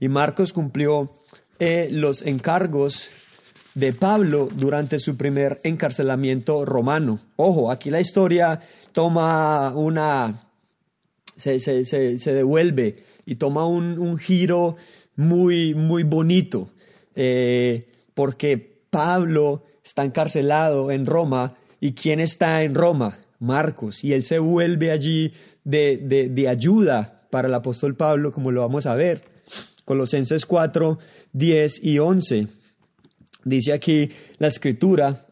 Y 0.00 0.08
Marcos 0.08 0.52
cumplió 0.52 1.12
los 1.90 2.22
encargos 2.22 3.08
de 3.74 3.92
Pablo 3.92 4.48
durante 4.54 4.98
su 4.98 5.16
primer 5.16 5.60
encarcelamiento 5.64 6.64
romano. 6.64 7.18
Ojo, 7.36 7.70
aquí 7.70 7.90
la 7.90 8.00
historia 8.00 8.60
toma 8.92 9.72
una... 9.74 10.34
se, 11.36 11.58
devuelve 12.32 12.96
y 13.24 13.36
toma 13.36 13.66
un, 13.66 14.18
giro 14.18 14.76
muy, 15.16 15.74
muy 15.74 16.02
bonito, 16.02 16.70
eh, 17.14 17.88
porque 18.14 18.82
Pablo 18.90 19.62
está 19.84 20.04
encarcelado 20.04 20.90
en 20.90 21.06
Roma 21.06 21.54
y 21.82 21.94
¿quién 21.94 22.20
está 22.20 22.62
en 22.62 22.76
Roma? 22.76 23.18
Marcos, 23.40 24.04
y 24.04 24.12
él 24.12 24.22
se 24.22 24.38
vuelve 24.38 24.92
allí 24.92 25.32
de, 25.64 26.30
de 26.30 26.48
ayuda 26.48 27.26
para 27.28 27.48
el 27.48 27.54
apóstol 27.54 27.96
Pablo, 27.96 28.30
como 28.30 28.52
lo 28.52 28.60
vamos 28.60 28.86
a 28.86 28.94
ver. 28.94 29.24
Colosenses 29.84 30.46
4, 30.46 31.00
10 31.32 31.82
y 31.82 31.98
11. 31.98 32.46
Dice 33.44 33.72
aquí 33.72 34.10
la 34.38 34.46
escritura, 34.46 35.26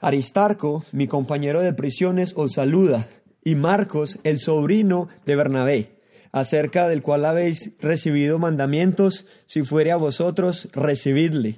Aristarco, 0.00 0.84
mi 0.92 1.06
compañero 1.06 1.62
de 1.62 1.72
prisiones, 1.72 2.34
os 2.36 2.52
saluda, 2.52 3.08
y 3.42 3.54
Marcos, 3.54 4.18
el 4.24 4.40
sobrino 4.40 5.08
de 5.24 5.36
Bernabé, 5.36 6.00
acerca 6.32 6.86
del 6.86 7.00
cual 7.00 7.24
habéis 7.24 7.70
recibido 7.80 8.38
mandamientos, 8.38 9.24
si 9.46 9.62
fuere 9.62 9.90
a 9.92 9.96
vosotros, 9.96 10.68
recibidle. 10.72 11.56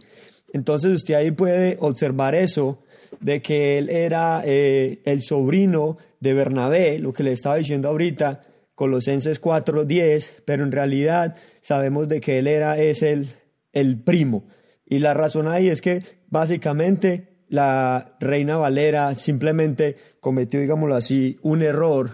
Entonces 0.52 0.94
usted 0.94 1.14
ahí 1.14 1.32
puede 1.32 1.78
observar 1.80 2.36
eso, 2.36 2.84
de 3.18 3.42
que 3.42 3.78
él 3.78 3.88
era 3.88 4.42
eh, 4.44 5.00
el 5.04 5.22
sobrino 5.22 5.98
de 6.20 6.34
Bernabé, 6.34 6.98
lo 6.98 7.12
que 7.12 7.22
le 7.22 7.32
estaba 7.32 7.56
diciendo 7.56 7.88
ahorita, 7.88 8.42
Colosenses 8.74 9.40
4:10, 9.40 10.30
pero 10.44 10.64
en 10.64 10.72
realidad 10.72 11.36
sabemos 11.60 12.08
de 12.08 12.20
que 12.20 12.38
él 12.38 12.46
era 12.46 12.78
es 12.78 13.02
el, 13.02 13.28
el 13.72 14.00
primo. 14.02 14.44
Y 14.86 14.98
la 14.98 15.14
razón 15.14 15.48
ahí 15.48 15.68
es 15.68 15.80
que 15.80 16.02
básicamente 16.28 17.44
la 17.48 18.16
reina 18.20 18.56
Valera 18.56 19.14
simplemente 19.14 19.96
cometió, 20.20 20.60
digámoslo 20.60 20.94
así, 20.94 21.38
un 21.42 21.62
error 21.62 22.10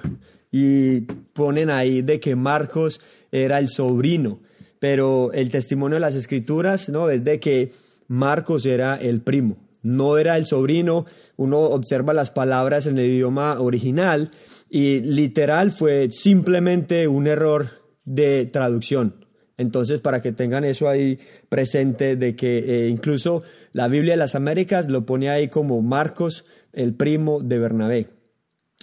y 0.50 1.02
ponen 1.34 1.70
ahí 1.70 2.02
de 2.02 2.18
que 2.18 2.34
Marcos 2.34 3.00
era 3.30 3.58
el 3.58 3.68
sobrino, 3.68 4.40
pero 4.80 5.32
el 5.32 5.50
testimonio 5.50 5.96
de 5.96 6.00
las 6.00 6.14
escrituras 6.14 6.88
no 6.88 7.10
es 7.10 7.22
de 7.22 7.38
que 7.38 7.70
Marcos 8.08 8.64
era 8.66 8.96
el 8.96 9.20
primo, 9.20 9.56
no 9.86 10.18
era 10.18 10.36
el 10.36 10.46
sobrino, 10.46 11.06
uno 11.36 11.60
observa 11.60 12.12
las 12.12 12.30
palabras 12.30 12.86
en 12.86 12.98
el 12.98 13.06
idioma 13.06 13.60
original 13.60 14.30
y 14.68 15.00
literal 15.00 15.70
fue 15.70 16.08
simplemente 16.10 17.08
un 17.08 17.26
error 17.26 17.68
de 18.04 18.46
traducción. 18.46 19.26
Entonces, 19.58 20.00
para 20.00 20.20
que 20.20 20.32
tengan 20.32 20.64
eso 20.64 20.88
ahí 20.88 21.18
presente, 21.48 22.16
de 22.16 22.36
que 22.36 22.58
eh, 22.58 22.88
incluso 22.88 23.42
la 23.72 23.88
Biblia 23.88 24.12
de 24.12 24.18
las 24.18 24.34
Américas 24.34 24.90
lo 24.90 25.06
pone 25.06 25.30
ahí 25.30 25.48
como 25.48 25.80
Marcos, 25.80 26.44
el 26.74 26.94
primo 26.94 27.40
de 27.40 27.58
Bernabé. 27.58 28.08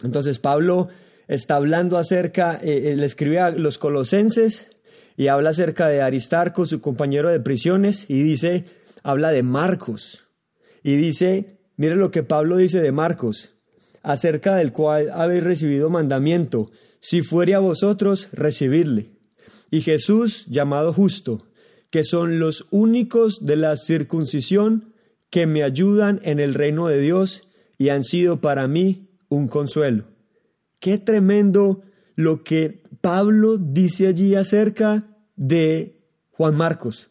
Entonces, 0.03 0.39
Pablo 0.39 0.87
está 1.27 1.57
hablando 1.57 1.97
acerca, 1.97 2.59
eh, 2.61 2.91
eh, 2.91 2.95
le 2.95 3.05
escribe 3.05 3.39
a 3.39 3.51
los 3.51 3.77
colosenses 3.77 4.65
y 5.15 5.27
habla 5.27 5.51
acerca 5.51 5.87
de 5.87 6.01
Aristarco, 6.01 6.65
su 6.65 6.81
compañero 6.81 7.29
de 7.29 7.39
prisiones, 7.39 8.05
y 8.07 8.23
dice, 8.23 8.65
habla 9.03 9.29
de 9.29 9.43
Marcos. 9.43 10.22
Y 10.83 10.95
dice, 10.95 11.57
mire 11.77 11.95
lo 11.95 12.11
que 12.11 12.23
Pablo 12.23 12.57
dice 12.57 12.81
de 12.81 12.91
Marcos, 12.91 13.53
acerca 14.03 14.55
del 14.55 14.71
cual 14.71 15.09
habéis 15.11 15.43
recibido 15.43 15.89
mandamiento, 15.89 16.69
si 16.99 17.21
fuere 17.21 17.55
a 17.55 17.59
vosotros, 17.59 18.27
recibidle 18.33 19.13
y 19.73 19.81
Jesús 19.81 20.45
llamado 20.49 20.93
justo, 20.93 21.47
que 21.89 22.03
son 22.03 22.37
los 22.37 22.67
únicos 22.69 23.43
de 23.43 23.55
la 23.55 23.75
circuncisión 23.75 24.93
que 25.31 25.47
me 25.47 25.63
ayudan 25.63 26.19
en 26.21 26.39
el 26.39 26.53
reino 26.53 26.87
de 26.87 26.99
Dios 26.99 27.47
y 27.79 27.89
han 27.89 28.03
sido 28.03 28.39
para 28.39 28.67
mí 28.67 29.09
un 29.29 29.47
consuelo. 29.47 30.03
Qué 30.79 30.99
tremendo 30.99 31.81
lo 32.15 32.43
que 32.43 32.83
Pablo 33.01 33.57
dice 33.57 34.05
allí 34.05 34.35
acerca 34.35 35.03
de 35.37 35.95
Juan 36.29 36.55
Marcos. 36.55 37.09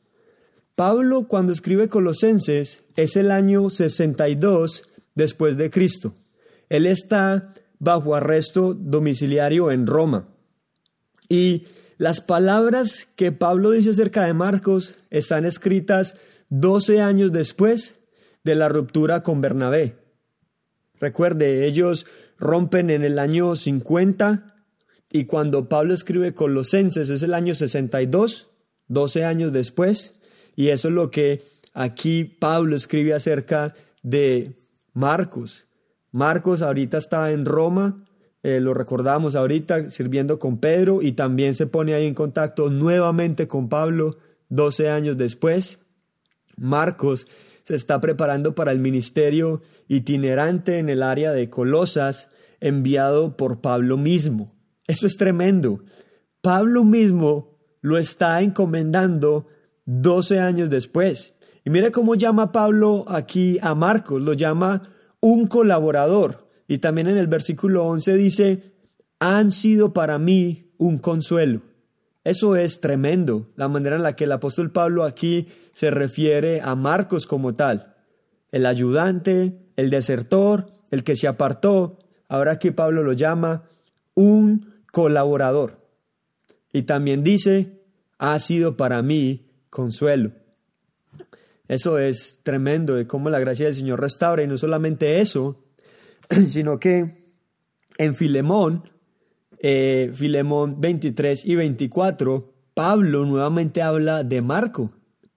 Pablo 0.75 1.29
cuando 1.29 1.53
escribe 1.53 1.89
Colosenses 1.89 2.83
es 2.97 3.17
el 3.17 3.31
año 3.31 3.69
62 3.69 4.83
después 5.15 5.57
de 5.57 5.71
Cristo. 5.71 6.15
Él 6.69 6.87
está 6.87 7.53
bajo 7.79 8.15
arresto 8.15 8.75
domiciliario 8.75 9.71
en 9.71 9.87
Roma. 9.87 10.29
Y 11.29 11.65
las 11.99 12.21
palabras 12.21 13.07
que 13.17 13.33
Pablo 13.33 13.71
dice 13.71 13.91
acerca 13.91 14.25
de 14.25 14.35
Marcos 14.35 14.97
están 15.11 15.45
escritas 15.45 16.17
12 16.49 17.01
años 17.01 17.33
después 17.33 17.97
de 18.45 18.55
la 18.55 18.69
ruptura 18.69 19.23
con 19.23 19.41
Bernabé. 19.41 19.97
Recuerde, 21.01 21.67
ellos 21.67 22.07
rompen 22.39 22.91
en 22.91 23.05
el 23.05 23.19
año 23.19 23.57
50 23.57 24.55
y 25.11 25.27
cuando 25.27 25.69
Pablo 25.69 25.93
escribe 25.95 26.35
Colosenses 26.35 27.11
es 27.11 27.23
el 27.23 27.35
año 27.35 27.55
62, 27.55 28.49
12 28.89 29.25
años 29.25 29.53
después, 29.53 30.15
y 30.57 30.69
eso 30.69 30.89
es 30.89 30.95
lo 30.95 31.11
que 31.11 31.43
aquí 31.75 32.25
Pablo 32.25 32.77
escribe 32.77 33.15
acerca 33.15 33.75
de 34.03 34.59
Marcos. 34.93 35.67
Marcos 36.11 36.63
ahorita 36.63 36.99
está 36.99 37.33
en 37.33 37.45
Roma, 37.45 38.05
eh, 38.43 38.61
lo 38.61 38.75
recordamos 38.75 39.37
ahorita 39.37 39.91
sirviendo 39.91 40.39
con 40.39 40.59
Pedro 40.59 41.01
y 41.01 41.13
también 41.13 41.55
se 41.55 41.67
pone 41.67 41.95
ahí 41.95 42.07
en 42.07 42.15
contacto 42.15 42.71
nuevamente 42.71 43.47
con 43.47 43.69
Pablo 43.69 44.19
12 44.49 44.91
años 44.91 45.17
después. 45.17 45.79
Marcos 46.57 47.27
se 47.63 47.77
está 47.77 48.01
preparando 48.01 48.55
para 48.55 48.73
el 48.73 48.79
ministerio 48.79 49.63
itinerante 49.89 50.79
en 50.79 50.89
el 50.89 51.03
área 51.03 51.33
de 51.33 51.49
Colosas 51.49 52.29
enviado 52.61 53.37
por 53.37 53.61
Pablo 53.61 53.97
mismo. 53.97 54.55
Eso 54.87 55.07
es 55.07 55.17
tremendo. 55.17 55.83
Pablo 56.41 56.85
mismo 56.85 57.59
lo 57.81 57.99
está 57.99 58.41
encomendando 58.43 59.47
12 60.01 60.41
años 60.41 60.71
después. 60.71 61.35
Y 61.65 61.71
mire 61.71 61.93
cómo 61.93 62.15
llama 62.15 62.53
Pablo 62.53 63.05
aquí 63.09 63.59
a 63.63 63.75
Marcos, 63.75 64.23
lo 64.23 64.33
llama 64.33 64.83
un 65.21 65.47
colaborador. 65.47 66.49
Y 66.67 66.79
también 66.79 67.09
en 67.09 67.19
el 67.19 67.27
versículo 67.27 67.87
11 67.87 68.17
dice, 68.17 68.73
han 69.19 69.51
sido 69.51 69.93
para 69.93 70.19
mí 70.19 70.73
un 70.79 70.99
consuelo. 70.99 71.63
Eso 72.25 72.57
es 72.57 72.81
tremendo, 72.81 73.51
la 73.57 73.69
manera 73.69 73.97
en 73.97 74.03
la 74.03 74.15
que 74.15 74.25
el 74.25 74.33
apóstol 74.33 74.71
Pablo 74.71 75.05
aquí 75.05 75.49
se 75.73 75.91
refiere 75.91 76.61
a 76.61 76.75
Marcos 76.75 77.27
como 77.27 77.55
tal. 77.55 77.95
El 78.51 78.65
ayudante, 78.67 79.59
el 79.77 79.91
desertor, 79.91 80.67
el 80.91 81.05
que 81.05 81.17
se 81.17 81.27
apartó, 81.27 81.99
ahora 82.29 82.53
aquí 82.53 82.71
Pablo 82.71 83.03
lo 83.03 83.13
llama 83.13 83.65
un 84.15 84.73
colaborador. 84.93 85.83
Y 86.73 86.83
también 86.83 87.25
dice, 87.25 87.83
ha 88.19 88.39
sido 88.39 88.77
para 88.77 89.03
mí 89.03 89.52
consuelo. 89.73 90.33
Eso 91.67 91.99
es 91.99 92.41
tremendo 92.43 92.95
de 92.95 93.07
cómo 93.07 93.31
la 93.31 93.41
gracia 93.41 93.65
del 93.65 93.75
Señor 93.75 94.01
restaura 94.01 94.43
y 94.43 94.47
no 94.47 94.59
solamente 94.59 95.23
eso, 95.23 95.65
sino 96.47 96.79
que 96.79 97.33
en 97.97 98.15
Filemón 98.15 98.93
eh, 99.65 100.11
Filemón 100.13 100.81
23 100.81 101.47
y 101.47 101.55
24, 101.55 102.53
Pablo 102.75 103.25
nuevamente 103.25 103.81
habla 103.81 104.25
de 104.25 104.43
Marco. 104.43 104.91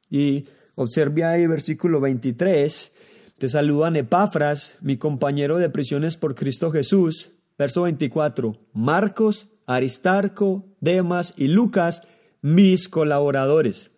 Y 0.10 0.46
observe 0.74 1.24
ahí 1.24 1.46
versículo 1.46 2.02
23, 2.02 2.92
te 3.38 3.48
saludan 3.48 3.96
Epafras, 3.96 4.76
mi 4.82 4.98
compañero 4.98 5.60
de 5.60 5.70
prisiones 5.70 6.18
por 6.18 6.34
Cristo 6.34 6.72
Jesús. 6.72 7.32
Verso 7.58 7.84
24, 7.84 8.58
Marcos, 8.74 9.48
Aristarco, 9.66 10.66
Demas 10.82 11.34
y 11.38 11.48
Lucas, 11.48 12.02
mis 12.42 12.90
colaboradores. 12.90 13.92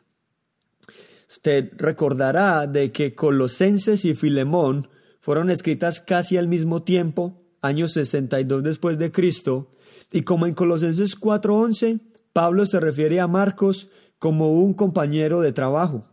Usted 1.29 1.71
recordará 1.77 2.67
de 2.67 2.91
que 2.91 3.13
Colosenses 3.13 4.05
y 4.05 4.15
Filemón 4.15 4.87
fueron 5.19 5.49
escritas 5.49 5.99
casi 5.99 6.37
al 6.37 6.47
mismo 6.47 6.83
tiempo, 6.83 7.43
año 7.61 7.87
62 7.87 8.63
después 8.63 8.97
de 8.97 9.11
Cristo, 9.11 9.69
y 10.11 10.21
como 10.21 10.45
en 10.45 10.53
Colosenses 10.53 11.15
4:11, 11.19 11.99
Pablo 12.31 12.65
se 12.65 12.79
refiere 12.79 13.19
a 13.19 13.27
Marcos 13.27 13.89
como 14.19 14.53
un 14.53 14.73
compañero 14.73 15.41
de 15.41 15.51
trabajo, 15.51 16.03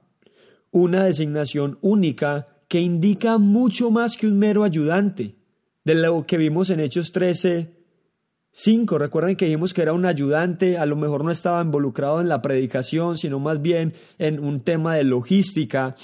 una 0.71 1.05
designación 1.05 1.79
única 1.81 2.49
que 2.69 2.81
indica 2.81 3.39
mucho 3.39 3.91
más 3.91 4.17
que 4.17 4.27
un 4.27 4.39
mero 4.39 4.65
ayudante, 4.65 5.37
de 5.85 5.95
lo 5.95 6.27
que 6.27 6.39
vimos 6.39 6.71
en 6.71 6.81
Hechos 6.81 7.13
13, 7.13 7.74
5. 8.57 8.99
Recuerden 8.99 9.35
que 9.35 9.47
dijimos 9.47 9.75
que 9.75 9.83
era 9.83 9.93
un 9.93 10.07
ayudante, 10.07 10.79
a 10.79 10.87
lo 10.87 10.95
mejor 10.95 11.25
no 11.25 11.33
estaba 11.33 11.61
involucrado 11.61 12.21
en 12.21 12.29
la 12.29 12.41
predicación, 12.41 13.19
sino 13.19 13.41
más 13.41 13.61
bien 13.61 13.95
en 14.19 14.39
un 14.39 14.61
tema 14.61 14.95
de 14.95 15.03
logística. 15.03 15.97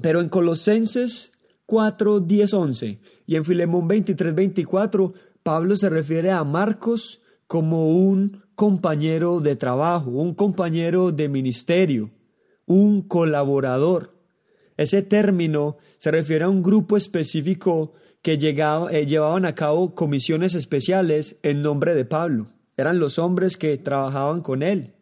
Pero 0.00 0.20
en 0.20 0.28
Colosenses 0.28 1.30
4, 1.66 2.18
10, 2.18 2.52
11 2.52 2.98
y 3.26 3.36
en 3.36 3.44
Filemón 3.44 3.86
23, 3.86 4.34
24 4.34 5.14
Pablo 5.44 5.76
se 5.76 5.88
refiere 5.88 6.32
a 6.32 6.42
Marcos 6.42 7.20
como 7.46 7.86
un 7.86 8.42
compañero 8.56 9.40
de 9.40 9.54
trabajo, 9.54 10.10
un 10.10 10.34
compañero 10.34 11.12
de 11.12 11.28
ministerio, 11.28 12.10
un 12.66 13.02
colaborador. 13.02 14.14
Ese 14.76 15.02
término 15.02 15.76
se 15.96 16.10
refiere 16.10 16.44
a 16.44 16.48
un 16.48 16.62
grupo 16.62 16.96
específico 16.96 17.92
que 18.22 18.34
eh, 18.34 19.06
llevaban 19.06 19.44
a 19.44 19.54
cabo 19.54 19.94
comisiones 19.94 20.54
especiales 20.54 21.36
en 21.42 21.62
nombre 21.62 21.94
de 21.94 22.04
Pablo. 22.04 22.46
Eran 22.76 22.98
los 22.98 23.18
hombres 23.18 23.56
que 23.56 23.76
trabajaban 23.76 24.40
con 24.40 24.62
él. 24.62 24.94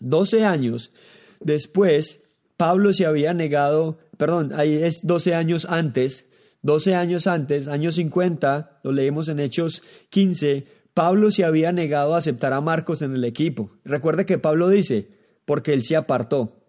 Doce 0.00 0.44
años 0.44 0.92
después, 1.40 2.22
Pablo 2.56 2.92
se 2.92 3.04
había 3.04 3.34
negado, 3.34 3.98
perdón, 4.16 4.52
ahí 4.54 4.82
es 4.82 5.06
doce 5.06 5.34
años 5.34 5.66
antes, 5.68 6.26
12 6.66 6.96
años 6.96 7.28
antes, 7.28 7.68
año 7.68 7.92
50, 7.92 8.80
lo 8.82 8.90
leemos 8.90 9.28
en 9.28 9.38
Hechos 9.38 9.84
15, 10.10 10.66
Pablo 10.94 11.30
se 11.30 11.44
había 11.44 11.70
negado 11.70 12.14
a 12.14 12.18
aceptar 12.18 12.52
a 12.52 12.60
Marcos 12.60 13.02
en 13.02 13.14
el 13.14 13.24
equipo. 13.24 13.70
Recuerde 13.84 14.26
que 14.26 14.38
Pablo 14.38 14.68
dice, 14.68 15.08
porque 15.44 15.72
él 15.72 15.84
se 15.84 15.94
apartó. 15.94 16.64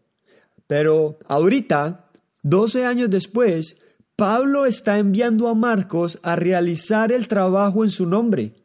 Pero 0.68 1.18
ahorita, 1.28 2.12
12 2.44 2.86
años 2.86 3.10
después, 3.10 3.78
Pablo 4.18 4.66
está 4.66 4.98
enviando 4.98 5.48
a 5.48 5.54
Marcos 5.54 6.18
a 6.24 6.36
realizar 6.36 7.12
el 7.12 7.28
trabajo 7.28 7.84
en 7.84 7.92
su 7.92 8.08
nombre. 8.08 8.56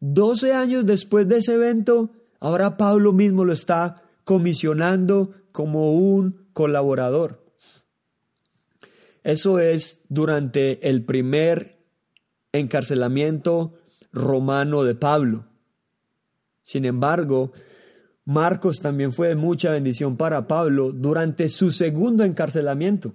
12 0.00 0.54
años 0.54 0.86
después 0.86 1.28
de 1.28 1.36
ese 1.36 1.56
evento, 1.56 2.10
ahora 2.40 2.78
Pablo 2.78 3.12
mismo 3.12 3.44
lo 3.44 3.52
está 3.52 4.02
comisionando 4.24 5.34
como 5.52 5.92
un 5.92 6.48
colaborador. 6.54 7.44
Eso 9.24 9.58
es 9.58 10.04
durante 10.08 10.88
el 10.88 11.04
primer 11.04 11.84
encarcelamiento 12.52 13.74
romano 14.10 14.84
de 14.84 14.94
Pablo. 14.94 15.44
Sin 16.62 16.86
embargo, 16.86 17.52
Marcos 18.24 18.80
también 18.80 19.12
fue 19.12 19.28
de 19.28 19.36
mucha 19.36 19.70
bendición 19.70 20.16
para 20.16 20.48
Pablo 20.48 20.92
durante 20.92 21.50
su 21.50 21.72
segundo 21.72 22.24
encarcelamiento. 22.24 23.12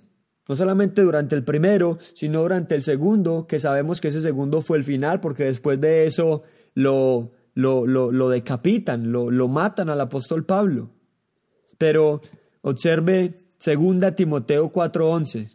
No 0.47 0.55
solamente 0.55 1.01
durante 1.01 1.35
el 1.35 1.43
primero, 1.43 1.97
sino 2.13 2.41
durante 2.41 2.75
el 2.75 2.83
segundo, 2.83 3.47
que 3.47 3.59
sabemos 3.59 3.99
que 3.99 4.09
ese 4.09 4.21
segundo 4.21 4.61
fue 4.61 4.77
el 4.77 4.83
final, 4.83 5.19
porque 5.19 5.45
después 5.45 5.81
de 5.81 6.05
eso 6.05 6.43
lo, 6.73 7.31
lo, 7.53 7.87
lo, 7.87 8.11
lo 8.11 8.29
decapitan, 8.29 9.11
lo, 9.11 9.31
lo 9.31 9.47
matan 9.47 9.89
al 9.89 10.01
apóstol 10.01 10.45
Pablo. 10.45 10.91
Pero 11.77 12.21
observe 12.61 13.37
2 13.63 14.15
Timoteo 14.15 14.71
4:11. 14.71 15.49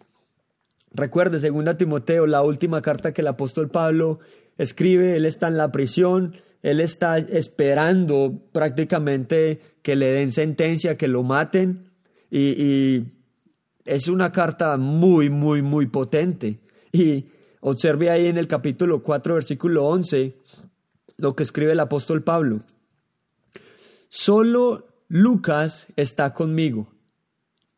Recuerde, 0.92 1.38
segunda 1.38 1.76
Timoteo, 1.76 2.26
la 2.26 2.42
última 2.42 2.82
carta 2.82 3.12
que 3.12 3.20
el 3.20 3.28
apóstol 3.28 3.70
Pablo 3.70 4.18
escribe, 4.58 5.16
él 5.16 5.24
está 5.24 5.46
en 5.46 5.56
la 5.56 5.70
prisión, 5.70 6.34
él 6.62 6.80
está 6.80 7.18
esperando 7.18 8.42
prácticamente 8.52 9.60
que 9.82 9.96
le 9.96 10.12
den 10.12 10.32
sentencia, 10.32 10.96
que 10.96 11.08
lo 11.08 11.22
maten, 11.22 11.90
y, 12.30 13.04
es 13.90 14.06
una 14.06 14.30
carta 14.30 14.76
muy, 14.76 15.30
muy, 15.30 15.62
muy 15.62 15.86
potente. 15.86 16.60
Y 16.92 17.24
observe 17.60 18.08
ahí 18.08 18.26
en 18.26 18.38
el 18.38 18.46
capítulo 18.46 19.02
4, 19.02 19.34
versículo 19.34 19.84
11, 19.88 20.36
lo 21.16 21.34
que 21.34 21.42
escribe 21.42 21.72
el 21.72 21.80
apóstol 21.80 22.22
Pablo. 22.22 22.60
Solo 24.08 24.86
Lucas 25.08 25.88
está 25.96 26.32
conmigo. 26.32 26.86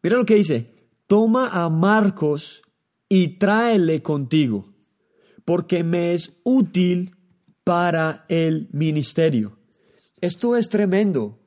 Mira 0.03 0.19
lo 0.19 0.27
que 0.27 0.35
dice. 0.35 0.71
Toma 1.07 1.49
a 1.49 1.71
Marcos 1.71 2.63
y 3.09 3.39
tráele 3.39 4.03
contigo, 4.03 4.75
porque 5.47 5.83
me 5.83 6.13
es 6.13 6.41
útil 6.45 7.17
para 7.65 8.27
el 8.29 8.69
ministerio. 8.73 9.59
Esto 10.21 10.57
es 10.57 10.69
tremendo, 10.69 11.39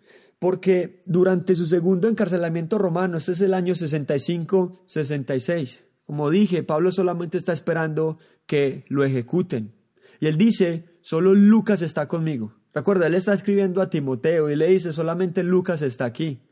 porque 0.45 1.01
durante 1.07 1.55
su 1.55 1.65
segundo 1.65 2.07
encarcelamiento 2.07 2.77
romano, 2.77 3.17
este 3.17 3.31
es 3.31 3.41
el 3.41 3.55
año 3.55 3.73
65-66, 3.73 5.81
como 6.05 6.29
dije, 6.29 6.61
Pablo 6.61 6.91
solamente 6.91 7.39
está 7.39 7.51
esperando 7.51 8.19
que 8.45 8.85
lo 8.87 9.03
ejecuten. 9.03 9.73
Y 10.19 10.27
él 10.27 10.37
dice, 10.37 10.99
solo 11.01 11.33
Lucas 11.33 11.81
está 11.81 12.07
conmigo. 12.07 12.53
Recuerda, 12.75 13.07
él 13.07 13.15
está 13.15 13.33
escribiendo 13.33 13.81
a 13.81 13.89
Timoteo 13.89 14.51
y 14.51 14.55
le 14.55 14.67
dice, 14.67 14.93
solamente 14.93 15.43
Lucas 15.43 15.81
está 15.81 16.05
aquí. 16.05 16.43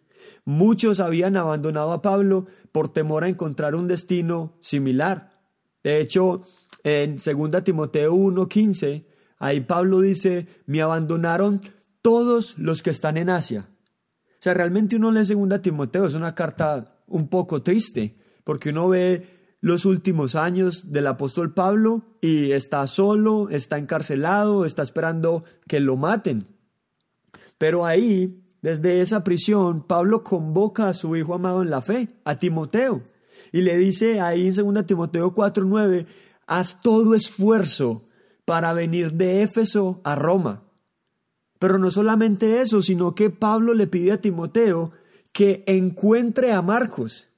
Muchos 0.43 0.99
habían 0.99 1.37
abandonado 1.37 1.91
a 1.91 2.01
Pablo 2.01 2.47
por 2.71 2.91
temor 2.91 3.23
a 3.23 3.29
encontrar 3.29 3.75
un 3.75 3.87
destino 3.87 4.57
similar. 4.59 5.39
De 5.83 6.01
hecho, 6.01 6.41
en 6.83 7.17
2 7.17 7.63
Timoteo 7.63 8.15
1:15, 8.15 9.05
ahí 9.37 9.61
Pablo 9.61 10.01
dice, 10.01 10.47
me 10.65 10.81
abandonaron 10.81 11.61
todos 12.01 12.57
los 12.57 12.81
que 12.81 12.89
están 12.89 13.17
en 13.17 13.29
Asia. 13.29 13.69
Sea, 14.43 14.53
realmente 14.53 14.97
uno 14.97 15.09
lee 15.09 15.23
2 15.23 15.61
Timoteo, 15.61 16.05
es 16.05 16.15
una 16.15 16.35
carta 16.35 16.97
un 17.07 17.29
poco 17.29 17.63
triste, 17.63 18.17
porque 18.43 18.71
uno 18.71 18.89
ve 18.89 19.55
los 19.61 19.85
últimos 19.85 20.35
años 20.35 20.91
del 20.91 21.07
apóstol 21.07 21.53
Pablo 21.53 22.17
y 22.19 22.51
está 22.51 22.85
solo, 22.87 23.47
está 23.49 23.77
encarcelado, 23.77 24.65
está 24.65 24.83
esperando 24.83 25.45
que 25.65 25.79
lo 25.79 25.95
maten. 25.95 26.45
Pero 27.57 27.85
ahí 27.85 28.43
desde 28.61 28.99
esa 28.99 29.23
prisión, 29.23 29.87
Pablo 29.87 30.25
convoca 30.25 30.89
a 30.89 30.93
su 30.93 31.15
hijo 31.15 31.35
amado 31.35 31.61
en 31.61 31.69
la 31.69 31.79
fe, 31.79 32.09
a 32.25 32.37
Timoteo, 32.37 33.01
y 33.53 33.61
le 33.61 33.77
dice 33.77 34.19
ahí 34.19 34.49
en 34.49 34.73
2 34.73 34.85
Timoteo 34.85 35.33
4:9, 35.33 36.05
haz 36.47 36.81
todo 36.81 37.15
esfuerzo 37.15 38.09
para 38.43 38.73
venir 38.73 39.13
de 39.13 39.41
Éfeso 39.41 40.01
a 40.03 40.15
Roma. 40.15 40.63
Pero 41.63 41.77
no 41.77 41.91
solamente 41.91 42.59
eso, 42.59 42.81
sino 42.81 43.15
que 43.15 43.29
Pablo 43.29 43.73
le 43.73 43.87
pide 43.87 44.11
a 44.11 44.19
Timoteo 44.19 44.91
que 45.31 45.63
encuentre 45.65 46.51
a 46.51 46.61
Marcos. 46.61 47.29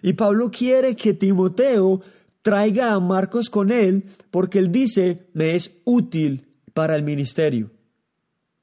Y 0.00 0.14
Pablo 0.14 0.50
quiere 0.50 0.96
que 0.96 1.12
Timoteo 1.12 2.00
traiga 2.40 2.94
a 2.94 2.98
Marcos 2.98 3.50
con 3.50 3.70
él 3.70 4.08
porque 4.30 4.58
él 4.58 4.72
dice, 4.72 5.28
me 5.34 5.54
es 5.54 5.82
útil 5.84 6.48
para 6.72 6.96
el 6.96 7.02
ministerio. 7.02 7.70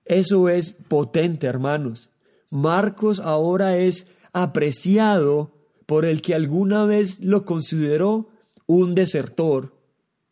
Eso 0.05 0.49
es 0.49 0.73
potente, 0.73 1.45
hermanos. 1.45 2.09
Marcos 2.49 3.19
ahora 3.19 3.77
es 3.77 4.07
apreciado 4.33 5.53
por 5.85 6.03
el 6.03 6.23
que 6.23 6.33
alguna 6.33 6.87
vez 6.87 7.19
lo 7.19 7.45
consideró 7.45 8.29
un 8.65 8.95
desertor, 8.95 9.71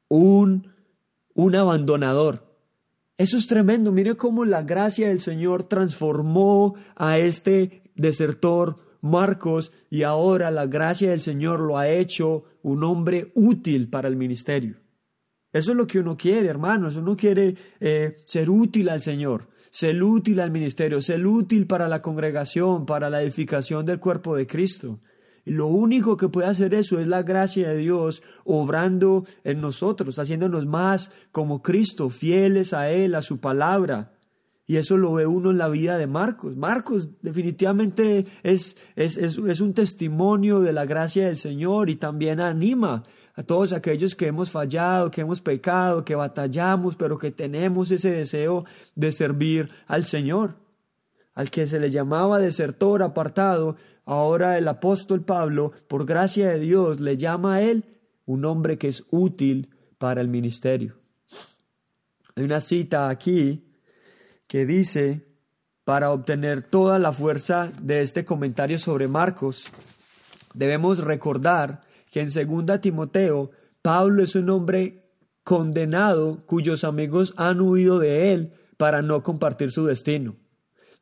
un, 0.08 0.74
un 1.36 1.56
abandonador. 1.56 2.47
Eso 3.18 3.38
es 3.38 3.48
tremendo. 3.48 3.92
Mire 3.92 4.16
cómo 4.16 4.46
la 4.46 4.62
gracia 4.62 5.08
del 5.08 5.20
Señor 5.20 5.64
transformó 5.64 6.76
a 6.96 7.18
este 7.18 7.82
desertor 7.96 8.78
Marcos 9.02 9.72
y 9.90 10.04
ahora 10.04 10.52
la 10.52 10.68
gracia 10.68 11.10
del 11.10 11.22
Señor 11.22 11.60
lo 11.60 11.78
ha 11.78 11.90
hecho 11.90 12.44
un 12.62 12.84
hombre 12.84 13.32
útil 13.34 13.90
para 13.90 14.08
el 14.08 14.16
ministerio. 14.16 14.78
Eso 15.52 15.72
es 15.72 15.78
lo 15.78 15.88
que 15.88 16.00
uno 16.00 16.18
quiere, 16.18 16.48
hermanos. 16.50 16.96
Uno 16.96 17.16
quiere 17.16 17.56
eh, 17.80 18.18
ser 18.26 18.50
útil 18.50 18.90
al 18.90 19.02
Señor, 19.02 19.50
ser 19.72 20.04
útil 20.04 20.40
al 20.40 20.52
ministerio, 20.52 21.02
ser 21.02 21.26
útil 21.26 21.66
para 21.66 21.88
la 21.88 22.02
congregación, 22.02 22.86
para 22.86 23.10
la 23.10 23.24
edificación 23.24 23.86
del 23.86 24.00
cuerpo 24.00 24.36
de 24.36 24.46
Cristo. 24.46 25.00
Lo 25.48 25.68
único 25.68 26.18
que 26.18 26.28
puede 26.28 26.48
hacer 26.48 26.74
eso 26.74 27.00
es 27.00 27.08
la 27.08 27.24
gracia 27.24 27.70
de 27.70 27.78
Dios 27.78 28.22
obrando 28.44 29.26
en 29.46 29.62
nosotros, 29.62 30.20
haciéndonos 30.20 30.66
más 30.66 31.10
como 31.32 31.62
Cristo, 31.62 32.10
fieles 32.10 32.74
a 32.74 32.90
Él, 32.90 33.16
a 33.16 33.22
su 33.22 33.40
palabra. 33.40 34.12
Y 34.70 34.76
eso 34.76 34.98
lo 34.98 35.14
ve 35.14 35.26
uno 35.26 35.52
en 35.52 35.58
la 35.58 35.70
vida 35.70 35.98
de 35.98 36.08
Marcos. 36.08 36.58
Marcos 36.58 37.08
definitivamente 37.22 38.26
es, 38.44 38.76
es, 38.98 39.16
es, 39.16 39.62
un 39.62 39.74
testimonio 39.74 40.60
de 40.60 40.74
la 40.74 40.86
gracia 40.86 41.28
del 41.28 41.38
Señor 41.38 41.90
y 41.90 41.96
también 41.96 42.42
anima 42.42 43.04
a 43.36 43.44
todos 43.44 43.72
aquellos 43.72 44.16
que 44.16 44.28
hemos 44.28 44.52
fallado, 44.52 45.10
que 45.10 45.22
hemos 45.22 45.40
pecado, 45.40 46.04
que 46.04 46.16
batallamos, 46.16 46.98
pero 46.98 47.18
que 47.18 47.32
tenemos 47.32 47.92
ese 47.92 48.12
deseo 48.12 48.66
de 48.96 49.14
servir 49.14 49.70
al 49.88 50.04
Señor. 50.04 50.67
Al 51.38 51.52
que 51.52 51.68
se 51.68 51.80
le 51.80 51.92
llamaba 51.92 52.40
desertor 52.40 53.04
apartado, 53.04 53.76
ahora 54.06 54.58
el 54.58 54.68
apóstol 54.68 55.24
Pablo, 55.24 55.72
por 55.88 56.08
gracia 56.08 56.50
de 56.50 56.58
Dios, 56.58 57.00
le 57.00 57.16
llama 57.16 57.58
a 57.58 57.62
él 57.62 57.86
un 58.26 58.44
hombre 58.44 58.80
que 58.80 58.88
es 58.88 59.04
útil 59.12 59.70
para 60.00 60.20
el 60.20 60.30
ministerio. 60.30 60.98
Hay 62.34 62.44
una 62.44 62.60
cita 62.60 63.10
aquí 63.10 63.72
que 64.48 64.66
dice, 64.66 65.28
para 65.84 66.10
obtener 66.10 66.64
toda 66.64 66.98
la 66.98 67.12
fuerza 67.12 67.72
de 67.84 68.02
este 68.02 68.26
comentario 68.26 68.80
sobre 68.80 69.08
Marcos, 69.08 69.68
debemos 70.56 71.04
recordar 71.04 71.82
que 72.10 72.22
en 72.22 72.66
2 72.66 72.82
Timoteo, 72.82 73.52
Pablo 73.84 74.24
es 74.24 74.34
un 74.34 74.50
hombre 74.50 75.12
condenado 75.44 76.40
cuyos 76.48 76.84
amigos 76.84 77.36
han 77.38 77.62
huido 77.62 78.00
de 78.00 78.34
él 78.34 78.54
para 78.76 79.04
no 79.04 79.22
compartir 79.22 79.70
su 79.70 79.86
destino. 79.86 80.36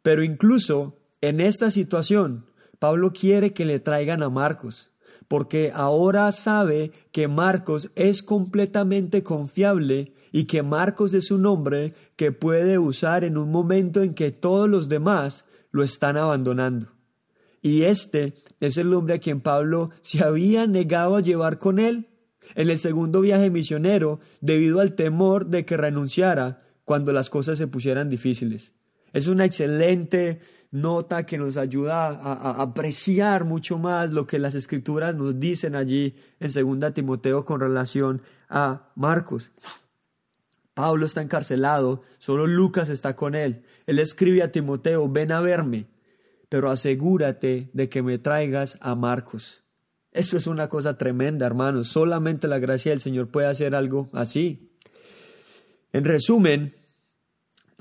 Pero 0.06 0.24
incluso 0.24 1.00
en 1.20 1.40
esta 1.40 1.72
situación, 1.72 2.46
Pablo 2.78 3.12
quiere 3.12 3.54
que 3.54 3.66
le 3.66 3.80
traigan 3.80 4.22
a 4.22 4.30
Marcos, 4.30 4.92
porque 5.28 5.72
ahora 5.74 6.32
sabe 6.32 6.92
que 7.12 7.28
Marcos 7.28 7.90
es 7.96 8.22
completamente 8.22 9.24
confiable 9.24 10.14
y 10.32 10.44
que 10.44 10.62
Marcos 10.62 11.16
es 11.16 11.32
un 11.32 11.48
hombre 11.48 11.96
que 12.18 12.32
puede 12.32 12.78
usar 12.78 13.24
en 13.24 13.36
un 13.36 13.50
momento 13.50 14.04
en 14.04 14.14
que 14.14 14.30
todos 14.30 14.70
los 14.70 14.90
demás 14.90 15.46
lo 15.72 15.82
están 15.82 16.18
abandonando. 16.18 16.92
Y 17.64 17.82
este 17.82 18.36
es 18.60 18.78
el 18.78 18.94
hombre 18.94 19.16
a 19.16 19.20
quien 19.20 19.42
Pablo 19.42 19.90
se 20.02 20.24
había 20.24 20.68
negado 20.68 21.16
a 21.16 21.22
llevar 21.22 21.58
con 21.58 21.80
él 21.80 22.10
en 22.54 22.70
el 22.70 22.78
segundo 22.78 23.22
viaje 23.22 23.50
misionero 23.50 24.20
debido 24.40 24.82
al 24.82 24.94
temor 24.94 25.48
de 25.48 25.66
que 25.66 25.78
renunciara 25.78 26.60
cuando 26.84 27.12
las 27.12 27.32
cosas 27.32 27.58
se 27.58 27.66
pusieran 27.66 28.08
difíciles. 28.08 28.75
Es 29.16 29.28
una 29.28 29.46
excelente 29.46 30.42
nota 30.72 31.26
que 31.26 31.38
nos 31.38 31.56
ayuda 31.56 32.08
a, 32.08 32.62
apreciar 32.62 33.46
mucho 33.46 33.78
más 33.78 34.12
lo 34.12 34.28
que 34.28 34.40
las 34.40 34.56
escrituras 34.56 35.16
nos 35.16 35.40
dicen 35.40 35.74
allí 35.74 36.16
en 36.42 36.80
2 36.80 36.94
Timoteo 36.94 37.46
con 37.46 37.62
relación 37.62 38.22
a 38.50 38.92
Marcos. 38.96 39.54
Pablo 40.74 41.06
está 41.06 41.22
encarcelado, 41.22 42.02
solo 42.18 42.46
Lucas 42.46 42.90
está 42.90 43.16
con 43.16 43.36
él. 43.36 43.64
Él 43.86 44.00
escribe 44.00 44.44
a 44.44 44.52
Timoteo, 44.52 45.08
ven 45.08 45.32
a 45.32 45.40
verme, 45.40 45.88
pero 46.50 46.70
asegúrate 46.70 47.70
de 47.72 47.88
que 47.88 48.04
me 48.04 48.18
traigas 48.18 48.78
a 48.82 48.96
Marcos. 48.96 49.64
Eso 50.12 50.36
es 50.36 50.46
una 50.46 50.68
cosa 50.68 50.98
tremenda, 50.98 51.46
hermanos. 51.46 51.88
Solamente 51.88 52.50
la 52.50 52.60
gracia 52.60 52.92
del 52.92 53.00
Señor 53.00 53.30
puede 53.30 53.48
hacer 53.48 53.76
algo 53.76 54.10
así. 54.12 54.74
En 55.94 56.04
resumen, 56.04 56.76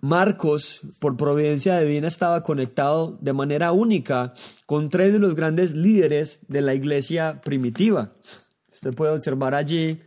Marcos, 0.04 0.82
por 0.98 1.16
providencia 1.16 1.80
divina, 1.80 2.08
estaba 2.08 2.42
conectado 2.42 3.16
de 3.22 3.32
manera 3.32 3.72
única 3.72 4.34
con 4.66 4.90
tres 4.90 5.14
de 5.14 5.18
los 5.18 5.34
grandes 5.34 5.74
líderes 5.74 6.40
de 6.46 6.60
la 6.60 6.74
iglesia 6.74 7.40
primitiva. 7.40 8.12
Usted 8.70 8.92
puede 8.94 9.12
observar 9.12 9.54
allí 9.54 10.00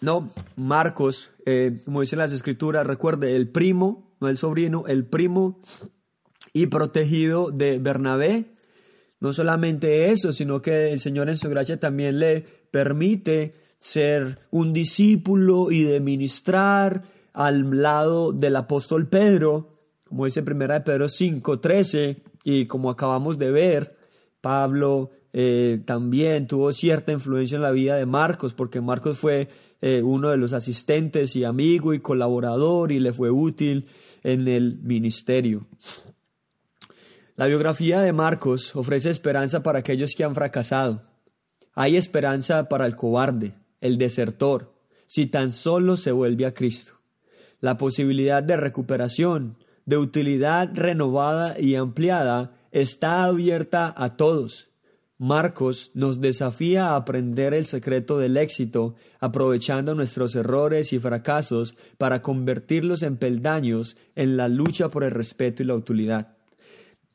No, 0.00 0.32
Marcos, 0.56 1.32
eh, 1.44 1.78
como 1.84 2.00
dicen 2.00 2.18
las 2.18 2.32
escrituras, 2.32 2.86
recuerde, 2.86 3.36
el 3.36 3.50
primo, 3.50 4.16
no 4.18 4.28
el 4.28 4.38
sobrino, 4.38 4.84
el 4.88 5.04
primo 5.04 5.60
y 6.54 6.66
protegido 6.68 7.50
de 7.50 7.78
Bernabé. 7.78 8.54
No 9.20 9.34
solamente 9.34 10.10
eso, 10.10 10.32
sino 10.32 10.62
que 10.62 10.92
el 10.92 11.00
Señor 11.00 11.28
en 11.28 11.36
su 11.36 11.50
gracia 11.50 11.78
también 11.78 12.18
le 12.18 12.40
permite 12.70 13.54
ser 13.82 14.38
un 14.52 14.72
discípulo 14.72 15.72
y 15.72 15.82
de 15.82 15.98
ministrar 15.98 17.02
al 17.32 17.82
lado 17.82 18.30
del 18.32 18.54
apóstol 18.54 19.08
Pedro, 19.08 19.76
como 20.04 20.24
dice 20.24 20.44
primera 20.44 20.74
de 20.74 20.80
Pedro 20.82 21.08
5:13 21.08 22.22
y 22.44 22.66
como 22.66 22.90
acabamos 22.90 23.38
de 23.38 23.50
ver, 23.50 23.96
Pablo 24.40 25.10
eh, 25.32 25.82
también 25.84 26.46
tuvo 26.46 26.70
cierta 26.70 27.10
influencia 27.10 27.56
en 27.56 27.62
la 27.62 27.72
vida 27.72 27.96
de 27.96 28.06
Marcos, 28.06 28.54
porque 28.54 28.80
Marcos 28.80 29.18
fue 29.18 29.48
eh, 29.80 30.00
uno 30.04 30.30
de 30.30 30.36
los 30.36 30.52
asistentes 30.52 31.34
y 31.34 31.42
amigo 31.42 31.92
y 31.92 31.98
colaborador 31.98 32.92
y 32.92 33.00
le 33.00 33.12
fue 33.12 33.30
útil 33.30 33.88
en 34.22 34.46
el 34.46 34.78
ministerio. 34.84 35.66
La 37.34 37.46
biografía 37.46 37.98
de 37.98 38.12
Marcos 38.12 38.76
ofrece 38.76 39.10
esperanza 39.10 39.64
para 39.64 39.80
aquellos 39.80 40.14
que 40.14 40.22
han 40.22 40.36
fracasado. 40.36 41.02
Hay 41.74 41.96
esperanza 41.96 42.68
para 42.68 42.86
el 42.86 42.94
cobarde, 42.94 43.54
el 43.82 43.98
desertor, 43.98 44.72
si 45.06 45.26
tan 45.26 45.52
solo 45.52 45.98
se 45.98 46.12
vuelve 46.12 46.46
a 46.46 46.54
Cristo. 46.54 46.94
La 47.60 47.76
posibilidad 47.76 48.42
de 48.42 48.56
recuperación, 48.56 49.58
de 49.84 49.98
utilidad 49.98 50.70
renovada 50.72 51.60
y 51.60 51.74
ampliada 51.74 52.54
está 52.70 53.24
abierta 53.24 53.92
a 53.94 54.16
todos 54.16 54.72
Marcos 55.22 55.92
nos 55.94 56.20
desafía 56.20 56.88
a 56.88 56.96
aprender 56.96 57.54
el 57.54 57.64
secreto 57.64 58.18
del 58.18 58.36
éxito, 58.36 58.96
aprovechando 59.20 59.94
nuestros 59.94 60.34
errores 60.34 60.92
y 60.92 60.98
fracasos 60.98 61.76
para 61.96 62.22
convertirlos 62.22 63.04
en 63.04 63.16
peldaños 63.16 63.96
en 64.16 64.36
la 64.36 64.48
lucha 64.48 64.90
por 64.90 65.04
el 65.04 65.12
respeto 65.12 65.62
y 65.62 65.66
la 65.66 65.76
utilidad. 65.76 66.36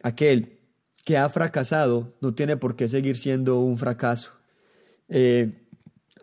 Aquel 0.03 0.57
que 1.03 1.17
ha 1.17 1.27
fracasado 1.27 2.15
no 2.21 2.33
tiene 2.33 2.55
por 2.55 2.77
qué 2.77 2.87
seguir 2.87 3.17
siendo 3.17 3.59
un 3.59 3.77
fracaso. 3.77 4.31
Eh, 5.09 5.66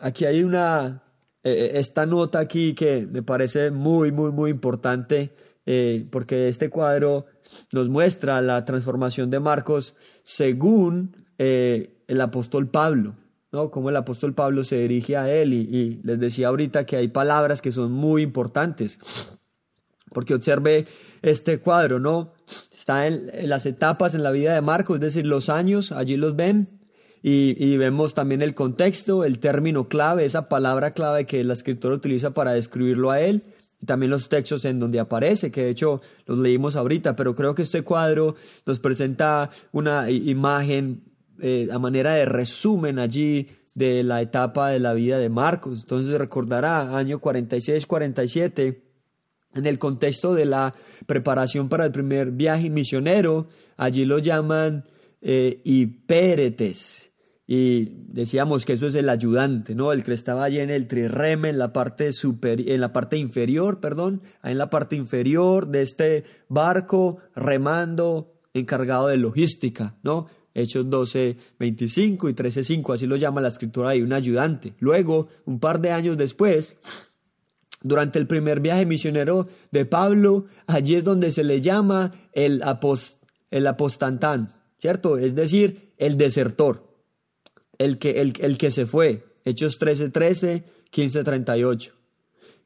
aquí 0.00 0.24
hay 0.24 0.42
una, 0.42 1.02
eh, 1.42 1.72
esta 1.74 2.06
nota 2.06 2.38
aquí 2.38 2.74
que 2.74 3.06
me 3.10 3.22
parece 3.22 3.70
muy, 3.70 4.12
muy, 4.12 4.32
muy 4.32 4.50
importante, 4.50 5.34
eh, 5.66 6.06
porque 6.10 6.48
este 6.48 6.70
cuadro 6.70 7.26
nos 7.72 7.88
muestra 7.88 8.40
la 8.40 8.64
transformación 8.64 9.30
de 9.30 9.40
Marcos 9.40 9.94
según 10.22 11.16
eh, 11.38 11.96
el 12.06 12.20
apóstol 12.20 12.68
Pablo, 12.68 13.16
¿no? 13.52 13.70
Cómo 13.70 13.90
el 13.90 13.96
apóstol 13.96 14.34
Pablo 14.34 14.64
se 14.64 14.76
dirige 14.76 15.16
a 15.16 15.32
él 15.32 15.52
y, 15.52 16.00
les 16.02 16.18
decía 16.18 16.48
ahorita 16.48 16.84
que 16.86 16.96
hay 16.96 17.08
palabras 17.08 17.62
que 17.62 17.72
son 17.72 17.92
muy 17.92 18.22
importantes. 18.22 18.98
Porque 20.10 20.34
observe 20.34 20.86
este 21.22 21.58
cuadro, 21.58 21.98
¿no? 21.98 22.32
Está 22.72 23.06
en, 23.06 23.48
las 23.48 23.66
etapas 23.66 24.14
en 24.14 24.22
la 24.22 24.30
vida 24.30 24.54
de 24.54 24.60
Marcos, 24.60 24.96
es 24.96 25.00
decir, 25.00 25.26
los 25.26 25.48
años, 25.48 25.90
allí 25.92 26.16
los 26.16 26.36
ven, 26.36 26.80
y, 27.26 27.78
vemos 27.78 28.12
también 28.12 28.42
el 28.42 28.54
contexto, 28.54 29.24
el 29.24 29.38
término 29.38 29.88
clave, 29.88 30.26
esa 30.26 30.46
palabra 30.50 30.92
clave 30.92 31.24
que 31.24 31.42
la 31.42 31.54
escritora 31.54 31.94
utiliza 31.94 32.34
para 32.34 32.52
describirlo 32.52 33.10
a 33.10 33.20
él, 33.22 33.44
y 33.80 33.86
también 33.86 34.10
los 34.10 34.28
textos 34.28 34.66
en 34.66 34.78
donde 34.78 35.00
aparece, 35.00 35.50
que 35.50 35.64
de 35.64 35.70
hecho 35.70 36.02
los 36.26 36.38
leímos 36.38 36.76
ahorita, 36.76 37.16
pero 37.16 37.34
creo 37.34 37.54
que 37.54 37.62
este 37.62 37.80
cuadro 37.80 38.34
nos 38.66 38.78
presenta 38.78 39.48
una 39.72 40.10
imagen 40.10 41.04
eh, 41.40 41.68
a 41.72 41.78
manera 41.78 42.12
de 42.12 42.26
resumen 42.26 42.98
allí 42.98 43.48
de 43.72 44.02
la 44.02 44.20
etapa 44.20 44.68
de 44.68 44.80
la 44.80 44.92
vida 44.92 45.18
de 45.18 45.30
Marcos. 45.30 45.80
Entonces 45.80 46.18
recordará 46.18 46.94
año 46.94 47.22
46-47, 47.22 48.82
en 49.54 49.64
el 49.64 49.78
contexto 49.78 50.34
de 50.34 50.44
la 50.44 50.74
preparación 51.06 51.70
para 51.70 51.86
el 51.86 51.90
primer 51.90 52.32
viaje 52.32 52.68
misionero, 52.68 53.48
allí 53.78 54.04
lo 54.04 54.18
llaman 54.18 54.84
eh. 55.22 55.62
Y 57.46 58.06
decíamos 58.08 58.64
que 58.64 58.72
eso 58.72 58.86
es 58.86 58.94
el 58.94 59.08
ayudante, 59.10 59.74
¿no? 59.74 59.92
El 59.92 60.02
que 60.02 60.14
estaba 60.14 60.44
allí 60.44 60.60
en 60.60 60.70
el 60.70 60.86
trireme, 60.86 61.50
en 61.50 61.58
la 61.58 61.74
parte 61.74 62.08
en 62.22 62.80
la 62.80 62.92
parte 62.92 63.18
inferior, 63.18 63.80
perdón, 63.80 64.22
en 64.42 64.56
la 64.56 64.70
parte 64.70 64.96
inferior 64.96 65.68
de 65.68 65.82
este 65.82 66.24
barco, 66.48 67.20
remando, 67.34 68.32
encargado 68.54 69.08
de 69.08 69.18
logística, 69.18 69.96
¿no? 70.02 70.26
Hechos 70.54 70.88
12, 70.88 71.36
25 71.58 72.28
y 72.28 72.34
13, 72.34 72.62
5, 72.62 72.92
así 72.92 73.06
lo 73.06 73.16
llama 73.16 73.40
la 73.40 73.48
escritura 73.48 73.90
ahí, 73.90 74.00
un 74.00 74.12
ayudante. 74.12 74.74
Luego, 74.78 75.28
un 75.44 75.58
par 75.58 75.80
de 75.80 75.90
años 75.90 76.16
después, 76.16 76.76
durante 77.82 78.18
el 78.18 78.26
primer 78.26 78.60
viaje 78.60 78.86
misionero 78.86 79.48
de 79.70 79.84
Pablo, 79.84 80.46
allí 80.66 80.94
es 80.94 81.04
donde 81.04 81.30
se 81.30 81.44
le 81.44 81.60
llama 81.60 82.12
el, 82.32 82.62
el 83.50 83.66
apostantán, 83.66 84.54
¿cierto? 84.78 85.18
Es 85.18 85.34
decir, 85.34 85.92
el 85.98 86.16
desertor, 86.16 86.93
el 87.84 87.98
que, 87.98 88.20
el, 88.20 88.58
que 88.58 88.70
se 88.70 88.86
fue. 88.86 89.24
Hechos 89.44 89.78
13:13, 89.78 90.12
13, 90.12 90.64
15:38. 90.90 91.92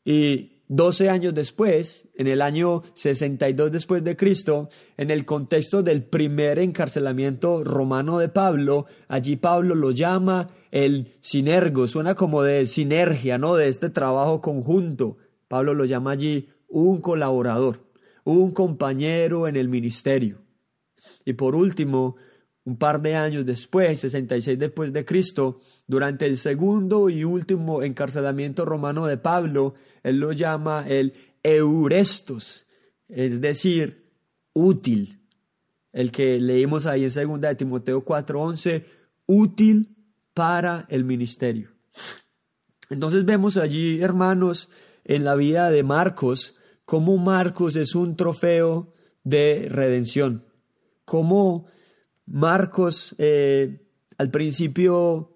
Y 0.05 0.53
12 0.69 1.09
años 1.09 1.35
después, 1.35 2.09
en 2.15 2.27
el 2.27 2.43
año 2.43 2.83
62 2.95 3.73
después 3.73 4.05
de 4.05 4.17
Cristo, 4.17 4.69
en 4.97 5.11
el 5.11 5.25
contexto 5.25 5.83
del 5.83 6.05
primer 6.05 6.59
encarcelamiento 6.59 7.65
romano 7.65 8.19
de 8.19 8.29
Pablo, 8.29 8.87
allí 9.09 9.37
Pablo 9.37 9.75
lo 9.75 9.91
llama 9.91 10.47
el 10.71 11.13
sinergo, 11.21 11.87
suena 11.87 12.15
como 12.15 12.43
de 12.43 12.67
sinergia, 12.67 13.39
¿no? 13.39 13.57
De 13.57 13.69
este 13.69 13.89
trabajo 13.89 14.41
conjunto. 14.41 15.17
Pablo 15.49 15.73
lo 15.73 15.87
llama 15.87 16.13
allí 16.13 16.49
un 16.69 17.01
colaborador, 17.01 17.91
un 18.25 18.51
compañero 18.51 19.49
en 19.49 19.57
el 19.57 19.69
ministerio. 19.69 20.43
Y 21.25 21.33
por 21.33 21.55
último, 21.57 22.17
un 22.69 22.77
par 22.77 23.01
de 23.01 23.17
años 23.17 23.47
después, 23.47 24.01
66 24.01 24.59
después 24.59 24.93
de 24.93 25.03
Cristo, 25.07 25.59
durante 25.87 26.27
el 26.27 26.37
segundo 26.37 27.09
y 27.09 27.25
último 27.25 27.83
encarcelamiento 27.83 28.67
romano 28.67 29.07
de 29.07 29.17
Pablo, 29.17 29.73
él 30.03 30.21
lo 30.21 30.33
llama 30.33 30.85
el 30.87 31.15
eurestos, 31.43 32.67
es 33.09 33.41
decir, 33.41 34.05
útil. 34.53 35.19
El 35.95 36.13
que 36.13 36.39
leímos 36.39 36.85
ahí 36.85 37.05
en 37.05 37.11
segunda 37.11 37.49
de 37.49 37.55
Timoteo 37.55 38.05
4:11, 38.05 38.85
útil 39.25 39.97
para 40.35 40.85
el 40.91 41.07
ministerio. 41.07 41.71
Entonces 42.91 43.25
vemos 43.25 43.57
allí, 43.57 44.03
hermanos, 44.03 44.69
en 45.07 45.25
la 45.25 45.37
vida 45.37 45.71
de 45.71 45.85
Marcos, 45.85 46.55
cómo 46.85 47.17
Marcos 47.17 47.77
es 47.77 47.95
un 47.95 48.15
trofeo 48.15 48.93
de 49.25 49.69
redención, 49.71 50.45
cómo 51.07 51.67
Marcos 52.31 53.15
eh, 53.19 53.81
al 54.19 54.31
principio 54.31 55.33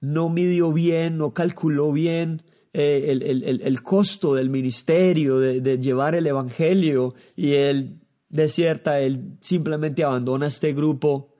no 0.00 0.28
midió 0.28 0.72
bien, 0.72 1.18
no 1.18 1.32
calculó 1.34 1.92
bien 1.92 2.42
eh, 2.72 3.58
el, 3.62 3.82
costo 3.82 4.34
del 4.34 4.50
ministerio, 4.50 5.38
de, 5.38 5.60
de, 5.60 5.78
llevar 5.78 6.14
el 6.14 6.26
Evangelio, 6.26 7.14
y 7.34 7.54
él 7.54 8.00
desierta, 8.28 9.00
él 9.00 9.38
simplemente 9.40 10.04
abandona 10.04 10.46
este 10.46 10.74
grupo, 10.74 11.34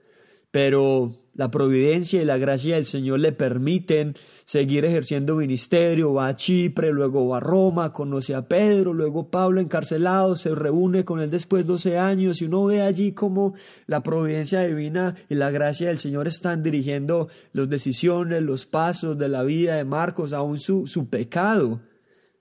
pero 0.50 1.12
la 1.36 1.50
providencia 1.50 2.22
y 2.22 2.24
la 2.24 2.38
gracia 2.38 2.76
del 2.76 2.86
Señor 2.86 3.20
le 3.20 3.30
permiten 3.30 4.16
seguir 4.44 4.86
ejerciendo 4.86 5.36
ministerio, 5.36 6.14
va 6.14 6.28
a 6.28 6.36
Chipre, 6.36 6.92
luego 6.92 7.28
va 7.28 7.36
a 7.36 7.40
Roma, 7.40 7.92
conoce 7.92 8.34
a 8.34 8.48
Pedro, 8.48 8.94
luego 8.94 9.30
Pablo 9.30 9.60
encarcelado, 9.60 10.36
se 10.36 10.54
reúne 10.54 11.04
con 11.04 11.20
él 11.20 11.30
después 11.30 11.66
de 11.66 11.72
12 11.74 11.98
años 11.98 12.40
y 12.40 12.46
uno 12.46 12.64
ve 12.64 12.80
allí 12.80 13.12
cómo 13.12 13.54
la 13.86 14.02
providencia 14.02 14.62
divina 14.62 15.14
y 15.28 15.34
la 15.34 15.50
gracia 15.50 15.88
del 15.88 15.98
Señor 15.98 16.26
están 16.26 16.62
dirigiendo 16.62 17.28
las 17.52 17.68
decisiones, 17.68 18.42
los 18.42 18.64
pasos 18.64 19.18
de 19.18 19.28
la 19.28 19.42
vida 19.42 19.76
de 19.76 19.84
Marcos, 19.84 20.32
aún 20.32 20.56
su, 20.56 20.86
su 20.86 21.10
pecado, 21.10 21.82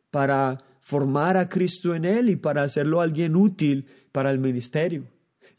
para 0.09 0.59
formar 0.79 1.35
a 1.35 1.49
Cristo 1.49 1.95
en 1.95 2.05
él 2.05 2.29
y 2.29 2.37
para 2.37 2.63
hacerlo 2.63 3.01
alguien 3.01 3.35
útil 3.35 3.87
para 4.13 4.31
el 4.31 4.39
ministerio. 4.39 5.03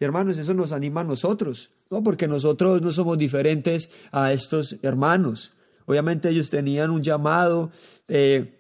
Y 0.01 0.05
hermanos, 0.05 0.39
eso 0.39 0.55
nos 0.55 0.73
anima 0.73 1.03
a 1.03 1.05
nosotros 1.05 1.71
no, 1.91 2.03
porque 2.03 2.27
nosotros 2.29 2.83
no 2.83 2.91
somos 2.91 3.19
diferentes 3.19 3.91
a 4.13 4.33
estos 4.33 4.77
hermanos. 4.83 5.53
Obviamente 5.87 6.29
ellos 6.29 6.51
tenían 6.51 6.91
un 6.91 7.03
llamado, 7.03 7.71
eh, 8.09 8.59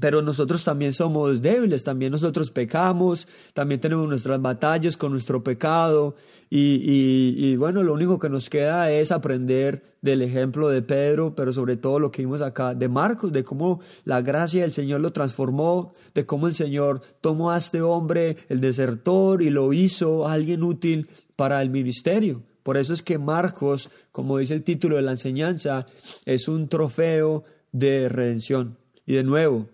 pero 0.00 0.22
nosotros 0.22 0.64
también 0.64 0.92
somos 0.92 1.42
débiles, 1.42 1.84
también 1.84 2.12
nosotros 2.12 2.50
pecamos, 2.50 3.28
también 3.52 3.80
tenemos 3.80 4.08
nuestras 4.08 4.40
batallas 4.40 4.96
con 4.96 5.12
nuestro 5.12 5.44
pecado 5.44 6.16
y, 6.48 7.36
y, 7.36 7.56
bueno, 7.56 7.82
lo 7.82 7.92
único 7.92 8.18
que 8.18 8.28
nos 8.28 8.50
queda 8.50 8.90
es 8.90 9.12
aprender 9.12 9.84
del 10.02 10.22
ejemplo 10.22 10.68
de 10.68 10.82
Pedro, 10.82 11.34
pero 11.34 11.52
sobre 11.52 11.76
todo 11.76 12.00
lo 12.00 12.10
que 12.10 12.22
vimos 12.22 12.42
acá 12.42 12.74
de 12.74 12.88
Marcos, 12.88 13.30
de 13.32 13.44
cómo 13.44 13.80
la 14.04 14.20
gracia 14.20 14.62
del 14.62 14.72
Señor 14.72 15.00
lo 15.00 15.12
transformó, 15.12 15.92
de 16.14 16.26
cómo 16.26 16.48
el 16.48 16.54
Señor 16.54 17.02
tomó 17.20 17.50
a 17.50 17.58
este 17.58 17.82
hombre, 17.82 18.36
el 18.48 18.60
desertor, 18.60 19.42
y 19.42 19.50
lo 19.50 19.72
hizo 19.72 20.26
alguien 20.26 20.64
útil 20.64 21.08
para 21.36 21.62
el 21.62 21.70
ministerio. 21.70 22.42
Por 22.62 22.76
eso 22.76 22.92
es 22.92 23.02
que 23.02 23.18
Marcos, 23.18 23.90
como 24.10 24.38
dice 24.38 24.54
el 24.54 24.62
título 24.62 24.96
de 24.96 25.02
la 25.02 25.12
enseñanza, 25.12 25.86
es 26.24 26.48
un 26.48 26.68
trofeo 26.68 27.44
de 27.72 28.08
redención. 28.08 28.76
Y 29.06 29.14
de 29.14 29.24
nuevo, 29.24 29.68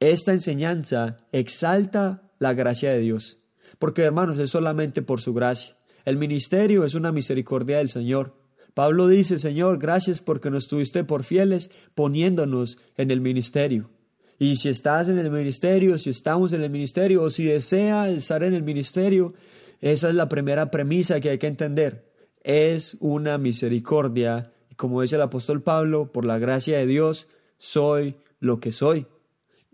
esta 0.00 0.32
enseñanza 0.32 1.18
exalta 1.30 2.22
la 2.38 2.54
gracia 2.54 2.90
de 2.90 3.00
Dios. 3.00 3.38
Porque 3.78 4.02
hermanos, 4.02 4.38
es 4.38 4.50
solamente 4.50 5.02
por 5.02 5.20
su 5.20 5.32
gracia. 5.34 5.76
El 6.04 6.16
ministerio 6.16 6.84
es 6.84 6.94
una 6.94 7.12
misericordia 7.12 7.78
del 7.78 7.90
Señor. 7.90 8.34
Pablo 8.74 9.08
dice, 9.08 9.38
Señor, 9.38 9.78
gracias 9.78 10.20
porque 10.20 10.50
nos 10.50 10.68
tuviste 10.68 11.04
por 11.04 11.24
fieles 11.24 11.70
poniéndonos 11.94 12.78
en 12.96 13.10
el 13.10 13.20
ministerio. 13.20 13.90
Y 14.38 14.56
si 14.56 14.70
estás 14.70 15.08
en 15.10 15.18
el 15.18 15.30
ministerio, 15.30 15.98
si 15.98 16.10
estamos 16.10 16.54
en 16.54 16.62
el 16.62 16.70
ministerio 16.70 17.22
o 17.22 17.30
si 17.30 17.44
desea 17.44 18.08
estar 18.08 18.42
en 18.42 18.54
el 18.54 18.62
ministerio, 18.62 19.34
esa 19.80 20.08
es 20.08 20.14
la 20.14 20.30
primera 20.30 20.70
premisa 20.70 21.20
que 21.20 21.30
hay 21.30 21.38
que 21.38 21.46
entender. 21.46 22.10
Es 22.42 22.96
una 23.00 23.36
misericordia. 23.36 24.50
Como 24.76 25.02
dice 25.02 25.16
el 25.16 25.22
apóstol 25.22 25.62
Pablo, 25.62 26.10
por 26.10 26.24
la 26.24 26.38
gracia 26.38 26.78
de 26.78 26.86
Dios, 26.86 27.28
soy 27.58 28.16
lo 28.38 28.60
que 28.60 28.72
soy. 28.72 29.06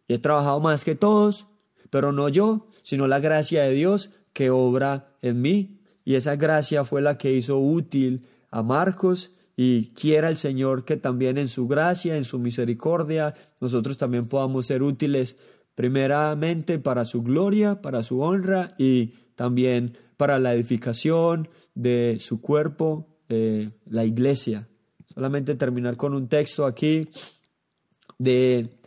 He 0.08 0.18
trabajado 0.18 0.60
más 0.60 0.84
que 0.84 0.94
todos, 0.94 1.46
pero 1.90 2.12
no 2.12 2.28
yo, 2.28 2.68
sino 2.82 3.06
la 3.06 3.20
gracia 3.20 3.62
de 3.62 3.72
Dios 3.72 4.10
que 4.32 4.50
obra 4.50 5.16
en 5.22 5.40
mí. 5.40 5.80
Y 6.04 6.14
esa 6.14 6.36
gracia 6.36 6.84
fue 6.84 7.02
la 7.02 7.18
que 7.18 7.32
hizo 7.32 7.58
útil 7.58 8.24
a 8.50 8.62
Marcos 8.62 9.32
y 9.56 9.88
quiera 9.88 10.28
el 10.28 10.36
Señor 10.36 10.84
que 10.84 10.96
también 10.96 11.38
en 11.38 11.48
su 11.48 11.66
gracia, 11.66 12.16
en 12.16 12.24
su 12.24 12.38
misericordia, 12.38 13.34
nosotros 13.60 13.96
también 13.96 14.28
podamos 14.28 14.66
ser 14.66 14.82
útiles 14.82 15.36
primeramente 15.74 16.78
para 16.78 17.04
su 17.04 17.22
gloria, 17.22 17.80
para 17.80 18.02
su 18.02 18.20
honra 18.20 18.74
y 18.78 19.14
también 19.34 19.96
para 20.16 20.38
la 20.38 20.54
edificación 20.54 21.48
de 21.74 22.18
su 22.20 22.40
cuerpo, 22.40 23.08
la 23.28 24.04
iglesia. 24.04 24.68
Solamente 25.12 25.54
terminar 25.54 25.96
con 25.96 26.14
un 26.14 26.28
texto 26.28 26.66
aquí 26.66 27.08
de 28.18 28.78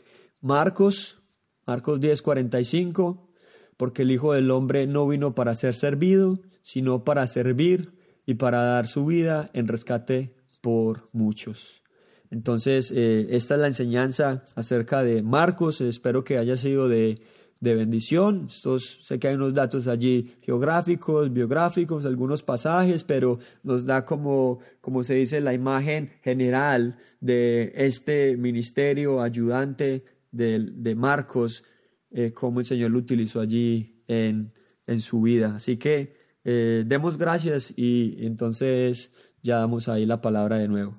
Marcos, 0.41 1.21
Marcos 1.65 1.99
10, 1.99 2.21
45, 2.21 3.29
porque 3.77 4.03
el 4.03 4.11
Hijo 4.11 4.33
del 4.33 4.51
Hombre 4.51 4.87
no 4.87 5.07
vino 5.07 5.35
para 5.35 5.55
ser 5.55 5.75
servido, 5.75 6.39
sino 6.61 7.03
para 7.03 7.27
servir 7.27 7.93
y 8.25 8.35
para 8.35 8.61
dar 8.61 8.87
su 8.87 9.05
vida 9.05 9.49
en 9.53 9.67
rescate 9.67 10.35
por 10.61 11.09
muchos. 11.13 11.83
Entonces, 12.31 12.91
eh, 12.95 13.27
esta 13.31 13.55
es 13.55 13.61
la 13.61 13.67
enseñanza 13.67 14.43
acerca 14.55 15.03
de 15.03 15.23
Marcos. 15.23 15.81
Espero 15.81 16.23
que 16.23 16.37
haya 16.37 16.57
sido 16.57 16.87
de 16.87 17.21
de 17.59 17.75
bendición. 17.75 18.47
Estos, 18.49 18.99
sé 19.03 19.19
que 19.19 19.27
hay 19.27 19.35
unos 19.35 19.53
datos 19.53 19.87
allí 19.87 20.35
geográficos, 20.41 21.31
biográficos, 21.31 22.05
algunos 22.05 22.43
pasajes, 22.43 23.03
pero 23.03 23.39
nos 23.63 23.85
da 23.85 24.05
como, 24.05 24.59
como 24.81 25.03
se 25.03 25.15
dice, 25.15 25.41
la 25.41 25.53
imagen 25.53 26.11
general 26.23 26.97
de 27.19 27.73
este 27.75 28.37
ministerio 28.37 29.21
ayudante 29.21 30.03
de, 30.31 30.59
de 30.59 30.95
Marcos, 30.95 31.63
eh, 32.11 32.33
cómo 32.33 32.59
el 32.59 32.65
Señor 32.65 32.91
lo 32.91 32.99
utilizó 32.99 33.39
allí 33.39 34.03
en, 34.07 34.53
en 34.87 35.01
su 35.01 35.21
vida. 35.21 35.55
Así 35.55 35.77
que 35.77 36.15
eh, 36.43 36.83
demos 36.85 37.17
gracias 37.17 37.73
y 37.75 38.15
entonces 38.25 39.11
ya 39.41 39.59
damos 39.59 39.87
ahí 39.87 40.05
la 40.05 40.21
palabra 40.21 40.57
de 40.57 40.67
nuevo. 40.67 40.95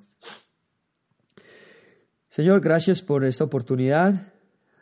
Señor, 2.29 2.61
gracias 2.61 3.03
por 3.03 3.25
esta 3.25 3.45
oportunidad. 3.45 4.33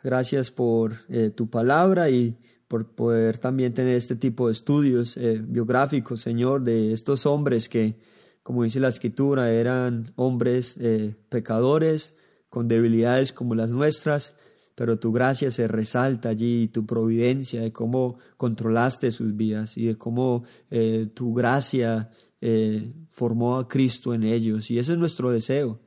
Gracias 0.03 0.51
por 0.51 0.93
eh, 1.09 1.31
tu 1.31 1.49
palabra 1.49 2.09
y 2.09 2.37
por 2.67 2.93
poder 2.93 3.39
también 3.39 3.73
tener 3.73 3.95
este 3.95 4.15
tipo 4.15 4.47
de 4.47 4.53
estudios 4.53 5.17
eh, 5.17 5.41
biográficos, 5.43 6.21
Señor, 6.21 6.61
de 6.61 6.93
estos 6.93 7.25
hombres 7.25 7.67
que, 7.67 7.95
como 8.43 8.63
dice 8.63 8.79
la 8.79 8.89
escritura, 8.89 9.51
eran 9.51 10.13
hombres 10.15 10.77
pecadores, 11.29 12.15
con 12.49 12.67
debilidades 12.67 13.33
como 13.33 13.55
las 13.55 13.71
nuestras, 13.71 14.35
pero 14.75 14.97
tu 14.97 15.11
gracia 15.11 15.51
se 15.51 15.67
resalta 15.67 16.29
allí, 16.29 16.67
tu 16.67 16.85
providencia 16.85 17.61
de 17.61 17.71
cómo 17.71 18.17
controlaste 18.37 19.11
sus 19.11 19.35
vidas 19.35 19.77
y 19.77 19.87
de 19.87 19.97
cómo 19.97 20.43
tu 21.13 21.33
gracia 21.33 22.09
formó 23.09 23.57
a 23.57 23.67
Cristo 23.67 24.13
en 24.13 24.23
ellos. 24.23 24.71
Y 24.71 24.79
ese 24.79 24.93
es 24.93 24.97
nuestro 24.97 25.31
deseo, 25.31 25.81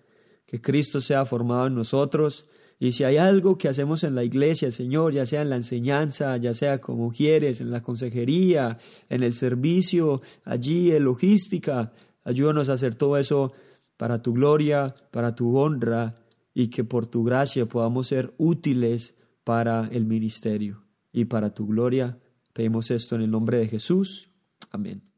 que 0.46 0.60
Cristo 0.60 1.00
sea 1.00 1.24
formado 1.24 1.68
en 1.68 1.74
nosotros 1.74 2.46
y 2.82 2.90
si 2.90 3.04
hay 3.04 3.16
algo 3.16 3.56
que 3.56 3.68
hacemos 3.68 4.02
en 4.02 4.16
la 4.16 4.24
iglesia, 4.24 4.72
Señor, 4.72 5.12
ya 5.12 5.24
sea 5.24 5.42
en 5.42 5.50
la 5.50 5.54
enseñanza, 5.54 6.36
ya 6.36 6.52
sea 6.52 6.80
como 6.80 7.12
quieres, 7.12 7.60
en 7.60 7.70
la 7.70 7.80
consejería, 7.80 8.76
en 9.08 9.22
el 9.22 9.34
servicio, 9.34 10.20
allí 10.44 10.90
en 10.90 11.04
logística, 11.04 11.92
ayúdanos 12.24 12.68
a 12.68 12.72
hacer 12.72 12.96
todo 12.96 13.18
eso 13.18 13.52
para 13.96 14.20
tu 14.20 14.32
gloria, 14.32 14.96
para 15.12 15.32
tu 15.36 15.56
honra 15.56 16.16
y 16.54 16.68
que 16.68 16.84
por 16.84 17.06
tu 17.06 17.24
gracia 17.24 17.66
podamos 17.66 18.08
ser 18.08 18.34
útiles 18.38 19.16
para 19.44 19.88
el 19.92 20.06
ministerio 20.06 20.84
y 21.12 21.26
para 21.26 21.54
tu 21.54 21.66
gloria. 21.66 22.18
Pedimos 22.52 22.90
esto 22.90 23.16
en 23.16 23.22
el 23.22 23.30
nombre 23.30 23.58
de 23.58 23.68
Jesús. 23.68 24.30
Amén. 24.70 25.11